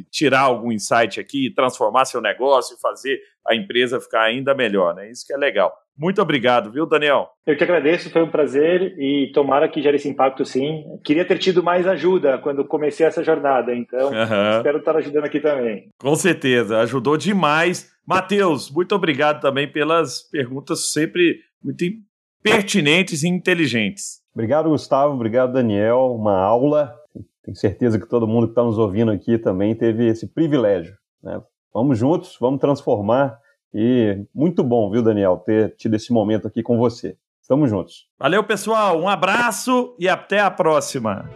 e, 0.00 0.04
tirar 0.10 0.42
algum 0.42 0.70
insight 0.70 1.18
aqui, 1.18 1.52
transformar 1.52 2.04
seu 2.04 2.20
negócio 2.20 2.76
e 2.76 2.80
fazer 2.80 3.18
a 3.44 3.56
empresa 3.56 4.00
ficar 4.00 4.22
ainda 4.22 4.54
melhor. 4.54 4.94
Né? 4.94 5.10
Isso 5.10 5.26
que 5.26 5.32
é 5.32 5.36
legal. 5.36 5.72
Muito 5.96 6.22
obrigado, 6.22 6.70
viu, 6.72 6.86
Daniel? 6.86 7.28
Eu 7.46 7.56
que 7.56 7.64
agradeço, 7.64 8.10
foi 8.10 8.22
um 8.22 8.30
prazer 8.30 8.94
e 8.98 9.30
tomara 9.34 9.68
que 9.68 9.82
gere 9.82 9.96
esse 9.96 10.08
impacto 10.08 10.44
sim. 10.44 10.82
Queria 11.04 11.24
ter 11.24 11.38
tido 11.38 11.62
mais 11.62 11.86
ajuda 11.86 12.38
quando 12.38 12.64
comecei 12.64 13.06
essa 13.06 13.22
jornada, 13.22 13.74
então 13.74 14.08
uhum. 14.12 14.56
espero 14.56 14.78
estar 14.78 14.96
ajudando 14.96 15.24
aqui 15.24 15.40
também. 15.40 15.88
Com 15.98 16.14
certeza, 16.14 16.78
ajudou 16.80 17.16
demais. 17.16 17.90
Matheus, 18.06 18.70
muito 18.70 18.94
obrigado 18.94 19.40
também 19.40 19.70
pelas 19.70 20.22
perguntas 20.22 20.90
sempre 20.90 21.38
muito 21.62 21.84
pertinentes 22.42 23.22
e 23.22 23.28
inteligentes. 23.28 24.20
Obrigado, 24.34 24.70
Gustavo. 24.70 25.14
Obrigado, 25.14 25.52
Daniel. 25.52 26.14
Uma 26.14 26.38
aula. 26.38 26.94
Tenho 27.44 27.56
certeza 27.56 27.98
que 27.98 28.08
todo 28.08 28.26
mundo 28.26 28.46
que 28.46 28.52
está 28.52 28.62
nos 28.62 28.78
ouvindo 28.78 29.10
aqui 29.10 29.38
também 29.38 29.74
teve 29.74 30.06
esse 30.06 30.26
privilégio. 30.26 30.94
Né? 31.22 31.40
Vamos 31.72 31.98
juntos, 31.98 32.36
vamos 32.40 32.60
transformar 32.60 33.38
e 33.72 34.24
muito 34.34 34.62
bom, 34.62 34.90
viu, 34.90 35.02
Daniel, 35.02 35.36
ter 35.36 35.74
tido 35.76 35.94
esse 35.94 36.12
momento 36.12 36.46
aqui 36.46 36.62
com 36.62 36.78
você. 36.78 37.16
Estamos 37.40 37.68
juntos. 37.68 38.06
Valeu, 38.18 38.44
pessoal. 38.44 39.00
Um 39.00 39.08
abraço 39.08 39.94
e 39.98 40.08
até 40.08 40.40
a 40.40 40.50
próxima. 40.50 41.28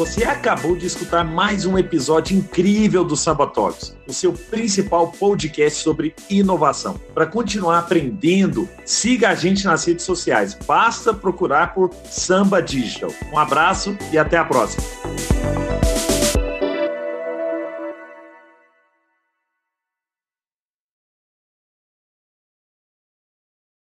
Você 0.00 0.24
acabou 0.24 0.74
de 0.74 0.86
escutar 0.86 1.22
mais 1.22 1.66
um 1.66 1.76
episódio 1.76 2.34
incrível 2.34 3.04
do 3.04 3.14
Sabotalks, 3.14 3.94
o 4.08 4.14
seu 4.14 4.32
principal 4.32 5.12
podcast 5.12 5.82
sobre 5.82 6.14
inovação. 6.30 6.98
Para 7.12 7.26
continuar 7.26 7.80
aprendendo, 7.80 8.66
siga 8.86 9.28
a 9.28 9.34
gente 9.34 9.66
nas 9.66 9.84
redes 9.84 10.06
sociais. 10.06 10.54
Basta 10.66 11.12
procurar 11.12 11.74
por 11.74 11.92
Samba 12.06 12.62
Digital. 12.62 13.10
Um 13.30 13.38
abraço 13.38 13.94
e 14.10 14.16
até 14.16 14.38
a 14.38 14.44
próxima. 14.46 14.82